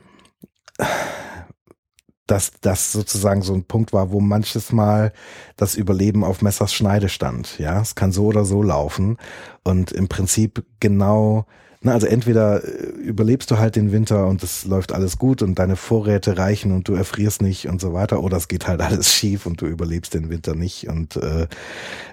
dass 2.30 2.52
das 2.60 2.92
sozusagen 2.92 3.42
so 3.42 3.54
ein 3.54 3.64
Punkt 3.64 3.92
war, 3.92 4.12
wo 4.12 4.20
manches 4.20 4.72
Mal 4.72 5.12
das 5.56 5.74
Überleben 5.74 6.24
auf 6.24 6.42
Messers 6.42 6.72
Schneide 6.72 7.08
stand. 7.08 7.58
Ja, 7.58 7.80
es 7.80 7.94
kann 7.94 8.12
so 8.12 8.26
oder 8.26 8.44
so 8.44 8.62
laufen 8.62 9.16
und 9.64 9.92
im 9.92 10.08
Prinzip 10.08 10.64
genau 10.80 11.46
Na, 11.80 11.92
also 11.92 12.08
entweder 12.08 12.64
äh, 12.64 12.88
überlebst 13.00 13.50
du 13.52 13.58
halt 13.58 13.76
den 13.76 13.92
Winter 13.92 14.26
und 14.26 14.42
es 14.42 14.64
läuft 14.64 14.90
alles 14.92 15.16
gut 15.16 15.42
und 15.42 15.60
deine 15.60 15.76
Vorräte 15.76 16.36
reichen 16.36 16.72
und 16.72 16.88
du 16.88 16.94
erfrierst 16.94 17.40
nicht 17.40 17.68
und 17.68 17.80
so 17.80 17.92
weiter, 17.92 18.20
oder 18.22 18.36
es 18.36 18.48
geht 18.48 18.66
halt 18.66 18.80
alles 18.88 19.12
schief 19.14 19.46
und 19.46 19.60
du 19.60 19.66
überlebst 19.66 20.12
den 20.14 20.28
Winter 20.28 20.54
nicht 20.56 20.88
und 20.88 21.16
äh, 21.16 21.46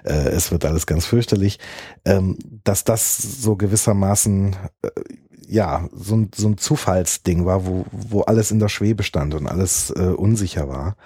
äh, 0.04 0.28
es 0.30 0.52
wird 0.52 0.64
alles 0.64 0.86
ganz 0.86 1.04
fürchterlich. 1.06 1.58
Ähm, 2.04 2.38
dass 2.62 2.84
das 2.84 3.16
so 3.18 3.56
gewissermaßen 3.56 4.54
ja, 5.48 5.88
so 5.92 6.16
ein, 6.16 6.30
so 6.34 6.48
ein 6.48 6.58
Zufallsding 6.58 7.44
war, 7.44 7.66
wo, 7.66 7.86
wo 7.90 8.22
alles 8.22 8.50
in 8.50 8.58
der 8.58 8.68
Schwebe 8.68 9.02
stand 9.02 9.34
und 9.34 9.46
alles 9.46 9.90
äh, 9.90 10.02
unsicher 10.02 10.68
war. 10.68 10.96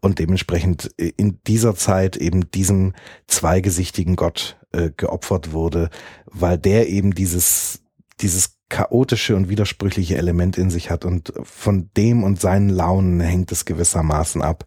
Und 0.00 0.18
dementsprechend 0.18 0.86
in 0.96 1.40
dieser 1.46 1.74
Zeit 1.74 2.16
eben 2.16 2.50
diesem 2.50 2.92
zweigesichtigen 3.26 4.16
Gott 4.16 4.58
äh, 4.72 4.90
geopfert 4.96 5.52
wurde, 5.52 5.90
weil 6.26 6.58
der 6.58 6.88
eben 6.88 7.14
dieses, 7.14 7.80
dieses 8.20 8.56
chaotische 8.74 9.36
und 9.36 9.48
widersprüchliche 9.48 10.16
Element 10.16 10.58
in 10.58 10.68
sich 10.68 10.90
hat 10.90 11.04
und 11.04 11.32
von 11.44 11.90
dem 11.96 12.24
und 12.24 12.40
seinen 12.40 12.70
Launen 12.70 13.20
hängt 13.20 13.52
es 13.52 13.66
gewissermaßen 13.66 14.42
ab, 14.42 14.64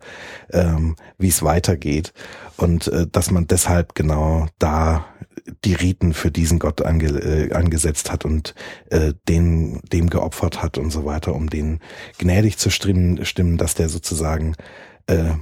ähm, 0.53 0.95
wie 1.18 1.28
es 1.28 1.43
weitergeht 1.43 2.14
und 2.55 2.88
äh, 2.88 3.05
dass 3.05 3.32
man 3.32 3.47
deshalb 3.47 3.95
genau 3.95 4.47
da 4.60 5.05
die 5.66 5.74
Riten 5.74 6.14
für 6.14 6.32
diesen 6.32 6.58
Gott 6.58 6.86
ange, 6.86 7.08
äh, 7.08 7.51
angesetzt 7.51 8.10
hat 8.10 8.24
und 8.24 8.55
äh, 8.91 9.14
den, 9.28 9.82
dem 9.91 10.10
geopfert 10.10 10.64
hat 10.64 10.78
und 10.78 10.91
so 10.91 11.03
weiter, 11.03 11.36
um 11.36 11.49
den 11.49 11.82
gnädig 12.18 12.58
zu 12.58 12.70
stimmen, 12.70 13.26
stimmen 13.26 13.58
dass 13.58 13.76
der 13.76 13.89
sozusagen 13.89 14.55
äh, 15.08 15.34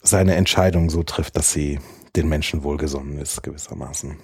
seine 0.00 0.36
Entscheidung 0.36 0.88
so 0.88 1.02
trifft, 1.02 1.36
dass 1.36 1.52
sie 1.52 1.80
den 2.16 2.30
Menschen 2.30 2.62
wohlgesonnen 2.62 3.18
ist, 3.18 3.42
gewissermaßen 3.42 4.16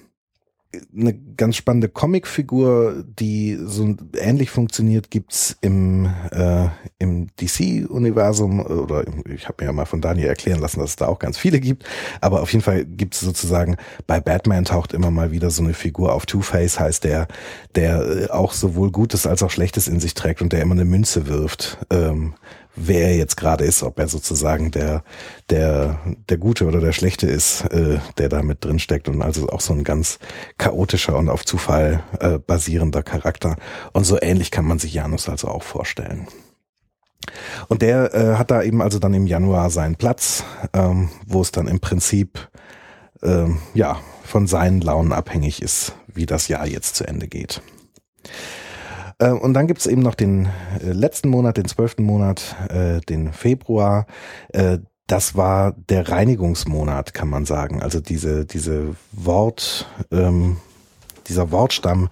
eine 0.96 1.14
ganz 1.36 1.56
spannende 1.56 1.88
Comicfigur, 1.88 3.04
die 3.18 3.58
so 3.64 3.94
ähnlich 4.18 4.50
funktioniert, 4.50 5.10
gibt's 5.10 5.56
im, 5.60 6.06
äh, 6.30 6.68
im 6.98 7.28
DC-Universum 7.36 8.60
oder 8.60 9.06
im, 9.06 9.22
ich 9.32 9.48
habe 9.48 9.62
mir 9.62 9.66
ja 9.66 9.72
mal 9.72 9.84
von 9.84 10.00
Daniel 10.00 10.28
erklären 10.28 10.60
lassen, 10.60 10.80
dass 10.80 10.90
es 10.90 10.96
da 10.96 11.06
auch 11.06 11.18
ganz 11.18 11.38
viele 11.38 11.60
gibt, 11.60 11.84
aber 12.20 12.42
auf 12.42 12.52
jeden 12.52 12.62
Fall 12.62 12.84
gibt's 12.84 13.20
sozusagen, 13.20 13.76
bei 14.06 14.20
Batman 14.20 14.64
taucht 14.64 14.92
immer 14.92 15.10
mal 15.10 15.30
wieder 15.30 15.50
so 15.50 15.62
eine 15.62 15.74
Figur 15.74 16.12
auf, 16.12 16.26
Two-Face 16.26 16.80
heißt 16.80 17.04
der, 17.04 17.28
der 17.74 18.28
auch 18.30 18.52
sowohl 18.52 18.90
Gutes 18.90 19.26
als 19.26 19.42
auch 19.42 19.50
Schlechtes 19.50 19.88
in 19.88 20.00
sich 20.00 20.14
trägt 20.14 20.42
und 20.42 20.52
der 20.52 20.62
immer 20.62 20.74
eine 20.74 20.84
Münze 20.84 21.26
wirft. 21.26 21.78
Ähm, 21.90 22.34
wer 22.76 23.08
er 23.08 23.16
jetzt 23.16 23.36
gerade 23.36 23.64
ist, 23.64 23.82
ob 23.82 23.98
er 23.98 24.08
sozusagen 24.08 24.70
der, 24.70 25.02
der, 25.50 25.98
der 26.28 26.38
Gute 26.38 26.66
oder 26.66 26.80
der 26.80 26.92
Schlechte 26.92 27.26
ist, 27.26 27.62
äh, 27.72 27.98
der 28.18 28.28
da 28.28 28.42
mit 28.42 28.64
drin 28.64 28.78
steckt 28.78 29.08
und 29.08 29.22
also 29.22 29.48
auch 29.48 29.60
so 29.60 29.72
ein 29.72 29.84
ganz 29.84 30.18
chaotischer 30.58 31.16
und 31.16 31.28
auf 31.28 31.44
Zufall 31.44 32.02
äh, 32.20 32.38
basierender 32.38 33.02
Charakter. 33.02 33.56
Und 33.92 34.04
so 34.04 34.20
ähnlich 34.20 34.50
kann 34.50 34.66
man 34.66 34.78
sich 34.78 34.94
Janus 34.94 35.28
also 35.28 35.48
auch 35.48 35.62
vorstellen. 35.62 36.28
Und 37.68 37.82
der 37.82 38.14
äh, 38.14 38.36
hat 38.36 38.50
da 38.50 38.62
eben 38.62 38.82
also 38.82 38.98
dann 38.98 39.14
im 39.14 39.26
Januar 39.26 39.70
seinen 39.70 39.96
Platz, 39.96 40.44
ähm, 40.72 41.08
wo 41.26 41.40
es 41.40 41.50
dann 41.50 41.66
im 41.66 41.80
Prinzip 41.80 42.48
ähm, 43.22 43.58
ja 43.74 43.98
von 44.22 44.46
seinen 44.46 44.80
Launen 44.80 45.12
abhängig 45.12 45.62
ist, 45.62 45.94
wie 46.06 46.26
das 46.26 46.48
Jahr 46.48 46.66
jetzt 46.66 46.96
zu 46.96 47.06
Ende 47.06 47.26
geht. 47.26 47.62
Äh, 49.18 49.30
und 49.30 49.54
dann 49.54 49.66
gibt's 49.66 49.86
eben 49.86 50.02
noch 50.02 50.14
den 50.14 50.48
äh, 50.80 50.92
letzten 50.92 51.28
Monat, 51.28 51.56
den 51.56 51.66
zwölften 51.66 52.04
Monat, 52.04 52.56
äh, 52.68 53.00
den 53.00 53.32
Februar. 53.32 54.06
Das 55.08 55.36
war 55.36 55.72
der 55.88 56.08
Reinigungsmonat, 56.08 57.14
kann 57.14 57.28
man 57.28 57.44
sagen. 57.44 57.80
Also 57.80 58.00
diese, 58.00 58.44
diese 58.44 58.96
Wort, 59.12 59.86
ähm, 60.10 60.56
dieser 61.28 61.52
Wortstamm 61.52 62.08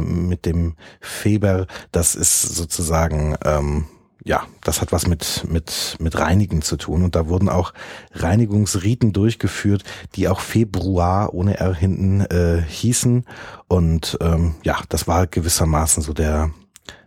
mit 0.00 0.46
dem 0.46 0.74
Feber, 1.00 1.66
das 1.90 2.14
ist 2.14 2.42
sozusagen 2.42 3.36
ähm, 3.44 3.86
ja, 4.24 4.44
das 4.62 4.80
hat 4.80 4.92
was 4.92 5.06
mit, 5.06 5.44
mit, 5.48 5.96
mit 6.00 6.18
Reinigen 6.18 6.62
zu 6.62 6.76
tun. 6.76 7.04
Und 7.04 7.14
da 7.14 7.28
wurden 7.28 7.48
auch 7.48 7.72
Reinigungsriten 8.12 9.12
durchgeführt, 9.12 9.84
die 10.14 10.28
auch 10.28 10.40
Februar 10.40 11.34
ohne 11.34 11.58
R 11.58 11.74
hinten 11.74 12.22
äh, 12.22 12.62
hießen. 12.66 13.24
Und 13.68 14.18
ähm, 14.20 14.56
ja, 14.64 14.78
das 14.88 15.06
war 15.06 15.26
gewissermaßen 15.26 16.02
so 16.02 16.12
der, 16.12 16.50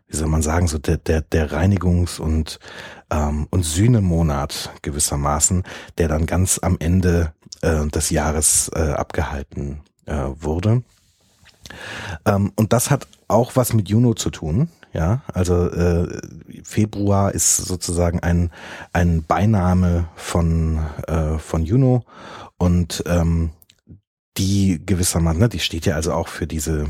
wie 0.07 0.17
soll 0.17 0.27
man 0.27 0.41
sagen, 0.41 0.67
so 0.67 0.77
der, 0.77 0.97
der, 0.97 1.21
der 1.21 1.51
Reinigungs- 1.51 2.19
und, 2.19 2.59
ähm, 3.09 3.47
und 3.51 3.63
Sühnemonat 3.63 4.71
gewissermaßen, 4.81 5.63
der 5.97 6.07
dann 6.07 6.25
ganz 6.25 6.59
am 6.61 6.77
Ende 6.79 7.33
äh, 7.61 7.87
des 7.87 8.09
Jahres 8.09 8.71
äh, 8.73 8.93
abgehalten 8.93 9.81
äh, 10.05 10.27
wurde. 10.39 10.83
Ähm, 12.25 12.51
und 12.55 12.73
das 12.73 12.89
hat 12.89 13.07
auch 13.27 13.55
was 13.55 13.73
mit 13.73 13.89
Juno 13.89 14.13
zu 14.13 14.29
tun. 14.29 14.69
Ja, 14.93 15.21
also 15.33 15.69
äh, 15.69 16.21
Februar 16.63 17.33
ist 17.33 17.57
sozusagen 17.57 18.19
ein 18.19 18.51
ein 18.91 19.23
Beiname 19.23 20.09
von 20.15 20.79
äh, 21.07 21.37
von 21.37 21.63
Juno 21.63 22.03
und 22.57 23.03
ähm, 23.07 23.51
die 24.37 24.81
gewissermaßen, 24.85 25.39
ne, 25.39 25.49
die 25.49 25.59
steht 25.59 25.85
ja 25.85 25.95
also 25.95 26.13
auch 26.13 26.27
für 26.27 26.47
diese 26.47 26.87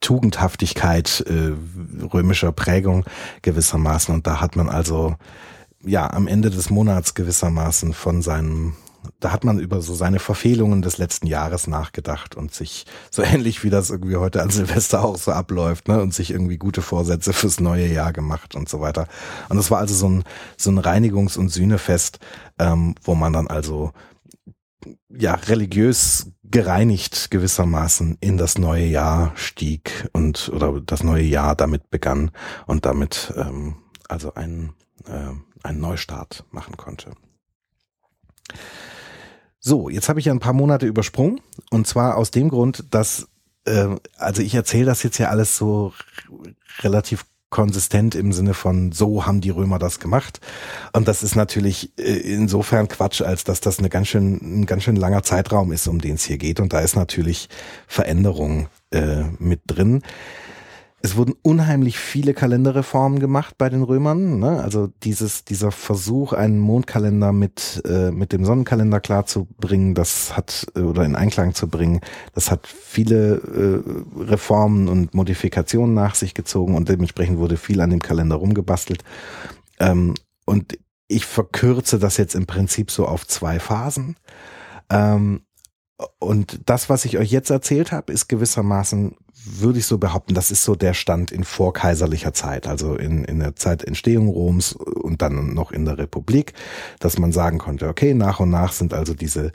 Tugendhaftigkeit 0.00 1.24
äh, 1.26 1.52
römischer 2.12 2.52
Prägung 2.52 3.04
gewissermaßen 3.42 4.14
und 4.14 4.26
da 4.26 4.40
hat 4.40 4.56
man 4.56 4.68
also 4.68 5.16
ja 5.82 6.10
am 6.10 6.28
Ende 6.28 6.50
des 6.50 6.70
Monats 6.70 7.14
gewissermaßen 7.14 7.94
von 7.94 8.22
seinem 8.22 8.76
da 9.20 9.32
hat 9.32 9.44
man 9.44 9.58
über 9.58 9.80
so 9.80 9.94
seine 9.94 10.20
Verfehlungen 10.20 10.80
des 10.82 10.98
letzten 10.98 11.26
Jahres 11.26 11.66
nachgedacht 11.66 12.36
und 12.36 12.54
sich 12.54 12.86
so 13.10 13.22
ähnlich 13.22 13.64
wie 13.64 13.70
das 13.70 13.90
irgendwie 13.90 14.16
heute 14.16 14.42
an 14.42 14.50
Silvester 14.50 15.04
auch 15.04 15.16
so 15.16 15.32
abläuft, 15.32 15.88
ne, 15.88 16.00
und 16.00 16.14
sich 16.14 16.30
irgendwie 16.30 16.58
gute 16.58 16.82
Vorsätze 16.82 17.32
fürs 17.32 17.60
neue 17.60 17.86
Jahr 17.86 18.12
gemacht 18.12 18.54
und 18.54 18.68
so 18.68 18.80
weiter. 18.80 19.08
Und 19.48 19.56
das 19.56 19.70
war 19.70 19.78
also 19.78 19.94
so 19.94 20.08
ein, 20.08 20.24
so 20.56 20.70
ein 20.70 20.78
Reinigungs- 20.78 21.38
und 21.38 21.48
Sühnefest, 21.48 22.18
ähm, 22.58 22.94
wo 23.02 23.14
man 23.14 23.32
dann 23.32 23.48
also 23.48 23.92
ja 25.08 25.34
religiös 25.34 26.30
gereinigt 26.44 27.30
gewissermaßen 27.30 28.16
in 28.20 28.38
das 28.38 28.58
neue 28.58 28.86
Jahr 28.86 29.32
stieg 29.34 30.08
und 30.12 30.48
oder 30.50 30.80
das 30.80 31.02
neue 31.02 31.24
Jahr 31.24 31.56
damit 31.56 31.90
begann 31.90 32.30
und 32.66 32.86
damit 32.86 33.32
ähm, 33.36 33.76
also 34.08 34.34
einen, 34.34 34.72
äh, 35.06 35.34
einen 35.62 35.80
Neustart 35.80 36.44
machen 36.50 36.76
konnte. 36.76 37.12
So, 39.60 39.88
jetzt 39.88 40.08
habe 40.08 40.20
ich 40.20 40.26
ja 40.26 40.32
ein 40.32 40.40
paar 40.40 40.52
Monate 40.52 40.86
übersprungen. 40.86 41.40
Und 41.70 41.86
zwar 41.86 42.16
aus 42.16 42.30
dem 42.30 42.48
Grund, 42.48 42.84
dass 42.90 43.28
äh, 43.64 43.88
also 44.16 44.42
ich 44.42 44.54
erzähle 44.54 44.86
das 44.86 45.02
jetzt 45.02 45.18
ja 45.18 45.28
alles 45.28 45.56
so 45.56 45.92
relativ 46.80 47.24
konsistent 47.50 48.14
im 48.14 48.32
Sinne 48.32 48.52
von 48.52 48.92
so 48.92 49.24
haben 49.24 49.40
die 49.40 49.50
Römer 49.50 49.78
das 49.78 50.00
gemacht. 50.00 50.40
Und 50.92 51.08
das 51.08 51.22
ist 51.22 51.34
natürlich 51.34 51.92
äh, 51.98 52.02
insofern 52.02 52.88
Quatsch, 52.88 53.22
als 53.22 53.44
dass 53.44 53.60
das 53.60 53.78
eine 53.78 53.88
ganz 53.88 54.08
schön 54.08 54.60
ein 54.60 54.66
ganz 54.66 54.82
schön 54.82 54.96
langer 54.96 55.22
Zeitraum 55.22 55.72
ist, 55.72 55.88
um 55.88 56.00
den 56.00 56.16
es 56.16 56.24
hier 56.24 56.38
geht. 56.38 56.60
Und 56.60 56.72
da 56.72 56.80
ist 56.80 56.96
natürlich 56.96 57.48
Veränderung 57.86 58.68
äh, 58.90 59.24
mit 59.38 59.62
drin. 59.66 60.02
Es 61.00 61.16
wurden 61.16 61.34
unheimlich 61.42 61.96
viele 61.96 62.34
Kalenderreformen 62.34 63.20
gemacht 63.20 63.54
bei 63.56 63.68
den 63.68 63.82
Römern. 63.82 64.40
Ne? 64.40 64.60
Also 64.60 64.88
dieses, 65.04 65.44
dieser 65.44 65.70
Versuch, 65.70 66.32
einen 66.32 66.58
Mondkalender 66.58 67.32
mit, 67.32 67.82
äh, 67.86 68.10
mit 68.10 68.32
dem 68.32 68.44
Sonnenkalender 68.44 68.98
klarzubringen, 68.98 69.94
das 69.94 70.36
hat, 70.36 70.66
äh, 70.74 70.80
oder 70.80 71.04
in 71.04 71.14
Einklang 71.14 71.54
zu 71.54 71.68
bringen, 71.68 72.00
das 72.34 72.50
hat 72.50 72.66
viele 72.66 73.36
äh, 73.36 74.22
Reformen 74.24 74.88
und 74.88 75.14
Modifikationen 75.14 75.94
nach 75.94 76.16
sich 76.16 76.34
gezogen 76.34 76.74
und 76.74 76.88
dementsprechend 76.88 77.38
wurde 77.38 77.56
viel 77.56 77.80
an 77.80 77.90
dem 77.90 78.02
Kalender 78.02 78.36
rumgebastelt. 78.36 79.04
Ähm, 79.78 80.14
und 80.46 80.78
ich 81.06 81.26
verkürze 81.26 82.00
das 82.00 82.16
jetzt 82.16 82.34
im 82.34 82.46
Prinzip 82.46 82.90
so 82.90 83.06
auf 83.06 83.26
zwei 83.26 83.60
Phasen. 83.60 84.16
Ähm, 84.90 85.42
und 86.18 86.60
das, 86.66 86.88
was 86.88 87.04
ich 87.04 87.18
euch 87.18 87.30
jetzt 87.30 87.50
erzählt 87.50 87.92
habe, 87.92 88.12
ist 88.12 88.28
gewissermaßen 88.28 89.16
würde 89.44 89.78
ich 89.78 89.86
so 89.86 89.98
behaupten, 89.98 90.34
das 90.34 90.50
ist 90.50 90.64
so 90.64 90.74
der 90.74 90.94
Stand 90.94 91.30
in 91.30 91.44
vorkaiserlicher 91.44 92.32
Zeit, 92.34 92.66
also 92.66 92.96
in, 92.96 93.24
in 93.24 93.38
der 93.38 93.56
Zeitentstehung 93.56 94.28
Roms 94.28 94.72
und 94.72 95.22
dann 95.22 95.54
noch 95.54 95.70
in 95.70 95.84
der 95.84 95.96
Republik, 95.96 96.52
dass 96.98 97.18
man 97.18 97.32
sagen 97.32 97.58
konnte, 97.58 97.88
okay, 97.88 98.14
nach 98.14 98.40
und 98.40 98.50
nach 98.50 98.72
sind 98.72 98.92
also 98.92 99.14
diese 99.14 99.52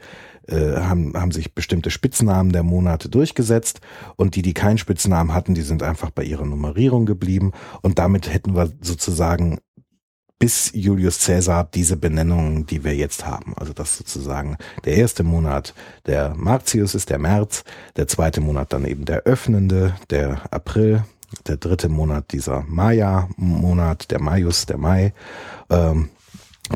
äh, 0.47 0.81
haben, 0.81 1.13
haben 1.15 1.31
sich 1.31 1.53
bestimmte 1.53 1.89
Spitznamen 1.89 2.51
der 2.51 2.63
Monate 2.63 3.07
durchgesetzt. 3.07 3.79
Und 4.17 4.35
die, 4.35 4.41
die 4.41 4.53
keinen 4.53 4.77
Spitznamen 4.77 5.33
hatten, 5.33 5.53
die 5.53 5.61
sind 5.61 5.83
einfach 5.83 6.09
bei 6.09 6.23
ihrer 6.23 6.45
Nummerierung 6.45 7.05
geblieben. 7.05 7.53
Und 7.81 7.97
damit 7.97 8.33
hätten 8.33 8.53
wir 8.55 8.69
sozusagen 8.81 9.59
bis 10.39 10.71
Julius 10.73 11.25
Caesar 11.25 11.67
diese 11.73 11.95
Benennungen, 11.95 12.65
die 12.65 12.83
wir 12.83 12.95
jetzt 12.95 13.25
haben. 13.25 13.53
Also 13.55 13.73
das 13.73 13.97
sozusagen 13.97 14.57
der 14.83 14.97
erste 14.97 15.23
Monat 15.23 15.73
der 16.05 16.35
Martius 16.35 16.95
ist 16.95 17.09
der 17.09 17.19
März, 17.19 17.63
der 17.95 18.07
zweite 18.07 18.41
Monat 18.41 18.73
dann 18.73 18.85
eben 18.85 19.05
der 19.05 19.23
öffnende, 19.23 19.95
der 20.09 20.41
April, 20.51 21.05
der 21.47 21.57
dritte 21.57 21.89
Monat 21.89 22.31
dieser 22.31 22.63
Maya-Monat, 22.67 24.11
der 24.11 24.21
Maius, 24.21 24.65
der 24.65 24.77
Mai, 24.77 25.13
ähm, 25.69 26.09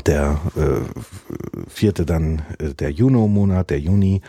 der 0.06 0.40
äh, 0.56 1.68
vierte 1.68 2.04
dann 2.04 2.42
äh, 2.58 2.74
der 2.74 2.90
Juno-Monat, 2.90 3.70
der 3.70 3.80
Juni, 3.80 4.20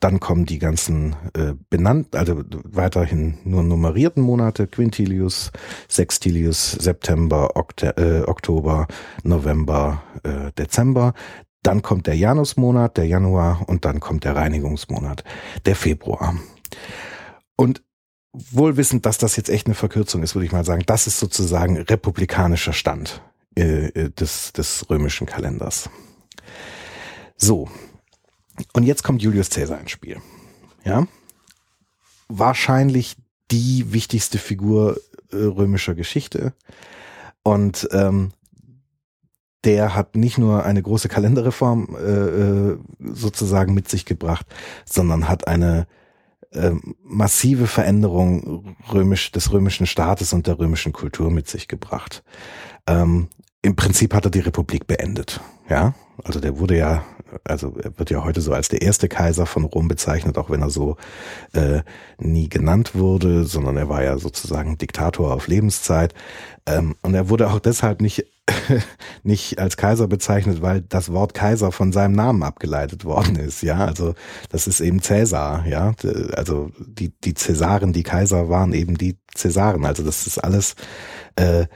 dann 0.00 0.20
kommen 0.20 0.46
die 0.46 0.58
ganzen 0.58 1.16
äh, 1.34 1.54
benannt, 1.70 2.14
also 2.14 2.42
weiterhin 2.64 3.38
nur 3.44 3.62
nummerierten 3.62 4.22
Monate, 4.22 4.66
Quintilius, 4.66 5.50
Sextilius, 5.88 6.72
September, 6.72 7.56
Okte 7.56 7.96
äh, 7.96 8.28
Oktober, 8.28 8.86
November, 9.22 10.02
äh, 10.22 10.52
Dezember. 10.52 11.14
Dann 11.62 11.82
kommt 11.82 12.06
der 12.06 12.16
Janusmonat, 12.16 12.96
der 12.96 13.06
Januar 13.06 13.68
und 13.68 13.84
dann 13.84 14.00
kommt 14.00 14.24
der 14.24 14.36
Reinigungsmonat, 14.36 15.24
der 15.64 15.76
Februar. 15.76 16.36
Und 17.56 17.82
wohl 18.32 18.76
wissend, 18.76 19.06
dass 19.06 19.18
das 19.18 19.36
jetzt 19.36 19.48
echt 19.48 19.66
eine 19.66 19.74
Verkürzung 19.74 20.22
ist, 20.22 20.34
würde 20.34 20.46
ich 20.46 20.52
mal 20.52 20.64
sagen, 20.64 20.82
das 20.86 21.06
ist 21.06 21.18
sozusagen 21.18 21.78
republikanischer 21.78 22.72
Stand 22.72 23.22
äh, 23.56 23.86
äh 23.88 24.10
des, 24.10 24.52
des 24.52 24.88
römischen 24.90 25.26
Kalenders. 25.26 25.88
So, 27.36 27.68
und 28.72 28.82
jetzt 28.82 29.02
kommt 29.02 29.22
Julius 29.22 29.50
Caesar 29.50 29.80
ins 29.80 29.90
Spiel. 29.90 30.20
Ja, 30.84 31.06
wahrscheinlich 32.28 33.16
die 33.50 33.92
wichtigste 33.92 34.38
Figur 34.38 35.00
äh, 35.32 35.36
römischer 35.36 35.94
Geschichte. 35.94 36.52
Und 37.42 37.88
ähm, 37.92 38.32
der 39.64 39.94
hat 39.94 40.16
nicht 40.16 40.38
nur 40.38 40.64
eine 40.64 40.82
große 40.82 41.08
Kalenderreform 41.08 41.96
äh, 41.96 42.10
äh 42.10 42.78
sozusagen 42.98 43.74
mit 43.74 43.88
sich 43.88 44.04
gebracht, 44.04 44.46
sondern 44.84 45.28
hat 45.28 45.46
eine 45.46 45.86
äh, 46.52 46.72
massive 47.02 47.66
Veränderung 47.66 48.76
römisch, 48.92 49.32
des 49.32 49.52
römischen 49.52 49.86
Staates 49.86 50.32
und 50.32 50.46
der 50.46 50.58
römischen 50.58 50.92
Kultur 50.92 51.30
mit 51.30 51.48
sich 51.48 51.68
gebracht. 51.68 52.22
Ähm, 52.86 53.28
Im 53.62 53.76
Prinzip 53.76 54.14
hat 54.14 54.24
er 54.24 54.30
die 54.30 54.40
Republik 54.40 54.86
beendet. 54.86 55.40
Ja, 55.68 55.94
also 56.24 56.40
der 56.40 56.58
wurde 56.58 56.76
ja 56.76 57.04
also 57.44 57.74
er 57.82 57.98
wird 57.98 58.10
ja 58.10 58.24
heute 58.24 58.40
so 58.40 58.52
als 58.52 58.68
der 58.68 58.82
erste 58.82 59.08
Kaiser 59.08 59.46
von 59.46 59.64
Rom 59.64 59.88
bezeichnet, 59.88 60.38
auch 60.38 60.50
wenn 60.50 60.62
er 60.62 60.70
so 60.70 60.96
äh, 61.52 61.80
nie 62.18 62.48
genannt 62.48 62.94
wurde, 62.94 63.44
sondern 63.44 63.76
er 63.76 63.88
war 63.88 64.02
ja 64.02 64.18
sozusagen 64.18 64.78
Diktator 64.78 65.34
auf 65.34 65.48
Lebenszeit. 65.48 66.14
Ähm, 66.66 66.96
und 67.02 67.14
er 67.14 67.28
wurde 67.28 67.50
auch 67.50 67.60
deshalb 67.60 68.00
nicht 68.00 68.26
nicht 69.22 69.58
als 69.58 69.76
Kaiser 69.76 70.08
bezeichnet, 70.08 70.62
weil 70.62 70.82
das 70.82 71.12
Wort 71.12 71.34
Kaiser 71.34 71.72
von 71.72 71.92
seinem 71.92 72.14
Namen 72.14 72.42
abgeleitet 72.42 73.04
worden 73.04 73.36
ist, 73.36 73.62
ja. 73.62 73.84
Also 73.84 74.14
das 74.50 74.66
ist 74.66 74.80
eben 74.80 75.00
Cäsar, 75.02 75.66
ja. 75.66 75.94
Also 76.34 76.70
die 76.78 77.12
die 77.24 77.34
Cäsaren, 77.34 77.92
die 77.92 78.02
Kaiser 78.02 78.48
waren 78.48 78.72
eben 78.72 78.96
die 78.98 79.18
Cäsaren. 79.34 79.84
Also 79.84 80.02
das 80.02 80.26
ist 80.26 80.38
alles 80.38 80.74
äh, 81.36 81.66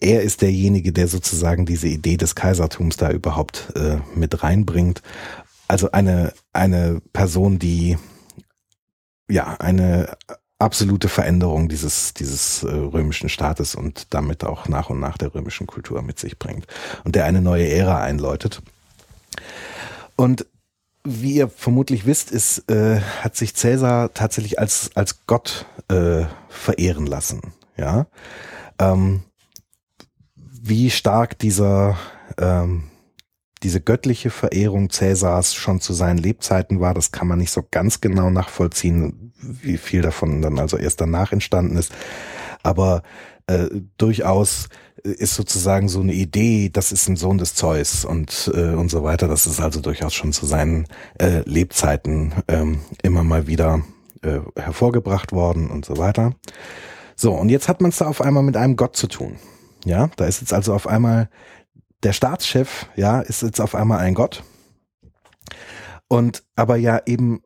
er 0.00 0.22
ist 0.22 0.42
derjenige, 0.42 0.92
der 0.92 1.08
sozusagen 1.08 1.66
diese 1.66 1.88
Idee 1.88 2.16
des 2.16 2.34
Kaisertums 2.34 2.96
da 2.96 3.10
überhaupt 3.10 3.72
äh, 3.76 3.98
mit 4.14 4.42
reinbringt. 4.42 5.02
Also 5.68 5.90
eine, 5.90 6.32
eine 6.52 7.00
Person, 7.12 7.58
die 7.58 7.98
ja 9.28 9.56
eine 9.58 10.16
absolute 10.58 11.08
Veränderung 11.08 11.68
dieses, 11.68 12.14
dieses 12.14 12.62
äh, 12.62 12.68
römischen 12.68 13.28
Staates 13.28 13.74
und 13.74 14.06
damit 14.14 14.44
auch 14.44 14.68
nach 14.68 14.90
und 14.90 15.00
nach 15.00 15.18
der 15.18 15.34
römischen 15.34 15.66
Kultur 15.66 16.02
mit 16.02 16.18
sich 16.18 16.38
bringt 16.38 16.66
und 17.04 17.14
der 17.14 17.24
eine 17.24 17.40
neue 17.40 17.68
Ära 17.68 18.00
einläutet. 18.02 18.62
Und 20.16 20.46
wie 21.06 21.34
ihr 21.34 21.48
vermutlich 21.48 22.06
wisst, 22.06 22.30
ist, 22.30 22.70
äh, 22.70 23.00
hat 23.20 23.36
sich 23.36 23.54
Cäsar 23.54 24.14
tatsächlich 24.14 24.58
als, 24.58 24.90
als 24.94 25.26
Gott 25.26 25.66
äh, 25.88 26.24
verehren 26.48 27.06
lassen. 27.06 27.52
Ja. 27.76 28.06
Ähm, 28.78 29.22
wie 30.34 30.90
stark 30.90 31.38
dieser 31.38 31.98
ähm, 32.38 32.84
diese 33.64 33.80
göttliche 33.80 34.30
Verehrung 34.30 34.90
Cäsars 34.90 35.54
schon 35.54 35.80
zu 35.80 35.94
seinen 35.94 36.18
Lebzeiten 36.18 36.80
war, 36.80 36.92
das 36.92 37.12
kann 37.12 37.26
man 37.26 37.38
nicht 37.38 37.50
so 37.50 37.64
ganz 37.68 38.00
genau 38.02 38.30
nachvollziehen, 38.30 39.32
wie 39.40 39.78
viel 39.78 40.02
davon 40.02 40.42
dann 40.42 40.58
also 40.58 40.76
erst 40.76 41.00
danach 41.00 41.32
entstanden 41.32 41.76
ist. 41.76 41.90
Aber 42.62 43.02
äh, 43.46 43.68
durchaus 43.96 44.68
ist 45.02 45.34
sozusagen 45.34 45.88
so 45.88 46.00
eine 46.00 46.12
Idee, 46.12 46.70
das 46.70 46.92
ist 46.92 47.08
ein 47.08 47.16
Sohn 47.16 47.38
des 47.38 47.54
Zeus 47.54 48.04
und 48.04 48.50
äh, 48.54 48.74
und 48.74 48.90
so 48.90 49.02
weiter. 49.02 49.28
Das 49.28 49.46
ist 49.46 49.60
also 49.60 49.80
durchaus 49.80 50.14
schon 50.14 50.32
zu 50.32 50.46
seinen 50.46 50.86
äh, 51.18 51.40
Lebzeiten 51.46 52.32
ähm, 52.48 52.80
immer 53.02 53.24
mal 53.24 53.46
wieder 53.46 53.82
äh, 54.22 54.40
hervorgebracht 54.56 55.32
worden 55.32 55.70
und 55.70 55.84
so 55.84 55.96
weiter. 55.96 56.34
So 57.16 57.32
und 57.32 57.48
jetzt 57.48 57.68
hat 57.68 57.80
man 57.80 57.90
es 57.90 57.98
da 57.98 58.06
auf 58.06 58.20
einmal 58.20 58.42
mit 58.42 58.56
einem 58.56 58.76
Gott 58.76 58.96
zu 58.96 59.06
tun. 59.06 59.36
Ja, 59.84 60.10
da 60.16 60.26
ist 60.26 60.40
jetzt 60.40 60.52
also 60.52 60.72
auf 60.74 60.86
einmal 60.86 61.28
der 62.04 62.12
Staatschef, 62.12 62.86
ja, 62.96 63.20
ist 63.20 63.42
jetzt 63.42 63.60
auf 63.60 63.74
einmal 63.74 63.98
ein 63.98 64.14
Gott. 64.14 64.44
Und 66.08 66.44
aber 66.54 66.76
ja 66.76 67.00
eben 67.06 67.42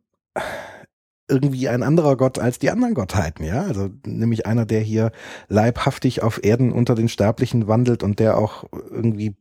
irgendwie 1.30 1.68
ein 1.68 1.82
anderer 1.82 2.16
Gott 2.16 2.38
als 2.38 2.58
die 2.58 2.70
anderen 2.70 2.94
Gottheiten, 2.94 3.44
ja. 3.44 3.62
Also 3.62 3.90
nämlich 4.04 4.46
einer, 4.46 4.66
der 4.66 4.80
hier 4.80 5.12
leibhaftig 5.48 6.22
auf 6.22 6.42
Erden 6.42 6.72
unter 6.72 6.94
den 6.94 7.08
Sterblichen 7.08 7.68
wandelt 7.68 8.02
und 8.02 8.18
der 8.18 8.38
auch 8.38 8.64
irgendwie 8.90 9.36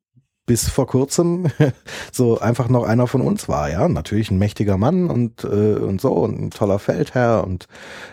bis 0.48 0.70
vor 0.70 0.88
kurzem 0.88 1.48
so 2.12 2.40
einfach 2.40 2.70
noch 2.70 2.86
einer 2.86 3.06
von 3.06 3.22
uns 3.22 3.48
war, 3.48 3.70
ja. 3.70 3.88
Natürlich 3.88 4.32
ein 4.32 4.40
mächtiger 4.40 4.78
Mann 4.78 5.10
und, 5.10 5.44
äh, 5.44 5.76
und 5.76 6.02
so, 6.02 6.26
ein 6.26 6.50
toller 6.50 6.80
Feldherr 6.80 7.44
und 7.44 7.68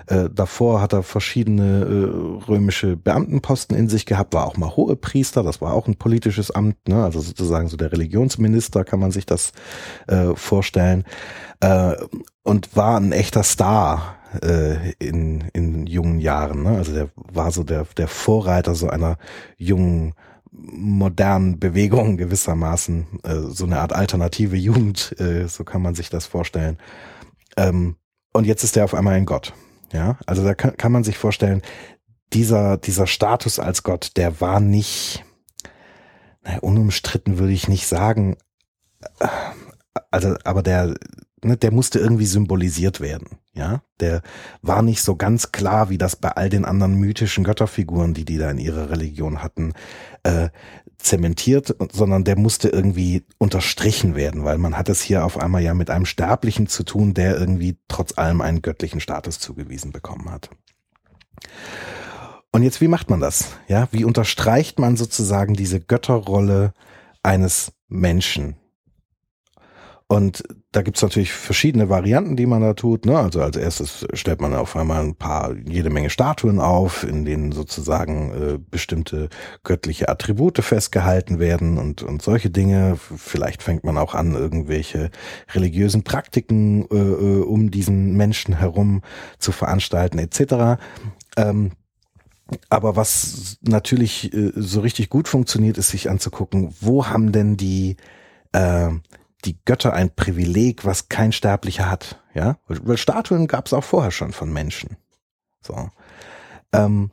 äh, 0.09 0.29
davor 0.31 0.83
hat 0.83 0.93
er 0.93 1.05
verschiedene 1.05 1.85
äh, 1.85 2.49
römische 2.49 2.97
Beamtenposten 2.97 3.77
in 3.77 3.89
sich 3.89 4.05
gehabt, 4.05 4.35
war 4.35 4.47
auch 4.47 4.57
mal 4.57 4.77
Hohepriester, 4.77 5.45
das 5.45 5.61
war 5.61 5.73
auch 5.73 5.87
ein 5.87 5.95
politisches 5.95 6.51
Amt, 6.51 6.89
ne? 6.89 7.05
also 7.05 7.21
sozusagen 7.21 7.69
so 7.69 7.77
der 7.77 7.93
Religionsminister 7.93 8.85
kann 8.85 8.99
man 8.99 9.13
sich 9.13 9.27
das 9.27 9.53
äh, 10.09 10.35
vorstellen 10.35 11.05
äh, 11.61 11.95
und 12.43 12.75
war 12.77 12.99
ein 12.99 13.13
echter 13.13 13.45
Star 13.45 14.17
äh, 14.43 14.93
in, 14.99 15.45
in 15.53 15.87
jungen 15.87 16.19
Jahren, 16.19 16.65
ne? 16.65 16.71
also 16.71 16.93
der 16.93 17.11
war 17.15 17.53
so 17.53 17.63
der, 17.63 17.87
der 17.97 18.09
Vorreiter 18.09 18.75
so 18.75 18.89
einer 18.89 19.19
jungen 19.57 20.15
modernen 20.57 21.59
Bewegung 21.59 22.17
gewissermaßen, 22.17 23.07
äh, 23.25 23.35
so 23.49 23.65
eine 23.65 23.81
Art 23.81 23.93
alternative 23.93 24.57
Jugend, 24.57 25.19
äh, 25.21 25.49
so 25.49 25.65
kann 25.65 25.83
man 25.83 25.95
sich 25.95 26.11
das 26.11 26.27
vorstellen. 26.27 26.79
Ähm, 27.57 27.97
und 28.33 28.47
jetzt 28.47 28.65
ist 28.65 28.77
er 28.77 28.85
auf 28.85 28.95
einmal 28.95 29.15
ein 29.15 29.27
Gott. 29.27 29.53
Ja, 29.93 30.19
also 30.27 30.43
da 30.43 30.55
kann, 30.55 30.77
kann 30.77 30.93
man 30.93 31.05
sich 31.05 31.19
vorstellen, 31.19 31.63
dieser, 32.33 32.77
dieser 32.77 33.07
Status 33.07 33.59
als 33.59 33.83
Gott, 33.83 34.17
der 34.17 34.41
war 34.41 34.59
nicht, 34.61 35.25
naja, 36.43 36.59
unumstritten 36.61 37.39
würde 37.39 37.53
ich 37.53 37.69
nicht 37.69 37.87
sagen, 37.87 38.37
also, 40.11 40.37
aber 40.45 40.63
der, 40.63 40.95
ne, 41.43 41.57
der 41.57 41.73
musste 41.73 41.99
irgendwie 41.99 42.27
symbolisiert 42.27 43.01
werden. 43.01 43.39
Ja, 43.53 43.83
der 44.01 44.23
war 44.63 44.83
nicht 44.83 45.03
so 45.03 45.15
ganz 45.15 45.53
klar, 45.53 45.89
wie 45.89 45.99
das 45.99 46.17
bei 46.17 46.31
all 46.31 46.49
den 46.49 46.65
anderen 46.65 46.95
mythischen 46.97 47.45
Götterfiguren, 47.45 48.13
die 48.13 48.25
die 48.25 48.39
da 48.39 48.51
in 48.51 48.59
ihrer 48.59 48.91
Religion 48.91 49.45
hatten, 49.45 49.75
äh, 50.25 50.51
zementiert, 50.99 51.77
sondern 51.93 52.25
der 52.25 52.39
musste 52.39 52.69
irgendwie 52.69 53.25
unterstrichen 53.39 54.15
werden, 54.15 54.45
weil 54.45 54.59
man 54.59 54.77
hat 54.77 54.89
es 54.89 55.03
hier 55.03 55.25
auf 55.25 55.39
einmal 55.39 55.63
ja 55.63 55.75
mit 55.75 55.91
einem 55.91 56.07
Sterblichen 56.07 56.67
zu 56.67 56.83
tun, 56.83 57.15
der 57.15 57.39
irgendwie 57.39 57.79
trotz 57.89 58.19
allem 58.19 58.41
einen 58.41 58.63
göttlichen 58.63 59.01
Status 59.01 59.39
zugewiesen 59.39 59.93
bekommen 59.93 60.31
hat. 60.31 60.51
Und 62.53 62.63
jetzt, 62.63 62.81
wie 62.81 62.89
macht 62.89 63.11
man 63.11 63.21
das? 63.21 63.57
Ja, 63.69 63.89
wie 63.91 64.05
unterstreicht 64.05 64.79
man 64.79 64.97
sozusagen 64.97 65.55
diese 65.55 65.81
Götterrolle 65.81 66.73
eines 67.23 67.73
Menschen, 67.89 68.57
und 70.07 70.45
da 70.75 70.83
gibt's 70.83 71.03
natürlich 71.03 71.33
verschiedene 71.33 71.89
Varianten, 71.89 72.35
die 72.35 72.47
man 72.47 72.61
da 72.61 72.75
tut. 72.75 73.07
Ne? 73.07 73.17
Also 73.17 73.41
als 73.41 73.57
erstes 73.57 74.05
stellt 74.13 74.41
man 74.41 74.55
auf 74.57 74.75
einmal 74.75 75.05
ein 75.05 75.15
paar, 75.15 75.55
jede 75.55 75.89
Menge 75.89 76.11
Statuen 76.11 76.59
auf, 76.59 77.05
in 77.05 77.25
denen 77.25 77.53
sozusagen 77.53 78.33
äh, 78.33 78.59
bestimmte 78.59 79.29
göttliche 79.63 80.09
Attribute 80.09 80.59
festgehalten 80.59 81.39
werden 81.39 81.79
und, 81.79 82.03
und 82.03 82.23
solche 82.23 82.51
Dinge. 82.51 82.99
Vielleicht 82.99 83.63
fängt 83.63 83.85
man 83.85 83.97
auch 83.97 84.17
an, 84.17 84.35
irgendwelche 84.35 85.11
religiösen 85.53 86.03
Praktiken 86.03 86.89
äh, 86.91 86.97
äh 86.97 87.45
um 87.45 87.71
diesen 87.71 88.17
Menschen 88.17 88.59
herum 88.59 89.03
zu 89.39 89.53
veranstalten 89.53 90.19
etc. 90.19 90.83
Ähm, 91.37 91.71
aber 92.69 92.97
was 92.97 93.59
natürlich 93.63 94.35
äh, 94.35 94.51
so 94.57 94.81
richtig 94.81 95.09
gut 95.09 95.29
funktioniert, 95.29 95.79
ist 95.79 95.91
sich 95.91 96.11
anzugucken, 96.11 96.75
wo 96.81 97.07
haben 97.07 97.31
denn 97.31 97.57
die 97.57 97.97
äh, 98.53 98.91
die 99.45 99.59
Götter 99.65 99.93
ein 99.93 100.15
Privileg, 100.15 100.85
was 100.85 101.09
kein 101.09 101.33
Sterblicher 101.33 101.91
hat. 101.91 102.23
Ja, 102.35 102.59
weil 102.67 102.97
Statuen 102.97 103.47
gab 103.47 103.67
es 103.67 103.73
auch 103.73 103.85
vorher 103.85 104.11
schon 104.11 104.33
von 104.33 104.53
Menschen. 104.53 104.97
So. 105.61 105.89
Ähm, 106.73 107.11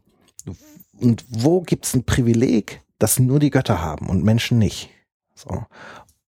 und 1.00 1.26
wo 1.30 1.62
gibt's 1.62 1.94
ein 1.94 2.04
Privileg, 2.04 2.82
das 3.00 3.20
nur 3.20 3.40
die 3.40 3.50
Götter 3.50 3.82
haben 3.82 4.10
und 4.10 4.24
Menschen 4.24 4.58
nicht? 4.58 4.90
So. 5.36 5.66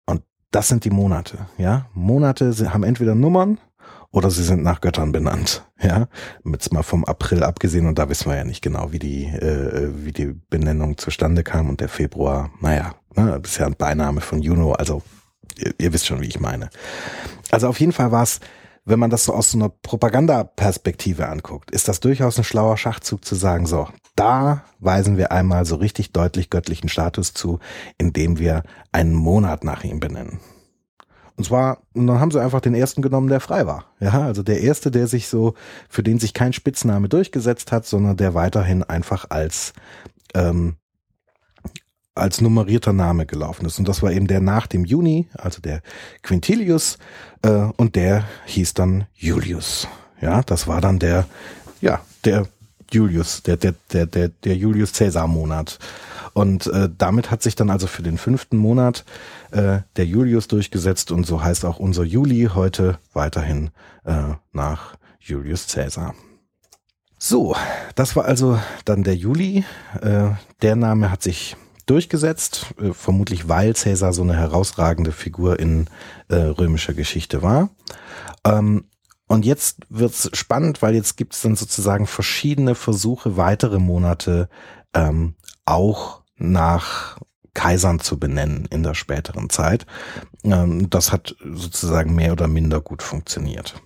Und 0.07 0.23
das 0.51 0.69
sind 0.69 0.85
die 0.85 0.91
Monate. 0.91 1.47
Ja, 1.59 1.87
Monate 1.95 2.55
haben 2.73 2.85
entweder 2.85 3.15
Nummern 3.15 3.59
oder 4.11 4.31
sie 4.31 4.45
sind 4.45 4.63
nach 4.63 4.81
Göttern 4.81 5.13
benannt. 5.13 5.65
Ja, 5.83 6.07
jetzt 6.45 6.73
mal 6.73 6.85
vom 6.85 7.05
April 7.05 7.43
abgesehen 7.43 7.89
und 7.89 7.99
da 7.99 8.09
wissen 8.09 8.31
wir 8.31 8.37
ja 8.37 8.45
nicht 8.45 8.63
genau, 8.63 8.93
wie 8.93 9.01
die 9.01 9.25
äh, 9.25 9.91
wie 9.97 10.13
die 10.13 10.27
Benennung 10.49 10.97
zustande 10.97 11.43
kam 11.43 11.69
und 11.69 11.81
der 11.81 11.89
Februar. 11.89 12.53
Naja, 12.61 12.95
ne, 13.17 13.43
ja 13.59 13.67
ein 13.67 13.75
Beiname 13.75 14.21
von 14.21 14.43
Juno, 14.43 14.75
also 14.75 15.03
ihr, 15.79 15.93
wisst 15.93 16.07
schon, 16.07 16.21
wie 16.21 16.29
ich 16.29 16.41
meine. 16.41 16.71
Also 17.51 17.69
auf 17.69 17.81
jeden 17.81 17.93
Fall 17.93 18.13
war 18.13 18.23
es 18.23 18.41
wenn 18.85 18.99
man 18.99 19.11
das 19.11 19.25
so 19.25 19.33
aus 19.33 19.53
so 19.53 19.59
einer 19.59 19.69
Propagandaperspektive 19.69 21.29
anguckt, 21.29 21.71
ist 21.71 21.89
das 21.89 22.01
durchaus 22.01 22.39
ein 22.39 22.45
schlauer 22.45 22.77
Schachzug 22.77 23.25
zu 23.25 23.35
sagen, 23.35 23.67
so, 23.67 23.89
da 24.17 24.65
weisen 24.81 25.17
wir 25.17 25.33
einmal 25.33 25.65
so 25.65 25.77
richtig 25.77 26.13
deutlich 26.13 26.51
göttlichen 26.51 26.89
Status 26.89 27.33
zu, 27.33 27.61
indem 27.99 28.39
wir 28.39 28.65
einen 28.91 29.15
Monat 29.15 29.65
nach 29.65 29.85
ihm 29.85 30.01
benennen. 30.01 30.41
Und 31.37 31.45
zwar, 31.45 31.79
und 31.95 32.07
dann 32.07 32.21
haben 32.21 32.31
sie 32.31 32.43
einfach 32.43 32.61
den 32.61 32.75
ersten 32.75 33.01
genommen, 33.01 33.29
der 33.29 33.41
frei 33.41 33.67
war. 33.67 33.87
Ja, 34.01 34.23
also 34.23 34.43
der 34.43 34.61
erste, 34.61 34.91
der 34.91 35.07
sich 35.07 35.29
so, 35.29 35.55
für 35.89 36.03
den 36.03 36.19
sich 36.19 36.35
kein 36.35 36.53
Spitzname 36.53 37.09
durchgesetzt 37.09 37.73
hat, 37.73 37.87
sondern 37.87 38.17
der 38.17 38.35
weiterhin 38.35 38.83
einfach 38.83 39.27
als 39.31 39.73
ähm, 40.35 40.77
als 42.15 42.41
nummerierter 42.41 42.93
Name 42.93 43.27
gelaufen 43.27 43.67
ist. 43.67 43.79
Und 43.79 43.89
das 43.89 44.03
war 44.03 44.13
eben 44.13 44.27
der 44.27 44.41
nach 44.41 44.67
dem 44.67 44.85
Juni, 44.85 45.29
also 45.35 45.61
der 45.61 45.83
Quintilius, 46.23 46.99
äh, 47.43 47.69
und 47.77 47.97
der 47.97 48.25
hieß 48.47 48.75
dann 48.75 49.07
Julius. 49.15 49.89
Ja, 50.21 50.43
das 50.43 50.69
war 50.69 50.81
dann 50.81 50.99
der, 50.99 51.27
ja, 51.81 52.01
der 52.25 52.47
Julius, 52.93 53.43
der, 53.43 53.57
der, 53.57 53.75
der, 53.93 54.07
der, 54.07 54.29
der 54.29 54.57
Julius 54.57 54.93
Caesar 54.93 55.27
Monat. 55.27 55.79
Und 56.35 56.67
äh, 56.67 56.89
damit 56.97 57.31
hat 57.31 57.43
sich 57.43 57.57
dann 57.57 57.71
also 57.71 57.87
für 57.87 58.03
den 58.03 58.19
fünften 58.19 58.57
Monat 58.57 59.05
äh, 59.51 59.81
der 59.97 60.07
Julius 60.07 60.49
durchgesetzt 60.49 61.13
und 61.13 61.27
so 61.27 61.43
heißt 61.43 61.65
auch 61.65 61.79
unser 61.79 62.05
Juli 62.05 62.51
heute 62.55 62.99
weiterhin 63.13 63.71
äh, 64.05 64.35
nach 64.53 64.97
Julius 65.19 65.67
Caesar. 65.67 66.15
So, 67.19 67.55
das 67.95 68.17
war 68.17 68.25
also 68.25 68.59
dann 68.85 69.05
der 69.05 69.15
Juli. 69.15 69.65
Äh, 70.01 70.31
der 70.63 70.77
Name 70.77 71.11
hat 71.11 71.23
sich 71.23 71.57
durchgesetzt, 71.87 72.75
äh, 72.81 72.93
vermutlich 72.93 73.49
weil 73.49 73.75
Cäsar 73.75 74.13
so 74.13 74.23
eine 74.23 74.37
herausragende 74.37 75.13
Figur 75.13 75.59
in 75.59 75.89
äh, 76.29 76.37
römischer 76.37 76.95
Geschichte 76.95 77.43
war. 77.43 77.71
Ähm, 78.45 78.85
und 79.27 79.47
jetzt 79.47 79.79
wird's 79.89 80.29
spannend, 80.35 80.83
weil 80.83 80.95
jetzt 80.95 81.17
gibt's 81.17 81.41
dann 81.41 81.57
sozusagen 81.57 82.07
verschiedene 82.07 82.75
Versuche, 82.75 83.37
weitere 83.37 83.79
Monate 83.79 84.49
ähm, 84.95 85.37
auch 85.65 86.23
nach 86.37 87.19
Kaisern 87.55 88.01
zu 88.01 88.19
benennen 88.19 88.67
in 88.71 88.83
der 88.83 88.95
späteren 88.95 89.51
Zeit. 89.51 89.87
Ähm, 90.45 90.91
das 90.91 91.13
hat 91.13 91.37
sozusagen 91.43 92.15
mehr 92.15 92.33
oder 92.33 92.49
minder 92.49 92.81
gut 92.81 93.03
funktioniert. 93.03 93.81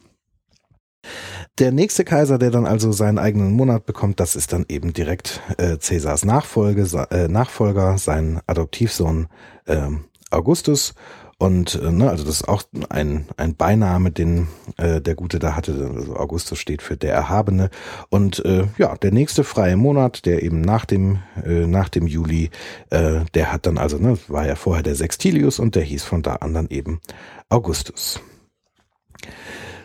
Der 1.59 1.73
nächste 1.73 2.05
Kaiser, 2.05 2.37
der 2.37 2.51
dann 2.51 2.67
also 2.67 2.93
seinen 2.93 3.19
eigenen 3.19 3.53
Monat 3.53 3.87
bekommt, 3.87 4.21
das 4.21 4.37
ist 4.37 4.53
dann 4.53 4.67
eben 4.69 4.93
direkt 4.93 5.41
äh, 5.57 5.79
Cäsars 5.79 6.27
Nachfolge, 6.27 6.87
äh, 7.11 7.29
Nachfolger, 7.29 7.97
sein 7.97 8.41
Adoptivsohn 8.47 9.29
äh, 9.65 9.89
Augustus. 10.31 10.95
Und 11.39 11.75
äh, 11.75 11.93
ne, 11.93 12.11
also 12.11 12.25
das 12.25 12.37
ist 12.37 12.49
auch 12.49 12.63
ein, 12.91 13.27
ein 13.39 13.57
Beiname, 13.57 14.11
den 14.11 14.49
äh, 14.77 15.01
der 15.01 15.15
Gute 15.15 15.39
da 15.39 15.57
hatte. 15.57 15.93
Also 15.95 16.17
Augustus 16.17 16.59
steht 16.59 16.83
für 16.83 16.99
der 16.99 17.15
Erhabene. 17.15 17.71
Und 18.11 18.45
äh, 18.45 18.67
ja, 18.77 18.95
der 18.97 19.13
nächste 19.13 19.43
freie 19.43 19.77
Monat, 19.77 20.27
der 20.27 20.43
eben 20.43 20.61
nach 20.61 20.85
dem 20.85 21.21
äh, 21.43 21.67
nach 21.67 21.89
dem 21.89 22.07
Juli, 22.07 22.51
äh, 22.91 23.21
der 23.33 23.51
hat 23.51 23.67
dann 23.67 23.79
also, 23.79 23.97
ne, 23.97 24.19
war 24.29 24.47
ja 24.47 24.57
vorher 24.57 24.83
der 24.83 24.95
Sextilius 24.95 25.59
und 25.59 25.75
der 25.75 25.85
hieß 25.85 26.05
von 26.05 26.23
da 26.23 26.37
an 26.37 26.53
dann 26.53 26.69
eben 26.69 27.01
Augustus. 27.49 28.21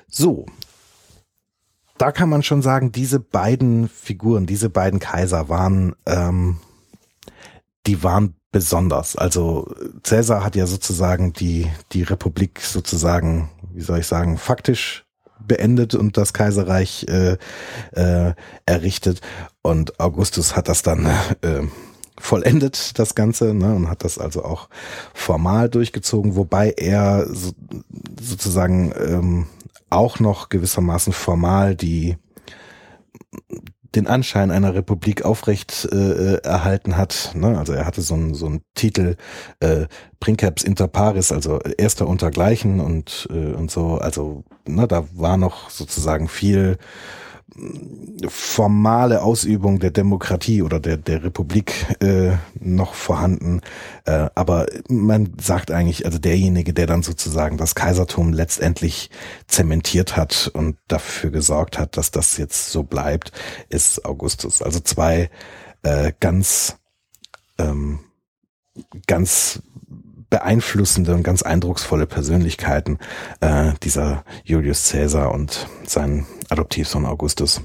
So, 0.08 0.46
da 2.02 2.12
kann 2.12 2.30
man 2.30 2.42
schon 2.42 2.64
sagen, 2.64 2.92
diese 2.92 3.20
beiden 3.20 3.88
Figuren, 3.88 4.48
diese 4.48 4.72
beiden 4.72 5.00
Kaiser 5.00 5.50
waren, 5.50 5.96
ähm, 6.08 6.58
die 7.86 8.02
waren 8.02 8.34
besonders. 8.52 9.16
Also 9.16 9.72
Cäsar 10.02 10.44
hat 10.44 10.56
ja 10.56 10.66
sozusagen 10.66 11.32
die, 11.34 11.68
die 11.92 12.02
Republik 12.02 12.62
sozusagen, 12.62 13.52
wie 13.72 13.82
soll 13.82 14.00
ich 14.00 14.08
sagen, 14.08 14.40
faktisch 14.40 15.06
beendet 15.46 15.94
und 15.94 16.18
das 16.18 16.34
Kaiserreich 16.34 17.06
äh, 17.08 17.38
äh, 17.92 18.34
errichtet. 18.66 19.22
Und 19.62 20.00
Augustus 20.00 20.56
hat 20.56 20.70
das 20.70 20.82
dann 20.82 21.06
äh, 21.06 21.68
vollendet, 22.18 22.98
das 22.98 23.14
Ganze, 23.14 23.54
ne, 23.54 23.76
und 23.76 23.90
hat 23.90 24.04
das 24.04 24.18
also 24.18 24.44
auch 24.44 24.70
formal 25.14 25.70
durchgezogen, 25.70 26.36
wobei 26.36 26.72
er 26.72 27.28
so, 27.32 27.52
sozusagen 28.20 28.92
ähm, 28.98 29.46
auch 29.92 30.20
noch 30.20 30.50
gewissermaßen 30.50 31.14
formal 31.14 31.76
die 31.76 32.18
den 33.96 34.08
Anschein 34.08 34.52
einer 34.52 34.74
Republik 34.74 35.26
aufrecht 35.26 35.88
äh, 35.92 36.36
erhalten 36.44 36.96
hat. 36.96 37.32
Ne? 37.36 37.58
Also 37.58 37.74
er 37.74 37.86
hatte 37.86 38.02
so 38.02 38.14
einen 38.14 38.34
so 38.34 38.46
einen 38.46 38.62
Titel 38.74 39.18
äh, 39.60 39.88
Princeps 40.20 40.64
inter 40.64 40.88
pares, 40.88 41.32
also 41.32 41.60
erster 41.78 42.08
untergleichen 42.08 42.80
und 42.80 43.28
äh, 43.32 43.54
und 43.54 43.70
so. 43.70 43.98
Also 43.98 44.46
ne, 44.66 44.88
da 44.88 45.06
war 45.14 45.36
noch 45.38 45.70
sozusagen 45.70 46.30
viel 46.30 46.78
formale 48.28 49.24
Ausübung 49.24 49.80
der 49.80 49.92
Demokratie 49.92 50.62
oder 50.62 50.80
der, 50.80 50.98
der 50.98 51.24
Republik 51.24 51.74
äh, 52.02 52.38
noch 52.60 52.94
vorhanden. 52.94 53.62
Äh, 54.06 54.30
aber 54.36 54.68
man 54.88 55.34
sagt 55.40 55.70
eigentlich, 55.70 56.06
also 56.06 56.18
derjenige, 56.18 56.74
der 56.74 56.88
dann 56.88 57.04
sozusagen 57.04 57.58
das 57.58 57.76
Kaisertum 57.76 58.32
letztendlich 58.32 59.10
zementiert 59.48 60.16
hat 60.16 60.50
und 60.54 60.78
dafür 60.88 61.32
gesorgt 61.32 61.78
hat, 61.78 61.98
dass 61.98 62.12
das 62.12 62.38
jetzt 62.38 62.72
so 62.72 62.84
bleibt, 62.84 63.32
ist 63.70 64.06
Augustus. 64.06 64.62
Also 64.62 64.80
zwei 64.80 65.30
äh, 65.84 66.14
ganz, 66.20 66.78
ähm, 67.58 68.00
ganz 69.08 69.62
beeinflussende 70.32 71.14
und 71.14 71.22
ganz 71.22 71.44
eindrucksvolle 71.44 72.08
Persönlichkeiten 72.08 72.98
äh, 73.42 73.74
dieser 73.84 74.24
Julius 74.44 74.90
Caesar 74.90 75.32
und 75.32 75.68
sein 75.86 76.26
Adoptivsohn 76.50 77.06
Augustus. 77.06 77.62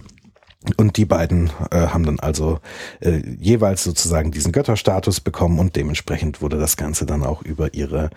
Und 0.76 0.96
die 0.96 1.04
beiden 1.04 1.50
äh, 1.70 1.76
haben 1.86 2.04
dann 2.04 2.18
also 2.18 2.58
äh, 2.98 3.22
jeweils 3.38 3.84
sozusagen 3.84 4.32
diesen 4.32 4.50
Götterstatus 4.50 5.20
bekommen 5.20 5.60
und 5.60 5.76
dementsprechend 5.76 6.42
wurde 6.42 6.58
das 6.58 6.76
Ganze 6.76 7.06
dann 7.06 7.22
auch 7.22 7.42
über 7.42 7.72
ihre 7.72 8.10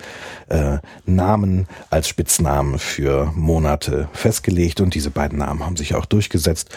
äh, 0.48 0.80
Namen 1.06 1.68
als 1.92 2.08
Spitznamen 2.08 2.80
für 2.80 3.32
Monate 3.36 4.10
festgelegt 4.14 4.82
und 4.82 4.96
diese 4.96 5.12
beiden 5.12 5.38
Namen 5.38 5.64
haben 5.64 5.78
sich 5.78 5.94
auch 5.94 6.08
durchgesetzt, 6.08 6.70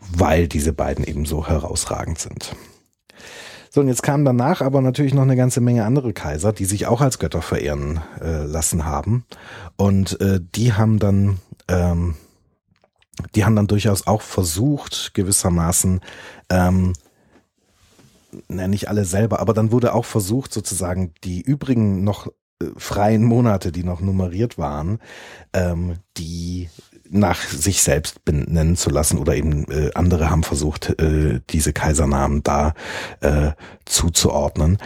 weil 0.00 0.48
diese 0.48 0.72
beiden 0.72 1.04
eben 1.04 1.26
so 1.26 1.46
herausragend 1.46 2.18
sind. 2.18 2.56
So, 3.78 3.82
und 3.82 3.86
jetzt 3.86 4.02
kamen 4.02 4.24
danach 4.24 4.60
aber 4.60 4.80
natürlich 4.80 5.14
noch 5.14 5.22
eine 5.22 5.36
ganze 5.36 5.60
Menge 5.60 5.84
andere 5.84 6.12
Kaiser, 6.12 6.52
die 6.52 6.64
sich 6.64 6.88
auch 6.88 7.00
als 7.00 7.20
Götter 7.20 7.42
verehren 7.42 8.00
äh, 8.20 8.42
lassen 8.42 8.84
haben. 8.84 9.24
Und 9.76 10.20
äh, 10.20 10.40
die 10.42 10.72
haben 10.72 10.98
dann, 10.98 11.38
ähm, 11.68 12.16
die 13.36 13.44
haben 13.44 13.54
dann 13.54 13.68
durchaus 13.68 14.08
auch 14.08 14.22
versucht, 14.22 15.14
gewissermaßen, 15.14 16.00
ähm, 16.50 16.92
na, 18.48 18.66
nicht 18.66 18.88
alle 18.88 19.04
selber, 19.04 19.38
aber 19.38 19.54
dann 19.54 19.70
wurde 19.70 19.94
auch 19.94 20.06
versucht, 20.06 20.52
sozusagen 20.52 21.14
die 21.22 21.40
übrigen 21.40 22.02
noch 22.02 22.26
äh, 22.60 22.66
freien 22.76 23.22
Monate, 23.22 23.70
die 23.70 23.84
noch 23.84 24.00
nummeriert 24.00 24.58
waren, 24.58 24.98
ähm, 25.52 25.98
die 26.16 26.68
nach 27.10 27.42
sich 27.48 27.82
selbst 27.82 28.24
benennen 28.24 28.76
zu 28.76 28.90
lassen 28.90 29.18
oder 29.18 29.36
eben 29.36 29.64
äh, 29.70 29.90
andere 29.94 30.30
haben 30.30 30.42
versucht, 30.42 31.00
äh, 31.00 31.40
diese 31.50 31.72
Kaisernamen 31.72 32.42
da 32.42 32.74
äh, 33.20 33.52
zuzuordnen. 33.84 34.78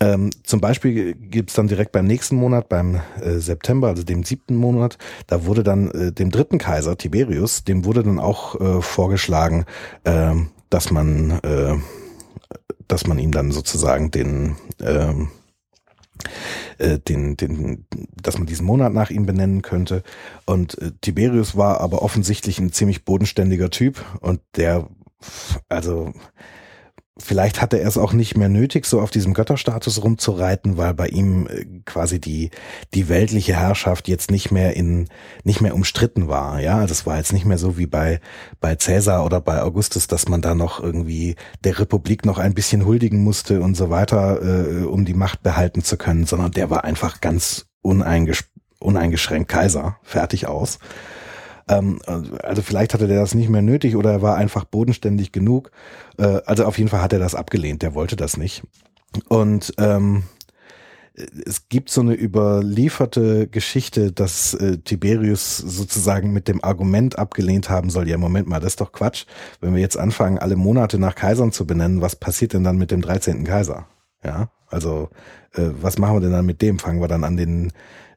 Ähm, 0.00 0.30
zum 0.42 0.60
Beispiel 0.60 1.14
gibt's 1.14 1.54
dann 1.54 1.68
direkt 1.68 1.92
beim 1.92 2.06
nächsten 2.06 2.36
Monat, 2.36 2.68
beim 2.68 3.00
äh, 3.20 3.38
September, 3.38 3.88
also 3.88 4.02
dem 4.02 4.24
siebten 4.24 4.56
Monat, 4.56 4.98
da 5.28 5.46
wurde 5.46 5.62
dann 5.62 5.90
äh, 5.92 6.12
dem 6.12 6.30
dritten 6.30 6.58
Kaiser, 6.58 6.98
Tiberius, 6.98 7.64
dem 7.64 7.84
wurde 7.84 8.02
dann 8.02 8.18
auch 8.18 8.60
äh, 8.60 8.82
vorgeschlagen, 8.82 9.66
äh, 10.02 10.34
dass 10.68 10.90
man, 10.90 11.38
äh, 11.42 11.76
dass 12.88 13.06
man 13.06 13.18
ihm 13.18 13.30
dann 13.30 13.52
sozusagen 13.52 14.10
den 14.10 14.56
äh, 16.78 16.98
den, 16.98 17.36
den, 17.36 17.86
dass 18.20 18.38
man 18.38 18.46
diesen 18.46 18.66
Monat 18.66 18.92
nach 18.92 19.10
ihm 19.10 19.26
benennen 19.26 19.62
könnte. 19.62 20.02
Und 20.46 20.78
äh, 20.78 20.92
Tiberius 21.00 21.56
war 21.56 21.80
aber 21.80 22.02
offensichtlich 22.02 22.58
ein 22.58 22.72
ziemlich 22.72 23.04
bodenständiger 23.04 23.70
Typ 23.70 24.04
und 24.20 24.40
der, 24.56 24.88
also 25.68 26.12
vielleicht 27.18 27.62
hatte 27.62 27.78
er 27.78 27.86
es 27.86 27.96
auch 27.96 28.12
nicht 28.12 28.36
mehr 28.36 28.48
nötig, 28.48 28.86
so 28.86 29.00
auf 29.00 29.10
diesem 29.10 29.34
Götterstatus 29.34 30.02
rumzureiten, 30.02 30.76
weil 30.76 30.94
bei 30.94 31.08
ihm 31.08 31.46
äh, 31.46 31.64
quasi 31.84 32.20
die, 32.20 32.50
die 32.92 33.08
weltliche 33.08 33.54
Herrschaft 33.54 34.08
jetzt 34.08 34.30
nicht 34.30 34.50
mehr 34.50 34.74
in, 34.76 35.08
nicht 35.44 35.60
mehr 35.60 35.74
umstritten 35.74 36.28
war. 36.28 36.60
Ja, 36.60 36.78
also 36.78 36.92
es 36.92 37.06
war 37.06 37.16
jetzt 37.16 37.32
nicht 37.32 37.44
mehr 37.44 37.58
so 37.58 37.78
wie 37.78 37.86
bei, 37.86 38.20
bei 38.60 38.74
Cäsar 38.74 39.24
oder 39.24 39.40
bei 39.40 39.62
Augustus, 39.62 40.08
dass 40.08 40.28
man 40.28 40.42
da 40.42 40.54
noch 40.54 40.82
irgendwie 40.82 41.36
der 41.62 41.78
Republik 41.78 42.24
noch 42.24 42.38
ein 42.38 42.54
bisschen 42.54 42.84
huldigen 42.84 43.22
musste 43.22 43.60
und 43.60 43.76
so 43.76 43.90
weiter, 43.90 44.42
äh, 44.42 44.84
um 44.84 45.04
die 45.04 45.14
Macht 45.14 45.42
behalten 45.42 45.84
zu 45.84 45.96
können, 45.96 46.26
sondern 46.26 46.50
der 46.50 46.70
war 46.70 46.84
einfach 46.84 47.20
ganz 47.20 47.66
uneingesch 47.80 48.44
uneingeschränkt 48.80 49.48
Kaiser, 49.48 49.96
fertig 50.02 50.46
aus. 50.46 50.78
Ähm, 51.68 52.00
also 52.06 52.62
vielleicht 52.62 52.94
hatte 52.94 53.08
der 53.08 53.20
das 53.20 53.34
nicht 53.34 53.48
mehr 53.48 53.62
nötig 53.62 53.96
oder 53.96 54.12
er 54.12 54.22
war 54.22 54.36
einfach 54.36 54.64
bodenständig 54.64 55.32
genug. 55.32 55.70
Äh, 56.18 56.40
also 56.46 56.64
auf 56.64 56.78
jeden 56.78 56.90
Fall 56.90 57.02
hat 57.02 57.12
er 57.12 57.18
das 57.18 57.34
abgelehnt, 57.34 57.82
der 57.82 57.94
wollte 57.94 58.16
das 58.16 58.36
nicht. 58.36 58.62
Und 59.28 59.72
ähm, 59.78 60.24
es 61.14 61.68
gibt 61.68 61.90
so 61.90 62.00
eine 62.00 62.14
überlieferte 62.14 63.46
Geschichte, 63.46 64.10
dass 64.10 64.54
äh, 64.54 64.78
Tiberius 64.78 65.58
sozusagen 65.58 66.32
mit 66.32 66.48
dem 66.48 66.62
Argument 66.64 67.18
abgelehnt 67.18 67.70
haben 67.70 67.88
soll, 67.88 68.08
ja 68.08 68.18
Moment 68.18 68.48
mal, 68.48 68.58
das 68.58 68.72
ist 68.72 68.80
doch 68.80 68.90
Quatsch. 68.90 69.26
Wenn 69.60 69.74
wir 69.74 69.80
jetzt 69.80 69.96
anfangen, 69.96 70.38
alle 70.38 70.56
Monate 70.56 70.98
nach 70.98 71.14
Kaisern 71.14 71.52
zu 71.52 71.66
benennen, 71.66 72.00
was 72.00 72.16
passiert 72.16 72.52
denn 72.52 72.64
dann 72.64 72.78
mit 72.78 72.90
dem 72.90 73.00
13. 73.00 73.44
Kaiser? 73.44 73.86
Ja, 74.24 74.48
also 74.68 75.10
äh, 75.52 75.70
was 75.80 75.98
machen 75.98 76.16
wir 76.16 76.20
denn 76.20 76.32
dann 76.32 76.46
mit 76.46 76.62
dem? 76.62 76.80
Fangen 76.80 77.00
wir 77.00 77.08
dann 77.08 77.22
an, 77.22 77.36
den 77.36 77.72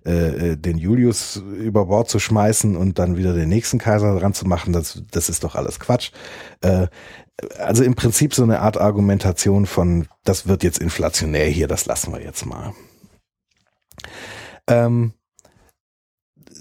äh, 0.07 0.51
äh, 0.51 0.55
den 0.55 0.77
Julius 0.77 1.35
über 1.35 1.85
Bord 1.87 2.09
zu 2.09 2.17
schmeißen 2.17 2.77
und 2.77 2.97
dann 2.97 3.17
wieder 3.17 3.33
den 3.33 3.49
nächsten 3.49 3.77
Kaiser 3.77 4.17
dran 4.17 4.33
zu 4.33 4.47
machen, 4.47 4.71
das, 4.71 5.03
das 5.11 5.27
ist 5.27 5.43
doch 5.43 5.55
alles 5.55 5.81
Quatsch. 5.81 6.11
Äh, 6.61 6.87
also 7.59 7.83
im 7.83 7.95
Prinzip 7.95 8.33
so 8.33 8.43
eine 8.43 8.61
Art 8.61 8.79
Argumentation 8.79 9.65
von, 9.65 10.07
das 10.23 10.47
wird 10.47 10.63
jetzt 10.63 10.79
inflationär 10.79 11.47
hier, 11.47 11.67
das 11.67 11.85
lassen 11.87 12.13
wir 12.13 12.21
jetzt 12.21 12.45
mal. 12.45 12.73
Ähm, 14.67 15.11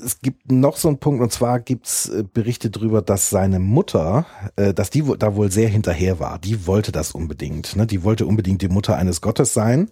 es 0.07 0.21
gibt 0.21 0.53
noch 0.53 0.77
so 0.77 0.89
einen 0.89 0.99
Punkt, 0.99 1.21
und 1.21 1.33
zwar 1.33 1.59
gibt's 1.59 2.09
äh, 2.09 2.23
Berichte 2.23 2.71
darüber, 2.71 3.03
dass 3.03 3.29
seine 3.29 3.59
Mutter, 3.59 4.25
äh, 4.55 4.73
dass 4.73 4.91
die 4.91 5.03
da 5.19 5.35
wohl 5.35 5.51
sehr 5.51 5.69
hinterher 5.69 6.21
war. 6.21 6.39
Die 6.39 6.67
wollte 6.67 6.93
das 6.93 7.11
unbedingt. 7.11 7.75
Ne? 7.75 7.87
Die 7.87 8.05
wollte 8.05 8.25
unbedingt 8.25 8.63
die 8.63 8.69
Mutter 8.69 8.97
eines 8.97 9.21
Gottes 9.21 9.53
sein, 9.53 9.91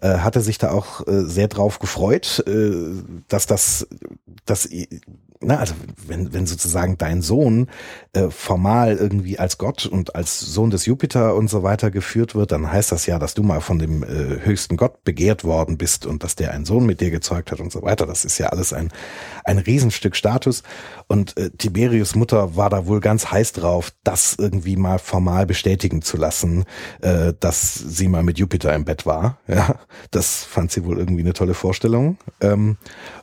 äh, 0.00 0.18
hatte 0.18 0.40
sich 0.40 0.58
da 0.58 0.72
auch 0.72 1.02
sehr 1.06 1.48
drauf 1.48 1.78
gefreut, 1.78 2.42
dass 3.28 3.46
das, 3.46 3.86
dass 4.44 4.68
na, 5.42 5.58
also 5.58 5.74
wenn, 6.06 6.32
wenn 6.32 6.46
sozusagen 6.46 6.98
dein 6.98 7.22
Sohn 7.22 7.68
äh, 8.12 8.30
formal 8.30 8.96
irgendwie 8.96 9.38
als 9.38 9.58
Gott 9.58 9.86
und 9.86 10.14
als 10.14 10.40
Sohn 10.40 10.70
des 10.70 10.86
Jupiter 10.86 11.34
und 11.34 11.48
so 11.48 11.62
weiter 11.62 11.90
geführt 11.90 12.34
wird, 12.34 12.52
dann 12.52 12.70
heißt 12.70 12.92
das 12.92 13.06
ja, 13.06 13.18
dass 13.18 13.34
du 13.34 13.42
mal 13.42 13.60
von 13.60 13.78
dem 13.78 14.02
äh, 14.02 14.44
höchsten 14.44 14.76
Gott 14.76 15.04
begehrt 15.04 15.44
worden 15.44 15.76
bist 15.78 16.06
und 16.06 16.24
dass 16.24 16.36
der 16.36 16.52
einen 16.52 16.64
Sohn 16.64 16.86
mit 16.86 17.00
dir 17.00 17.10
gezeugt 17.10 17.52
hat 17.52 17.60
und 17.60 17.72
so 17.72 17.82
weiter. 17.82 18.06
Das 18.06 18.24
ist 18.24 18.38
ja 18.38 18.48
alles 18.48 18.72
ein, 18.72 18.90
ein 19.44 19.58
Riesenstück 19.58 20.16
Status. 20.16 20.62
Und 21.08 21.36
äh, 21.36 21.50
Tiberius 21.50 22.14
Mutter 22.14 22.56
war 22.56 22.70
da 22.70 22.86
wohl 22.86 23.00
ganz 23.00 23.30
heiß 23.30 23.52
drauf, 23.52 23.92
das 24.04 24.36
irgendwie 24.38 24.76
mal 24.76 24.98
formal 24.98 25.46
bestätigen 25.46 26.02
zu 26.02 26.16
lassen, 26.16 26.64
äh, 27.00 27.34
dass 27.38 27.74
sie 27.74 28.08
mal 28.08 28.22
mit 28.22 28.38
Jupiter 28.38 28.74
im 28.74 28.84
Bett 28.84 29.06
war. 29.06 29.38
Ja, 29.46 29.76
das 30.10 30.44
fand 30.44 30.70
sie 30.70 30.84
wohl 30.84 30.98
irgendwie 30.98 31.22
eine 31.22 31.32
tolle 31.32 31.54
Vorstellung. 31.54 32.16
Ähm, 32.40 32.76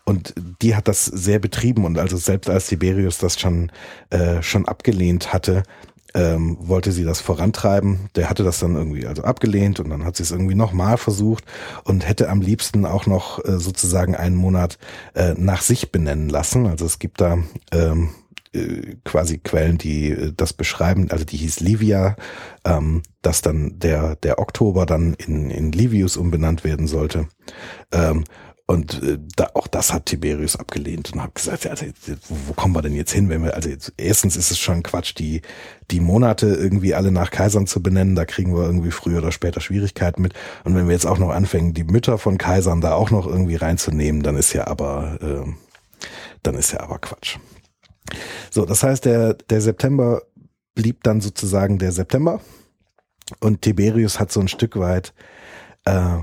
und 0.05 0.33
die 0.61 0.75
hat 0.75 0.87
das 0.87 1.05
sehr 1.05 1.39
betrieben 1.39 1.85
und 1.85 1.99
also 2.09 2.17
selbst 2.17 2.49
als 2.49 2.67
Tiberius 2.67 3.19
das 3.19 3.39
schon, 3.39 3.71
äh, 4.09 4.41
schon 4.41 4.67
abgelehnt 4.67 5.31
hatte, 5.31 5.63
ähm, 6.15 6.57
wollte 6.59 6.91
sie 6.91 7.03
das 7.03 7.21
vorantreiben. 7.21 8.09
Der 8.15 8.31
hatte 8.31 8.43
das 8.43 8.59
dann 8.59 8.75
irgendwie 8.75 9.05
also 9.05 9.23
abgelehnt 9.23 9.79
und 9.79 9.91
dann 9.91 10.05
hat 10.05 10.15
sie 10.15 10.23
es 10.23 10.31
irgendwie 10.31 10.55
nochmal 10.55 10.97
versucht 10.97 11.43
und 11.83 12.07
hätte 12.07 12.29
am 12.29 12.41
liebsten 12.41 12.85
auch 12.85 13.05
noch 13.05 13.45
äh, 13.45 13.59
sozusagen 13.59 14.15
einen 14.15 14.35
Monat 14.35 14.79
äh, 15.13 15.35
nach 15.37 15.61
sich 15.61 15.91
benennen 15.91 16.29
lassen. 16.29 16.65
Also 16.65 16.85
es 16.85 16.97
gibt 16.97 17.21
da 17.21 17.37
ähm, 17.71 18.09
äh, 18.53 18.95
quasi 19.05 19.37
Quellen, 19.37 19.77
die 19.77 20.09
äh, 20.09 20.33
das 20.35 20.53
beschreiben. 20.53 21.11
Also 21.11 21.25
die 21.25 21.37
hieß 21.37 21.59
Livia, 21.59 22.15
ähm, 22.65 23.03
dass 23.21 23.43
dann 23.43 23.77
der 23.77 24.15
der 24.15 24.39
Oktober 24.39 24.87
dann 24.87 25.13
in 25.13 25.51
in 25.51 25.71
Livius 25.71 26.17
umbenannt 26.17 26.63
werden 26.63 26.87
sollte. 26.87 27.27
Ähm, 27.91 28.23
und 28.69 29.01
äh, 29.01 29.17
da, 29.35 29.49
auch 29.55 29.65
das 29.65 29.91
hat 29.91 30.05
Tiberius 30.05 30.55
abgelehnt 30.55 31.11
und 31.11 31.23
hat 31.23 31.33
gesagt, 31.33 31.63
ja, 31.63 31.71
also, 31.71 31.87
wo, 32.27 32.35
wo 32.49 32.53
kommen 32.53 32.75
wir 32.75 32.83
denn 32.83 32.93
jetzt 32.93 33.11
hin, 33.11 33.27
wenn 33.27 33.43
wir, 33.43 33.55
also 33.55 33.67
jetzt, 33.67 33.93
erstens 33.97 34.35
ist 34.35 34.51
es 34.51 34.59
schon 34.59 34.83
Quatsch, 34.83 35.15
die, 35.17 35.41
die 35.89 35.99
Monate 35.99 36.45
irgendwie 36.45 36.93
alle 36.93 37.11
nach 37.11 37.31
Kaisern 37.31 37.65
zu 37.65 37.81
benennen, 37.81 38.13
da 38.13 38.25
kriegen 38.25 38.55
wir 38.55 38.65
irgendwie 38.65 38.91
früher 38.91 39.17
oder 39.17 39.31
später 39.31 39.59
Schwierigkeiten 39.59 40.21
mit. 40.21 40.35
Und 40.65 40.75
wenn 40.75 40.85
wir 40.85 40.93
jetzt 40.93 41.07
auch 41.07 41.17
noch 41.17 41.31
anfangen, 41.31 41.73
die 41.73 41.83
Mütter 41.83 42.19
von 42.19 42.37
Kaisern 42.37 42.79
da 42.79 42.93
auch 42.93 43.09
noch 43.09 43.25
irgendwie 43.25 43.55
reinzunehmen, 43.55 44.21
dann 44.21 44.35
ist 44.35 44.53
ja 44.53 44.67
aber, 44.67 45.17
äh, 45.19 45.51
dann 46.43 46.53
ist 46.53 46.71
ja 46.71 46.81
aber 46.81 46.99
Quatsch. 46.99 47.39
So, 48.51 48.65
das 48.65 48.83
heißt, 48.83 49.03
der, 49.03 49.33
der 49.33 49.61
September 49.61 50.21
blieb 50.75 51.01
dann 51.01 51.21
sozusagen 51.21 51.79
der 51.79 51.91
September 51.91 52.39
und 53.39 53.63
Tiberius 53.63 54.19
hat 54.19 54.31
so 54.31 54.39
ein 54.41 54.47
Stück 54.47 54.77
weit 54.77 55.15
äh, 55.85 56.19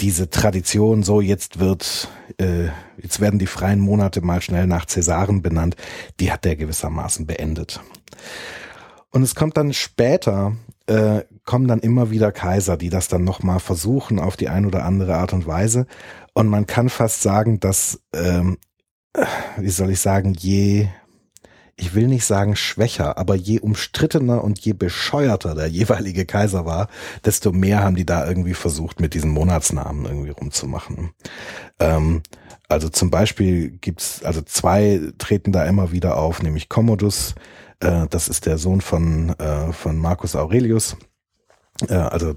diese 0.00 0.30
Tradition, 0.30 1.02
so 1.02 1.20
jetzt 1.20 1.58
wird, 1.58 2.08
äh, 2.38 2.68
jetzt 2.98 3.20
werden 3.20 3.38
die 3.38 3.46
freien 3.46 3.80
Monate 3.80 4.20
mal 4.20 4.40
schnell 4.40 4.66
nach 4.66 4.86
Cäsaren 4.86 5.42
benannt, 5.42 5.76
die 6.20 6.30
hat 6.30 6.46
er 6.46 6.56
gewissermaßen 6.56 7.26
beendet. 7.26 7.80
Und 9.10 9.22
es 9.22 9.34
kommt 9.34 9.56
dann 9.56 9.72
später, 9.72 10.56
äh, 10.86 11.22
kommen 11.44 11.66
dann 11.66 11.80
immer 11.80 12.10
wieder 12.10 12.30
Kaiser, 12.30 12.76
die 12.76 12.90
das 12.90 13.08
dann 13.08 13.24
nochmal 13.24 13.58
versuchen 13.58 14.18
auf 14.18 14.36
die 14.36 14.48
ein 14.48 14.66
oder 14.66 14.84
andere 14.84 15.16
Art 15.16 15.32
und 15.32 15.46
Weise. 15.46 15.86
Und 16.34 16.48
man 16.48 16.66
kann 16.66 16.88
fast 16.88 17.22
sagen, 17.22 17.58
dass, 17.58 18.00
ähm, 18.14 18.58
wie 19.56 19.70
soll 19.70 19.90
ich 19.90 20.00
sagen, 20.00 20.34
je 20.34 20.88
ich 21.78 21.94
will 21.94 22.08
nicht 22.08 22.24
sagen 22.24 22.56
schwächer, 22.56 23.18
aber 23.18 23.34
je 23.34 23.60
umstrittener 23.60 24.42
und 24.42 24.58
je 24.60 24.72
bescheuerter 24.72 25.54
der 25.54 25.68
jeweilige 25.68 26.26
Kaiser 26.26 26.66
war, 26.66 26.88
desto 27.24 27.52
mehr 27.52 27.82
haben 27.82 27.96
die 27.96 28.04
da 28.04 28.26
irgendwie 28.26 28.54
versucht, 28.54 29.00
mit 29.00 29.14
diesen 29.14 29.30
Monatsnamen 29.30 30.04
irgendwie 30.04 30.30
rumzumachen. 30.30 31.10
Ähm, 31.78 32.22
also 32.68 32.88
zum 32.88 33.10
Beispiel 33.10 33.70
gibt's, 33.70 34.22
also 34.24 34.42
zwei 34.42 35.00
treten 35.18 35.52
da 35.52 35.64
immer 35.64 35.92
wieder 35.92 36.16
auf, 36.16 36.42
nämlich 36.42 36.68
Commodus, 36.68 37.34
äh, 37.80 38.06
das 38.10 38.28
ist 38.28 38.46
der 38.46 38.58
Sohn 38.58 38.80
von, 38.80 39.30
äh, 39.38 39.72
von 39.72 39.98
Marcus 39.98 40.34
Aurelius, 40.34 40.96
äh, 41.88 41.94
also 41.94 42.34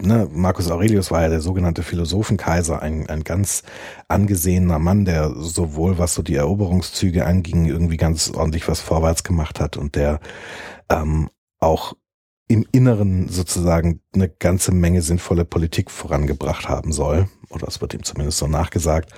ne, 0.00 0.28
Marcus 0.32 0.70
Aurelius 0.70 1.10
war 1.10 1.22
ja 1.22 1.28
der 1.28 1.40
sogenannte 1.40 1.82
Philosophenkaiser, 1.82 2.80
ein, 2.82 3.08
ein 3.08 3.24
ganz 3.24 3.62
angesehener 4.08 4.78
Mann, 4.78 5.04
der 5.04 5.34
sowohl 5.36 5.98
was 5.98 6.14
so 6.14 6.22
die 6.22 6.36
Eroberungszüge 6.36 7.26
anging, 7.26 7.66
irgendwie 7.66 7.96
ganz 7.96 8.30
ordentlich 8.30 8.68
was 8.68 8.80
vorwärts 8.80 9.24
gemacht 9.24 9.60
hat 9.60 9.76
und 9.76 9.96
der 9.96 10.20
ähm, 10.90 11.30
auch 11.58 11.94
im 12.46 12.66
Inneren 12.72 13.28
sozusagen 13.28 14.00
eine 14.14 14.28
ganze 14.28 14.70
Menge 14.72 15.00
sinnvolle 15.00 15.46
Politik 15.46 15.90
vorangebracht 15.90 16.68
haben 16.68 16.92
soll. 16.92 17.28
Oder 17.48 17.68
es 17.68 17.80
wird 17.80 17.94
ihm 17.94 18.02
zumindest 18.02 18.38
so 18.38 18.46
nachgesagt. 18.46 19.10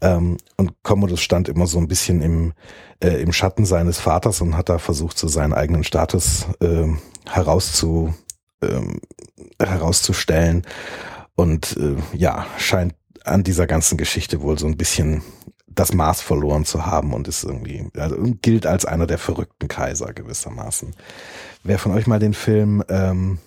Ähm, 0.00 0.36
und 0.56 0.74
Commodus 0.84 1.20
stand 1.20 1.48
immer 1.48 1.66
so 1.66 1.78
ein 1.78 1.88
bisschen 1.88 2.22
im, 2.22 2.52
äh, 3.02 3.20
im 3.20 3.32
Schatten 3.32 3.64
seines 3.64 3.98
Vaters 3.98 4.40
und 4.40 4.56
hat 4.56 4.68
da 4.68 4.78
versucht, 4.78 5.18
so 5.18 5.26
seinen 5.26 5.52
eigenen 5.52 5.82
Status 5.82 6.46
äh, 6.60 6.86
herauszu, 7.28 8.14
ähm, 8.62 9.00
herauszustellen. 9.58 10.64
Und 11.34 11.76
äh, 11.76 11.96
ja, 12.16 12.46
scheint 12.58 12.94
an 13.24 13.44
dieser 13.44 13.66
ganzen 13.66 13.98
Geschichte 13.98 14.40
wohl 14.42 14.58
so 14.58 14.66
ein 14.66 14.76
bisschen 14.76 15.22
das 15.66 15.94
Maß 15.94 16.20
verloren 16.20 16.64
zu 16.64 16.84
haben 16.84 17.14
und 17.14 17.28
ist 17.28 17.44
irgendwie, 17.44 17.86
also 17.96 18.16
gilt 18.42 18.66
als 18.66 18.84
einer 18.84 19.06
der 19.06 19.18
verrückten 19.18 19.68
Kaiser 19.68 20.12
gewissermaßen. 20.12 20.94
Wer 21.62 21.78
von 21.78 21.92
euch 21.92 22.06
mal 22.06 22.18
den 22.18 22.34
Film 22.34 22.82
ähm, 22.88 23.38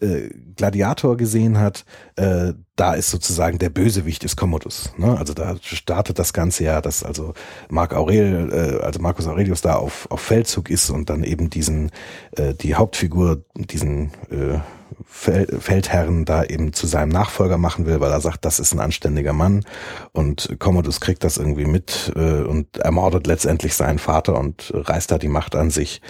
äh, 0.00 0.30
Gladiator 0.56 1.16
gesehen 1.16 1.58
hat, 1.58 1.84
äh, 2.16 2.52
da 2.76 2.94
ist 2.94 3.10
sozusagen 3.10 3.58
der 3.58 3.70
Bösewicht 3.70 4.24
ist 4.24 4.36
Commodus. 4.36 4.92
Ne? 4.96 5.16
Also 5.16 5.34
da 5.34 5.56
startet 5.60 6.18
das 6.18 6.32
Ganze 6.32 6.64
ja, 6.64 6.80
dass 6.80 7.04
also 7.04 7.34
Mark 7.68 7.94
Aurel, 7.94 8.50
äh, 8.52 8.84
also 8.84 9.00
Marcus 9.00 9.26
Aurelius 9.26 9.60
da 9.60 9.74
auf, 9.76 10.10
auf 10.10 10.20
Feldzug 10.20 10.70
ist 10.70 10.90
und 10.90 11.10
dann 11.10 11.22
eben 11.22 11.50
diesen, 11.50 11.90
äh, 12.32 12.54
die 12.54 12.74
Hauptfigur, 12.74 13.44
diesen 13.54 14.10
äh, 14.30 14.58
Feldherrn 15.04 16.24
da 16.24 16.44
eben 16.44 16.72
zu 16.72 16.86
seinem 16.86 17.10
Nachfolger 17.10 17.58
machen 17.58 17.86
will, 17.86 18.00
weil 18.00 18.10
er 18.10 18.20
sagt, 18.20 18.44
das 18.44 18.58
ist 18.58 18.72
ein 18.72 18.80
anständiger 18.80 19.32
Mann 19.32 19.64
und 20.12 20.56
Commodus 20.58 21.00
kriegt 21.00 21.24
das 21.24 21.36
irgendwie 21.36 21.64
mit 21.64 22.12
äh, 22.16 22.42
und 22.42 22.78
ermordet 22.78 23.26
letztendlich 23.26 23.74
seinen 23.74 23.98
Vater 23.98 24.38
und 24.38 24.72
reißt 24.74 25.10
da 25.10 25.18
die 25.18 25.28
Macht 25.28 25.54
an 25.54 25.70
sich 25.70 26.00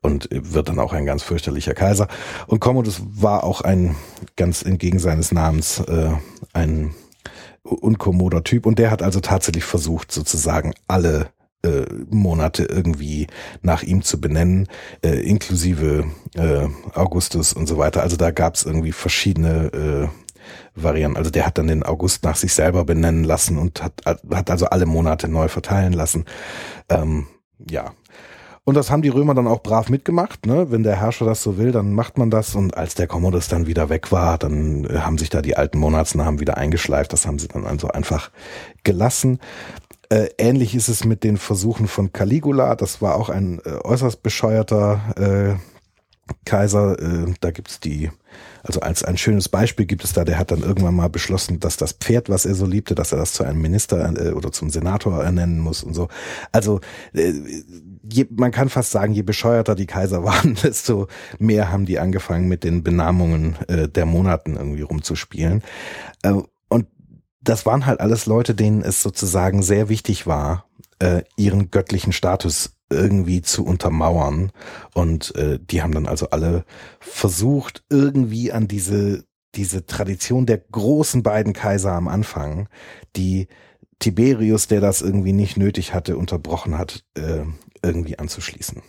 und 0.00 0.28
wird 0.30 0.68
dann 0.68 0.78
auch 0.78 0.92
ein 0.92 1.06
ganz 1.06 1.22
fürchterlicher 1.22 1.74
Kaiser. 1.74 2.08
Und 2.46 2.60
Commodus 2.60 3.02
war 3.04 3.44
auch 3.44 3.60
ein, 3.62 3.96
ganz 4.36 4.62
entgegen 4.62 4.98
seines 4.98 5.32
Namens, 5.32 5.80
äh, 5.80 6.10
ein 6.52 6.94
unkommoder 7.62 8.42
Typ 8.44 8.66
und 8.66 8.78
der 8.78 8.90
hat 8.90 9.02
also 9.02 9.20
tatsächlich 9.20 9.64
versucht, 9.64 10.10
sozusagen 10.10 10.74
alle 10.88 11.28
äh, 11.62 11.86
Monate 12.10 12.64
irgendwie 12.64 13.26
nach 13.62 13.82
ihm 13.82 14.02
zu 14.02 14.20
benennen, 14.20 14.68
äh, 15.04 15.20
inklusive 15.20 16.04
äh, 16.34 16.66
Augustus 16.94 17.52
und 17.52 17.66
so 17.66 17.78
weiter. 17.78 18.02
Also 18.02 18.16
da 18.16 18.30
gab 18.30 18.54
es 18.54 18.64
irgendwie 18.64 18.92
verschiedene 18.92 19.72
äh, 19.72 20.08
Varianten. 20.74 21.16
Also 21.16 21.30
der 21.30 21.46
hat 21.46 21.58
dann 21.58 21.66
den 21.68 21.82
August 21.82 22.24
nach 22.24 22.36
sich 22.36 22.52
selber 22.52 22.84
benennen 22.84 23.24
lassen 23.24 23.58
und 23.58 23.82
hat, 23.82 24.02
hat 24.04 24.50
also 24.50 24.66
alle 24.66 24.86
Monate 24.86 25.28
neu 25.28 25.48
verteilen 25.48 25.92
lassen. 25.92 26.24
Ähm, 26.88 27.26
ja. 27.70 27.92
Und 28.64 28.76
das 28.76 28.92
haben 28.92 29.02
die 29.02 29.08
Römer 29.08 29.34
dann 29.34 29.48
auch 29.48 29.62
brav 29.62 29.88
mitgemacht. 29.88 30.46
Ne? 30.46 30.70
Wenn 30.70 30.84
der 30.84 31.00
Herrscher 31.00 31.26
das 31.26 31.42
so 31.42 31.58
will, 31.58 31.72
dann 31.72 31.94
macht 31.94 32.16
man 32.16 32.30
das. 32.30 32.54
Und 32.54 32.76
als 32.76 32.94
der 32.94 33.08
Commodus 33.08 33.48
dann 33.48 33.66
wieder 33.66 33.88
weg 33.88 34.12
war, 34.12 34.38
dann 34.38 34.84
äh, 34.84 34.98
haben 35.00 35.18
sich 35.18 35.30
da 35.30 35.42
die 35.42 35.56
alten 35.56 35.78
Monatsnamen 35.78 36.38
wieder 36.38 36.56
eingeschleift. 36.56 37.12
Das 37.12 37.26
haben 37.26 37.40
sie 37.40 37.48
dann 37.48 37.66
also 37.66 37.88
einfach 37.88 38.30
gelassen. 38.84 39.40
Äh, 40.12 40.28
ähnlich 40.36 40.74
ist 40.74 40.88
es 40.88 41.06
mit 41.06 41.24
den 41.24 41.38
Versuchen 41.38 41.88
von 41.88 42.12
Caligula. 42.12 42.76
Das 42.76 43.00
war 43.00 43.14
auch 43.14 43.30
ein 43.30 43.62
äh, 43.64 43.70
äußerst 43.82 44.22
bescheuerter 44.22 45.00
äh, 45.16 46.34
Kaiser. 46.44 46.98
Äh, 47.00 47.32
da 47.40 47.50
gibt's 47.50 47.80
die 47.80 48.10
Also 48.62 48.80
als 48.80 49.04
ein 49.04 49.16
schönes 49.16 49.48
Beispiel 49.48 49.86
gibt 49.86 50.04
es 50.04 50.12
da, 50.12 50.26
der 50.26 50.38
hat 50.38 50.50
dann 50.50 50.60
irgendwann 50.60 50.96
mal 50.96 51.08
beschlossen, 51.08 51.60
dass 51.60 51.78
das 51.78 51.92
Pferd, 51.94 52.28
was 52.28 52.44
er 52.44 52.54
so 52.54 52.66
liebte, 52.66 52.94
dass 52.94 53.12
er 53.12 53.18
das 53.18 53.32
zu 53.32 53.42
einem 53.42 53.62
Minister 53.62 54.12
äh, 54.14 54.32
oder 54.32 54.52
zum 54.52 54.68
Senator 54.68 55.24
ernennen 55.24 55.60
muss 55.60 55.82
und 55.82 55.94
so. 55.94 56.08
Also 56.52 56.80
äh, 57.14 57.32
je, 58.02 58.26
man 58.36 58.50
kann 58.50 58.68
fast 58.68 58.90
sagen, 58.90 59.14
je 59.14 59.22
bescheuerter 59.22 59.74
die 59.74 59.86
Kaiser 59.86 60.24
waren, 60.24 60.56
desto 60.62 61.06
mehr 61.38 61.72
haben 61.72 61.86
die 61.86 61.98
angefangen 61.98 62.48
mit 62.48 62.64
den 62.64 62.82
Benamungen 62.82 63.56
äh, 63.66 63.88
der 63.88 64.04
Monaten 64.04 64.56
irgendwie 64.56 64.82
rumzuspielen. 64.82 65.62
Das 67.42 67.66
waren 67.66 67.86
halt 67.86 68.00
alles 68.00 68.26
Leute, 68.26 68.54
denen 68.54 68.82
es 68.82 69.02
sozusagen 69.02 69.62
sehr 69.62 69.88
wichtig 69.88 70.26
war, 70.26 70.66
äh, 70.98 71.22
ihren 71.36 71.70
göttlichen 71.70 72.12
Status 72.12 72.76
irgendwie 72.90 73.42
zu 73.42 73.64
untermauern. 73.64 74.52
Und 74.94 75.34
äh, 75.36 75.58
die 75.60 75.82
haben 75.82 75.92
dann 75.92 76.06
also 76.06 76.30
alle 76.30 76.64
versucht, 77.00 77.84
irgendwie 77.90 78.52
an 78.52 78.68
diese, 78.68 79.24
diese 79.54 79.86
Tradition 79.86 80.46
der 80.46 80.58
großen 80.58 81.22
beiden 81.22 81.52
Kaiser 81.52 81.92
am 81.92 82.08
Anfang, 82.08 82.68
die 83.16 83.48
Tiberius, 83.98 84.66
der 84.66 84.80
das 84.80 85.00
irgendwie 85.00 85.32
nicht 85.32 85.56
nötig 85.56 85.94
hatte, 85.94 86.16
unterbrochen 86.16 86.76
hat, 86.76 87.04
äh, 87.14 87.44
irgendwie 87.82 88.18
anzuschließen. 88.18 88.82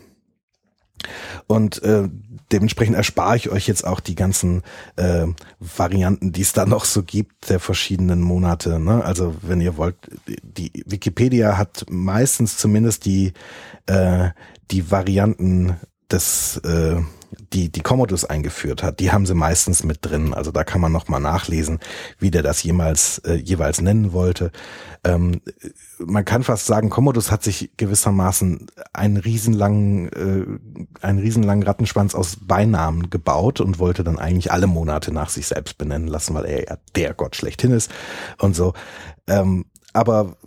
Und 1.48 1.82
äh, 1.84 2.10
dementsprechend 2.52 2.96
erspare 2.96 3.36
ich 3.38 3.50
euch 3.50 3.68
jetzt 3.68 3.86
auch 3.86 4.00
die 4.00 4.16
ganzen 4.16 4.64
äh, 4.96 5.26
Varianten, 5.60 6.32
die 6.32 6.42
es 6.42 6.54
da 6.54 6.66
noch 6.66 6.86
so 6.86 7.04
gibt, 7.04 7.50
der 7.50 7.60
verschiedenen 7.60 8.22
Monate. 8.22 8.80
Ne? 8.80 9.04
Also 9.04 9.36
wenn 9.42 9.62
ihr 9.62 9.78
wollt, 9.78 9.96
die 10.28 10.72
Wikipedia 10.86 11.58
hat 11.58 11.86
meistens 11.90 12.58
zumindest 12.58 13.06
die, 13.06 13.34
äh, 13.88 14.30
die 14.72 14.92
Varianten 14.92 15.78
des 16.12 16.58
äh, 16.58 17.02
die 17.54 17.72
die 17.72 17.82
Commodus 17.82 18.26
eingeführt 18.26 18.84
hat, 18.84 19.00
die 19.00 19.12
haben 19.12 19.26
sie 19.26 19.34
meistens 19.34 19.84
mit 19.84 20.00
drin. 20.02 20.34
Also 20.34 20.52
da 20.52 20.64
kann 20.64 20.82
man 20.82 20.92
noch 20.92 21.08
mal 21.08 21.20
nachlesen, 21.20 21.80
wie 22.20 22.32
der 22.32 22.44
das 22.44 22.64
jemals 22.64 23.20
äh, 23.20 23.34
jeweils 23.36 23.82
nennen 23.82 24.14
wollte. 24.14 24.52
Ähm, 25.04 25.42
man 26.00 26.26
kann 26.26 26.44
fast 26.44 26.66
sagen, 26.66 26.90
Commodus 26.90 27.32
hat 27.32 27.44
sich 27.44 27.72
gewissermaßen 27.78 28.68
einen 28.94 29.18
riesenlangen 29.18 30.10
äh, 30.14 31.06
einen 31.06 31.20
riesenlangen 31.20 31.64
Rattenschwanz 31.64 32.16
aus 32.16 32.38
Beinamen 32.42 33.10
gebaut 33.10 33.62
und 33.62 33.80
wollte 33.80 34.04
dann 34.04 34.20
eigentlich 34.20 34.52
alle 34.52 34.68
Monate 34.68 35.14
nach 35.14 35.30
sich 35.30 35.48
selbst 35.48 35.78
benennen 35.78 36.08
lassen, 36.08 36.34
weil 36.34 36.46
er 36.46 36.68
ja 36.68 36.78
der 36.96 37.14
Gott 37.14 37.36
schlechthin 37.36 37.72
ist 37.72 37.92
und 38.40 38.56
so. 38.56 38.74
Ähm, 39.28 39.66
aber 39.94 40.38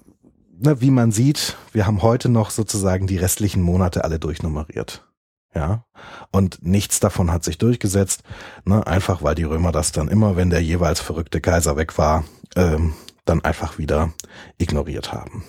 ne, 0.58 0.80
wie 0.80 0.90
man 0.90 1.12
sieht, 1.12 1.56
wir 1.72 1.86
haben 1.86 2.02
heute 2.02 2.28
noch 2.28 2.50
sozusagen 2.50 3.06
die 3.06 3.16
restlichen 3.16 3.62
Monate 3.62 4.04
alle 4.04 4.18
durchnummeriert. 4.18 5.05
Ja, 5.54 5.86
und 6.32 6.66
nichts 6.66 7.00
davon 7.00 7.32
hat 7.32 7.42
sich 7.42 7.56
durchgesetzt, 7.56 8.22
ne, 8.64 8.86
einfach 8.86 9.22
weil 9.22 9.34
die 9.34 9.44
Römer 9.44 9.72
das 9.72 9.92
dann 9.92 10.08
immer, 10.08 10.36
wenn 10.36 10.50
der 10.50 10.62
jeweils 10.62 11.00
verrückte 11.00 11.40
Kaiser 11.40 11.76
weg 11.76 11.96
war, 11.96 12.24
ähm, 12.56 12.92
dann 13.24 13.42
einfach 13.42 13.78
wieder 13.78 14.12
ignoriert 14.58 15.12
haben. 15.12 15.44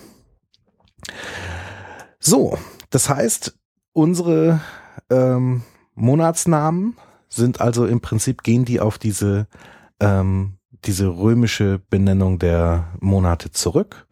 So, 2.18 2.58
das 2.90 3.08
heißt, 3.10 3.58
unsere 3.92 4.60
ähm, 5.10 5.62
Monatsnamen 5.94 6.96
sind 7.28 7.60
also 7.60 7.86
im 7.86 8.00
Prinzip 8.00 8.42
gehen 8.42 8.64
die 8.64 8.80
auf 8.80 8.98
diese 8.98 9.46
ähm, 10.00 10.58
diese 10.84 11.08
römische 11.08 11.80
Benennung 11.90 12.38
der 12.38 12.92
Monate 13.00 13.50
zurück. 13.50 14.06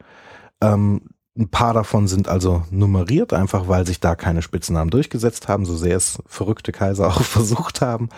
Ähm, 0.60 1.10
ein 1.38 1.48
paar 1.48 1.74
davon 1.74 2.08
sind 2.08 2.28
also 2.28 2.62
nummeriert, 2.70 3.32
einfach 3.32 3.68
weil 3.68 3.86
sich 3.86 4.00
da 4.00 4.14
keine 4.14 4.42
Spitznamen 4.42 4.90
durchgesetzt 4.90 5.48
haben, 5.48 5.64
so 5.64 5.76
sehr 5.76 5.96
es 5.96 6.18
verrückte 6.26 6.72
Kaiser 6.72 7.08
auch 7.08 7.22
versucht 7.22 7.80
haben. 7.80 8.08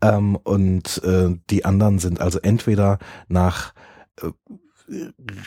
Ähm, 0.00 0.36
und 0.36 1.02
äh, 1.04 1.36
die 1.50 1.64
anderen 1.64 1.98
sind 1.98 2.20
also 2.20 2.38
entweder 2.40 2.98
nach 3.28 3.72
äh, 4.22 4.30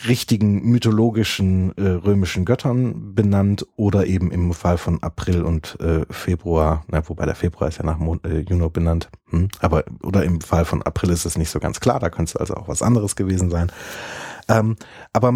richtigen 0.08 0.70
mythologischen 0.70 1.78
äh, 1.78 1.90
römischen 1.90 2.46
Göttern 2.46 3.14
benannt 3.14 3.66
oder 3.76 4.06
eben 4.06 4.32
im 4.32 4.54
Fall 4.54 4.78
von 4.78 5.04
April 5.04 5.44
und 5.44 5.78
äh, 5.82 6.06
Februar, 6.10 6.86
na, 6.88 7.08
wobei 7.10 7.26
der 7.26 7.36
Februar 7.36 7.68
ist 7.68 7.78
ja 7.78 7.84
nach 7.84 7.98
Mon 7.98 8.22
äh, 8.24 8.40
Juno 8.40 8.70
benannt, 8.70 9.10
hm, 9.30 9.50
aber 9.60 9.84
oder 10.02 10.24
im 10.24 10.40
Fall 10.40 10.64
von 10.64 10.82
April 10.82 11.10
ist 11.10 11.26
es 11.26 11.38
nicht 11.38 11.50
so 11.50 11.60
ganz 11.60 11.82
klar, 11.82 12.00
da 12.00 12.10
könnte 12.10 12.32
es 12.32 12.38
also 12.38 12.56
auch 12.56 12.70
was 12.70 12.82
anderes 12.82 13.18
gewesen 13.18 13.50
sein. 13.50 13.70
Ähm, 14.48 14.78
aber 15.12 15.34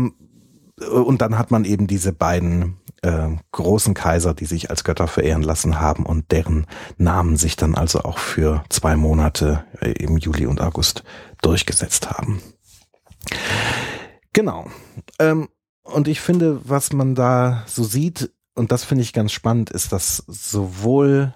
und 0.80 1.22
dann 1.22 1.38
hat 1.38 1.50
man 1.52 1.66
eben 1.66 1.88
diese 1.88 2.14
beiden 2.14 2.78
äh, 3.02 3.30
großen 3.52 3.94
Kaiser, 3.94 4.34
die 4.34 4.46
sich 4.46 4.70
als 4.70 4.84
Götter 4.84 5.08
verehren 5.08 5.42
lassen 5.42 5.80
haben 5.80 6.06
und 6.06 6.32
deren 6.32 6.68
Namen 6.98 7.38
sich 7.38 7.56
dann 7.56 7.76
also 7.76 8.02
auch 8.02 8.20
für 8.20 8.64
zwei 8.70 8.96
Monate 8.96 9.66
äh, 9.82 9.92
im 9.92 10.18
Juli 10.18 10.46
und 10.46 10.62
August 10.62 11.04
durchgesetzt 11.42 12.12
haben. 12.12 12.42
Genau. 14.34 14.70
Ähm, 15.20 15.50
und 15.84 16.08
ich 16.08 16.22
finde, 16.22 16.62
was 16.70 16.94
man 16.94 17.16
da 17.16 17.64
so 17.66 17.84
sieht, 17.84 18.32
und 18.54 18.72
das 18.72 18.84
finde 18.84 19.04
ich 19.04 19.14
ganz 19.14 19.32
spannend, 19.32 19.70
ist, 19.70 19.92
dass 19.92 20.24
sowohl 20.28 21.34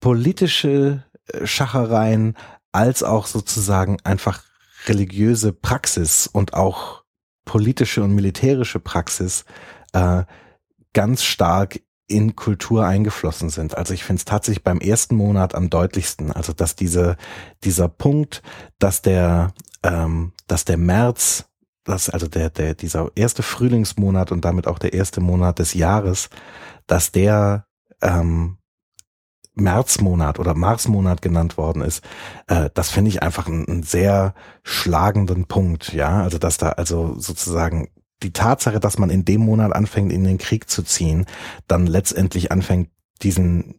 politische 0.00 1.04
äh, 1.26 1.46
Schachereien 1.46 2.36
als 2.72 3.02
auch 3.02 3.26
sozusagen 3.26 3.98
einfach 4.04 4.42
religiöse 4.86 5.52
Praxis 5.52 6.26
und 6.26 6.54
auch 6.54 7.05
politische 7.46 8.02
und 8.02 8.14
militärische 8.14 8.80
Praxis 8.80 9.46
äh, 9.94 10.24
ganz 10.92 11.22
stark 11.22 11.80
in 12.08 12.36
Kultur 12.36 12.86
eingeflossen 12.86 13.48
sind. 13.48 13.76
Also 13.76 13.94
ich 13.94 14.04
finde 14.04 14.20
es 14.20 14.24
tatsächlich 14.26 14.62
beim 14.62 14.78
ersten 14.78 15.16
Monat 15.16 15.54
am 15.54 15.70
deutlichsten. 15.70 16.30
Also 16.30 16.52
dass 16.52 16.76
diese 16.76 17.16
dieser 17.64 17.88
Punkt, 17.88 18.42
dass 18.78 19.00
der 19.00 19.54
ähm, 19.82 20.32
dass 20.46 20.64
der 20.64 20.76
März, 20.76 21.46
dass 21.84 22.10
also 22.10 22.28
der 22.28 22.50
der 22.50 22.74
dieser 22.74 23.10
erste 23.14 23.42
Frühlingsmonat 23.42 24.30
und 24.30 24.44
damit 24.44 24.66
auch 24.66 24.78
der 24.78 24.92
erste 24.92 25.20
Monat 25.20 25.58
des 25.58 25.74
Jahres, 25.74 26.28
dass 26.86 27.10
der 27.10 27.66
ähm, 28.02 28.58
Märzmonat 29.56 30.38
oder 30.38 30.54
Marsmonat 30.54 31.22
genannt 31.22 31.56
worden 31.56 31.82
ist, 31.82 32.04
äh, 32.46 32.70
das 32.74 32.90
finde 32.90 33.08
ich 33.08 33.22
einfach 33.22 33.48
einen, 33.48 33.66
einen 33.66 33.82
sehr 33.82 34.34
schlagenden 34.62 35.46
Punkt, 35.46 35.92
ja. 35.92 36.22
Also 36.22 36.38
dass 36.38 36.58
da 36.58 36.70
also 36.70 37.16
sozusagen 37.18 37.88
die 38.22 38.32
Tatsache, 38.32 38.80
dass 38.80 38.98
man 38.98 39.10
in 39.10 39.24
dem 39.24 39.40
Monat 39.40 39.74
anfängt, 39.74 40.12
in 40.12 40.24
den 40.24 40.38
Krieg 40.38 40.70
zu 40.70 40.82
ziehen, 40.82 41.26
dann 41.66 41.86
letztendlich 41.86 42.52
anfängt, 42.52 42.90
diesen 43.22 43.74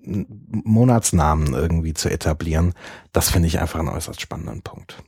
Monatsnamen 0.49 1.53
irgendwie 1.53 1.93
zu 1.93 2.09
etablieren, 2.09 2.73
das 3.13 3.30
finde 3.30 3.47
ich 3.47 3.59
einfach 3.59 3.80
einen 3.80 3.89
äußerst 3.89 4.19
spannenden 4.19 4.63
Punkt. 4.63 5.03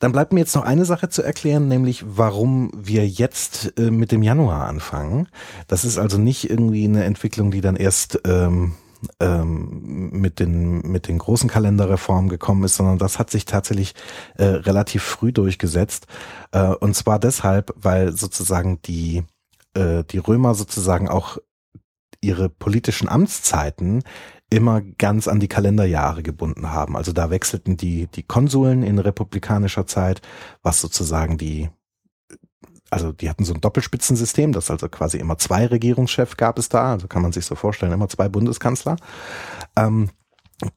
Dann 0.00 0.12
bleibt 0.12 0.32
mir 0.32 0.40
jetzt 0.40 0.54
noch 0.54 0.64
eine 0.64 0.84
Sache 0.84 1.08
zu 1.08 1.22
erklären, 1.22 1.68
nämlich 1.68 2.04
warum 2.06 2.70
wir 2.74 3.06
jetzt 3.06 3.72
äh, 3.78 3.90
mit 3.90 4.12
dem 4.12 4.22
Januar 4.22 4.66
anfangen. 4.66 5.28
Das 5.68 5.84
ist 5.84 5.96
also 5.96 6.18
nicht 6.18 6.50
irgendwie 6.50 6.84
eine 6.84 7.04
Entwicklung, 7.04 7.50
die 7.50 7.60
dann 7.60 7.76
erst 7.76 8.20
ähm, 8.26 8.74
ähm, 9.20 10.10
mit 10.12 10.40
den 10.40 10.80
mit 10.80 11.08
den 11.08 11.18
großen 11.18 11.48
Kalenderreformen 11.48 12.28
gekommen 12.28 12.64
ist, 12.64 12.76
sondern 12.76 12.98
das 12.98 13.18
hat 13.18 13.30
sich 13.30 13.44
tatsächlich 13.44 13.94
äh, 14.36 14.44
relativ 14.44 15.02
früh 15.02 15.32
durchgesetzt 15.32 16.06
äh, 16.52 16.68
und 16.68 16.94
zwar 16.94 17.18
deshalb, 17.18 17.72
weil 17.76 18.12
sozusagen 18.12 18.80
die 18.82 19.24
äh, 19.74 20.04
die 20.04 20.18
Römer 20.18 20.54
sozusagen 20.54 21.08
auch 21.08 21.38
ihre 22.20 22.48
politischen 22.48 23.08
Amtszeiten 23.08 24.02
immer 24.50 24.80
ganz 24.80 25.28
an 25.28 25.40
die 25.40 25.48
Kalenderjahre 25.48 26.22
gebunden 26.22 26.70
haben. 26.70 26.96
Also 26.96 27.12
da 27.12 27.30
wechselten 27.30 27.76
die 27.76 28.06
die 28.08 28.22
Konsuln 28.22 28.82
in 28.82 28.98
republikanischer 28.98 29.86
Zeit, 29.86 30.22
was 30.62 30.80
sozusagen 30.80 31.36
die 31.36 31.68
also 32.90 33.12
die 33.12 33.28
hatten 33.28 33.44
so 33.44 33.54
ein 33.54 33.60
Doppelspitzensystem, 33.60 34.52
das 34.52 34.70
also 34.70 34.88
quasi 34.88 35.18
immer 35.18 35.38
zwei 35.38 35.66
Regierungschefs 35.66 36.36
gab 36.36 36.58
es 36.58 36.68
da, 36.68 36.92
also 36.92 37.08
kann 37.08 37.22
man 37.22 37.32
sich 37.32 37.44
so 37.44 37.54
vorstellen, 37.54 37.92
immer 37.92 38.08
zwei 38.08 38.28
Bundeskanzler. 38.28 38.96
Ähm, 39.76 40.10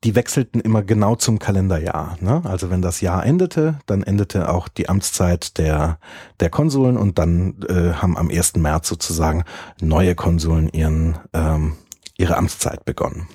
die 0.04 0.16
wechselten 0.16 0.60
immer 0.60 0.84
genau 0.84 1.16
zum 1.16 1.40
Kalenderjahr. 1.40 2.18
Ne? 2.20 2.42
Also 2.44 2.70
wenn 2.70 2.82
das 2.82 3.00
Jahr 3.00 3.26
endete, 3.26 3.80
dann 3.86 4.04
endete 4.04 4.50
auch 4.50 4.68
die 4.68 4.90
Amtszeit 4.90 5.58
der, 5.58 6.00
der 6.42 6.50
Konsuln 6.50 6.98
und 6.98 7.18
dann 7.18 7.62
äh, 7.70 7.94
haben 7.94 8.18
am 8.18 8.30
1. 8.30 8.58
März 8.58 8.90
sozusagen 8.90 9.46
neue 9.80 10.16
Konsuln 10.16 10.68
ihren, 10.68 11.18
ähm, 11.34 11.78
ihre 12.18 12.36
Amtszeit 12.36 12.84
begonnen. 12.84 13.28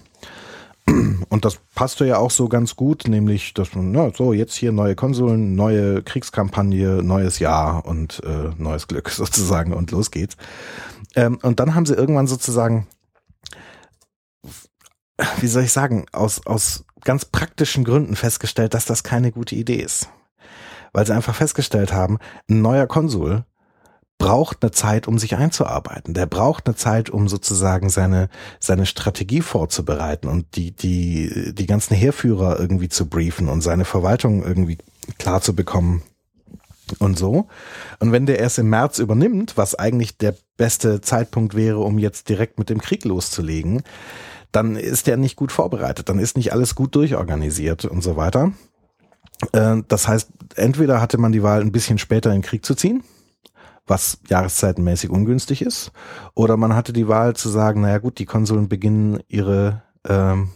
Und 0.86 1.44
das 1.44 1.58
passte 1.74 2.04
ja 2.04 2.18
auch 2.18 2.30
so 2.30 2.48
ganz 2.48 2.76
gut, 2.76 3.08
nämlich, 3.08 3.54
dass 3.54 3.74
man, 3.74 3.90
na, 3.92 4.12
so, 4.14 4.32
jetzt 4.32 4.54
hier 4.54 4.70
neue 4.70 4.94
Konsolen, 4.94 5.54
neue 5.54 6.02
Kriegskampagne, 6.02 7.02
neues 7.02 7.38
Jahr 7.38 7.86
und 7.86 8.22
äh, 8.24 8.50
neues 8.58 8.86
Glück 8.86 9.08
sozusagen 9.10 9.72
und 9.72 9.90
los 9.90 10.10
geht's. 10.10 10.36
Ähm, 11.16 11.38
und 11.42 11.60
dann 11.60 11.74
haben 11.74 11.86
sie 11.86 11.94
irgendwann 11.94 12.26
sozusagen, 12.26 12.86
wie 15.40 15.46
soll 15.46 15.62
ich 15.62 15.72
sagen, 15.72 16.06
aus, 16.12 16.46
aus 16.46 16.84
ganz 17.02 17.24
praktischen 17.24 17.84
Gründen 17.84 18.16
festgestellt, 18.16 18.74
dass 18.74 18.84
das 18.84 19.02
keine 19.02 19.32
gute 19.32 19.54
Idee 19.54 19.80
ist. 19.80 20.08
Weil 20.92 21.06
sie 21.06 21.14
einfach 21.14 21.34
festgestellt 21.34 21.92
haben, 21.92 22.18
ein 22.48 22.62
neuer 22.62 22.86
Konsul 22.86 23.44
braucht 24.24 24.62
eine 24.62 24.70
Zeit, 24.70 25.06
um 25.06 25.18
sich 25.18 25.36
einzuarbeiten. 25.36 26.14
Der 26.14 26.24
braucht 26.24 26.66
eine 26.66 26.74
Zeit, 26.76 27.10
um 27.10 27.28
sozusagen 27.28 27.90
seine, 27.90 28.30
seine 28.58 28.86
Strategie 28.86 29.42
vorzubereiten 29.42 30.28
und 30.28 30.56
die, 30.56 30.70
die, 30.70 31.52
die 31.54 31.66
ganzen 31.66 31.94
Heerführer 31.94 32.58
irgendwie 32.58 32.88
zu 32.88 33.04
briefen 33.04 33.50
und 33.50 33.60
seine 33.60 33.84
Verwaltung 33.84 34.42
irgendwie 34.42 34.78
klar 35.18 35.42
zu 35.42 35.54
bekommen 35.54 36.02
und 37.00 37.18
so. 37.18 37.48
Und 38.00 38.12
wenn 38.12 38.24
der 38.24 38.38
erst 38.38 38.58
im 38.58 38.70
März 38.70 38.98
übernimmt, 38.98 39.58
was 39.58 39.74
eigentlich 39.74 40.16
der 40.16 40.34
beste 40.56 41.02
Zeitpunkt 41.02 41.54
wäre, 41.54 41.80
um 41.80 41.98
jetzt 41.98 42.30
direkt 42.30 42.58
mit 42.58 42.70
dem 42.70 42.80
Krieg 42.80 43.04
loszulegen, 43.04 43.82
dann 44.52 44.76
ist 44.76 45.06
der 45.06 45.18
nicht 45.18 45.36
gut 45.36 45.52
vorbereitet, 45.52 46.08
dann 46.08 46.18
ist 46.18 46.38
nicht 46.38 46.50
alles 46.54 46.74
gut 46.74 46.94
durchorganisiert 46.94 47.84
und 47.84 48.02
so 48.02 48.16
weiter. 48.16 48.52
Äh, 49.52 49.82
das 49.86 50.08
heißt, 50.08 50.30
entweder 50.56 51.02
hatte 51.02 51.18
man 51.18 51.32
die 51.32 51.42
Wahl, 51.42 51.60
ein 51.60 51.72
bisschen 51.72 51.98
später 51.98 52.30
in 52.30 52.36
den 52.36 52.42
Krieg 52.42 52.64
zu 52.64 52.74
ziehen, 52.74 53.02
was 53.86 54.18
jahreszeitenmäßig 54.28 55.10
ungünstig 55.10 55.62
ist, 55.62 55.92
oder 56.34 56.56
man 56.56 56.74
hatte 56.74 56.92
die 56.92 57.08
Wahl 57.08 57.36
zu 57.36 57.48
sagen, 57.48 57.82
naja 57.82 57.98
gut, 57.98 58.18
die 58.18 58.26
Konsuln 58.26 58.68
beginnen 58.68 59.20
ihre, 59.28 59.82
ähm, 60.08 60.50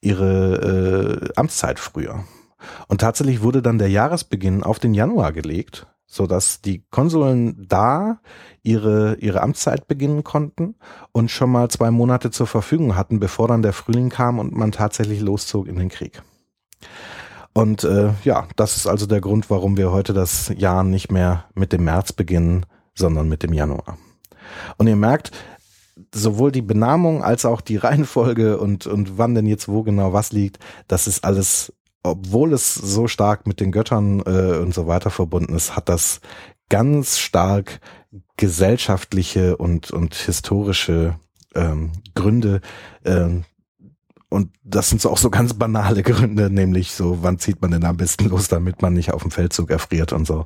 ihre 0.00 1.30
äh, 1.32 1.32
Amtszeit 1.36 1.78
früher. 1.78 2.24
Und 2.88 3.00
tatsächlich 3.00 3.42
wurde 3.42 3.62
dann 3.62 3.78
der 3.78 3.90
Jahresbeginn 3.90 4.62
auf 4.62 4.78
den 4.78 4.94
Januar 4.94 5.32
gelegt, 5.32 5.86
so 6.06 6.26
dass 6.26 6.62
die 6.62 6.84
Konsuln 6.90 7.66
da 7.68 8.20
ihre, 8.62 9.16
ihre 9.16 9.42
Amtszeit 9.42 9.86
beginnen 9.86 10.24
konnten 10.24 10.76
und 11.12 11.30
schon 11.30 11.50
mal 11.50 11.68
zwei 11.68 11.90
Monate 11.90 12.30
zur 12.30 12.46
Verfügung 12.46 12.96
hatten, 12.96 13.20
bevor 13.20 13.48
dann 13.48 13.62
der 13.62 13.72
Frühling 13.72 14.08
kam 14.08 14.38
und 14.38 14.54
man 14.54 14.72
tatsächlich 14.72 15.20
loszog 15.20 15.68
in 15.68 15.76
den 15.76 15.88
Krieg. 15.88 16.22
Und 17.56 17.84
äh, 17.84 18.10
ja, 18.22 18.48
das 18.56 18.76
ist 18.76 18.86
also 18.86 19.06
der 19.06 19.22
Grund, 19.22 19.48
warum 19.48 19.78
wir 19.78 19.90
heute 19.90 20.12
das 20.12 20.52
Jahr 20.58 20.84
nicht 20.84 21.10
mehr 21.10 21.46
mit 21.54 21.72
dem 21.72 21.84
März 21.84 22.12
beginnen, 22.12 22.66
sondern 22.94 23.30
mit 23.30 23.42
dem 23.42 23.54
Januar. 23.54 23.96
Und 24.76 24.88
ihr 24.88 24.96
merkt, 24.96 25.30
sowohl 26.14 26.52
die 26.52 26.60
Benamung 26.60 27.24
als 27.24 27.46
auch 27.46 27.62
die 27.62 27.76
Reihenfolge 27.78 28.58
und, 28.58 28.86
und 28.86 29.16
wann 29.16 29.34
denn 29.34 29.46
jetzt 29.46 29.68
wo 29.68 29.82
genau 29.82 30.12
was 30.12 30.32
liegt, 30.32 30.58
das 30.86 31.06
ist 31.06 31.24
alles 31.24 31.72
obwohl 32.02 32.52
es 32.52 32.74
so 32.74 33.08
stark 33.08 33.46
mit 33.46 33.58
den 33.58 33.72
Göttern 33.72 34.20
äh, 34.20 34.58
und 34.58 34.74
so 34.74 34.86
weiter 34.86 35.08
verbunden 35.08 35.54
ist, 35.56 35.74
hat 35.74 35.88
das 35.88 36.20
ganz 36.68 37.18
stark 37.18 37.80
gesellschaftliche 38.36 39.56
und, 39.56 39.90
und 39.90 40.14
historische 40.14 41.18
ähm, 41.54 41.92
Gründe. 42.14 42.60
Ähm, 43.04 43.44
und 44.36 44.52
das 44.62 44.88
sind 44.88 45.00
so 45.00 45.10
auch 45.10 45.18
so 45.18 45.30
ganz 45.30 45.54
banale 45.54 46.02
Gründe, 46.02 46.50
nämlich 46.50 46.92
so, 46.92 47.22
wann 47.22 47.38
zieht 47.38 47.60
man 47.60 47.72
denn 47.72 47.84
am 47.84 47.96
besten 47.96 48.28
los, 48.28 48.48
damit 48.48 48.82
man 48.82 48.92
nicht 48.92 49.12
auf 49.12 49.22
dem 49.22 49.30
Feldzug 49.30 49.70
erfriert 49.70 50.12
und 50.12 50.26
so, 50.26 50.44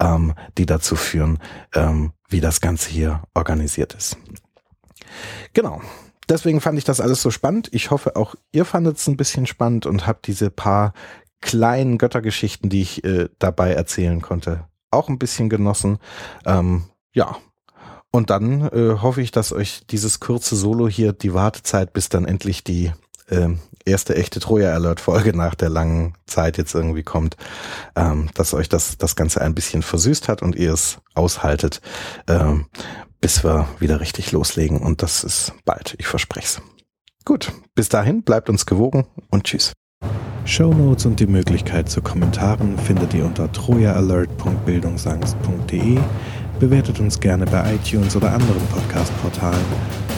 ähm, 0.00 0.34
die 0.58 0.66
dazu 0.66 0.96
führen, 0.96 1.38
ähm, 1.74 2.12
wie 2.28 2.40
das 2.40 2.60
Ganze 2.60 2.90
hier 2.90 3.22
organisiert 3.34 3.94
ist. 3.94 4.18
Genau 5.54 5.80
deswegen 6.28 6.60
fand 6.60 6.78
ich 6.78 6.84
das 6.84 7.00
alles 7.00 7.22
so 7.22 7.30
spannend. 7.30 7.68
Ich 7.72 7.90
hoffe, 7.90 8.16
auch 8.16 8.34
ihr 8.52 8.64
fandet 8.64 8.98
es 8.98 9.06
ein 9.06 9.16
bisschen 9.16 9.46
spannend 9.46 9.86
und 9.86 10.06
habt 10.06 10.26
diese 10.26 10.50
paar 10.50 10.92
kleinen 11.40 11.98
Göttergeschichten, 11.98 12.68
die 12.68 12.82
ich 12.82 13.04
äh, 13.04 13.28
dabei 13.38 13.72
erzählen 13.72 14.20
konnte, 14.20 14.64
auch 14.90 15.08
ein 15.08 15.18
bisschen 15.18 15.48
genossen. 15.48 15.98
Ähm, 16.44 16.84
ja. 17.12 17.36
Und 18.10 18.30
dann 18.30 18.62
äh, 18.68 18.96
hoffe 19.00 19.20
ich, 19.20 19.32
dass 19.32 19.52
euch 19.52 19.86
dieses 19.86 20.18
kurze 20.18 20.56
Solo 20.56 20.88
hier, 20.88 21.12
die 21.12 21.34
Wartezeit, 21.34 21.92
bis 21.92 22.08
dann 22.08 22.24
endlich 22.24 22.64
die 22.64 22.92
äh, 23.30 23.48
erste 23.84 24.16
echte 24.16 24.40
Troja-Alert-Folge 24.40 25.36
nach 25.36 25.54
der 25.54 25.70
langen 25.70 26.14
Zeit 26.26 26.58
jetzt 26.58 26.74
irgendwie 26.74 27.02
kommt, 27.02 27.36
ähm, 27.96 28.28
dass 28.34 28.54
euch 28.54 28.68
das, 28.68 28.98
das 28.98 29.16
Ganze 29.16 29.40
ein 29.40 29.54
bisschen 29.54 29.82
versüßt 29.82 30.28
hat 30.28 30.42
und 30.42 30.56
ihr 30.56 30.72
es 30.72 30.98
aushaltet. 31.14 31.80
Ähm, 32.28 32.66
bis 33.20 33.44
wir 33.44 33.68
wieder 33.78 34.00
richtig 34.00 34.32
loslegen. 34.32 34.78
Und 34.78 35.02
das 35.02 35.22
ist 35.24 35.52
bald, 35.64 35.94
ich 35.98 36.06
verspreche 36.06 36.46
es. 36.46 36.62
Gut, 37.24 37.52
bis 37.74 37.88
dahin 37.88 38.22
bleibt 38.22 38.48
uns 38.48 38.64
gewogen 38.66 39.06
und 39.30 39.42
tschüss. 39.44 39.72
Show 40.44 40.72
Notes 40.72 41.04
und 41.04 41.18
die 41.20 41.26
Möglichkeit 41.26 41.90
zu 41.90 42.00
Kommentaren 42.00 42.78
findet 42.78 43.12
ihr 43.12 43.26
unter 43.26 43.52
trojaalert.bildungsangst.de. 43.52 45.98
Bewertet 46.58 47.00
uns 47.00 47.20
gerne 47.20 47.44
bei 47.44 47.74
iTunes 47.74 48.16
oder 48.16 48.32
anderen 48.32 48.66
Podcast-Portalen 48.68 49.66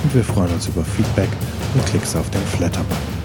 und 0.05 0.15
wir 0.15 0.23
freuen 0.23 0.53
uns 0.53 0.69
über 0.69 0.85
Feedback 0.85 1.31
und 1.75 1.87
Klicks 1.87 2.17
auf 2.17 2.29
den 2.31 2.43
Flatter-Button. 2.43 3.21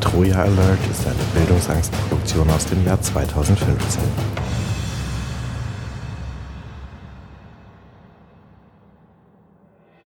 Troja 0.00 0.42
Alert 0.42 0.78
ist 0.90 1.06
eine 1.06 1.14
Bildungsangstproduktion 1.34 2.48
aus 2.50 2.66
dem 2.66 2.84
Jahr 2.84 3.00
2015. 3.00 4.02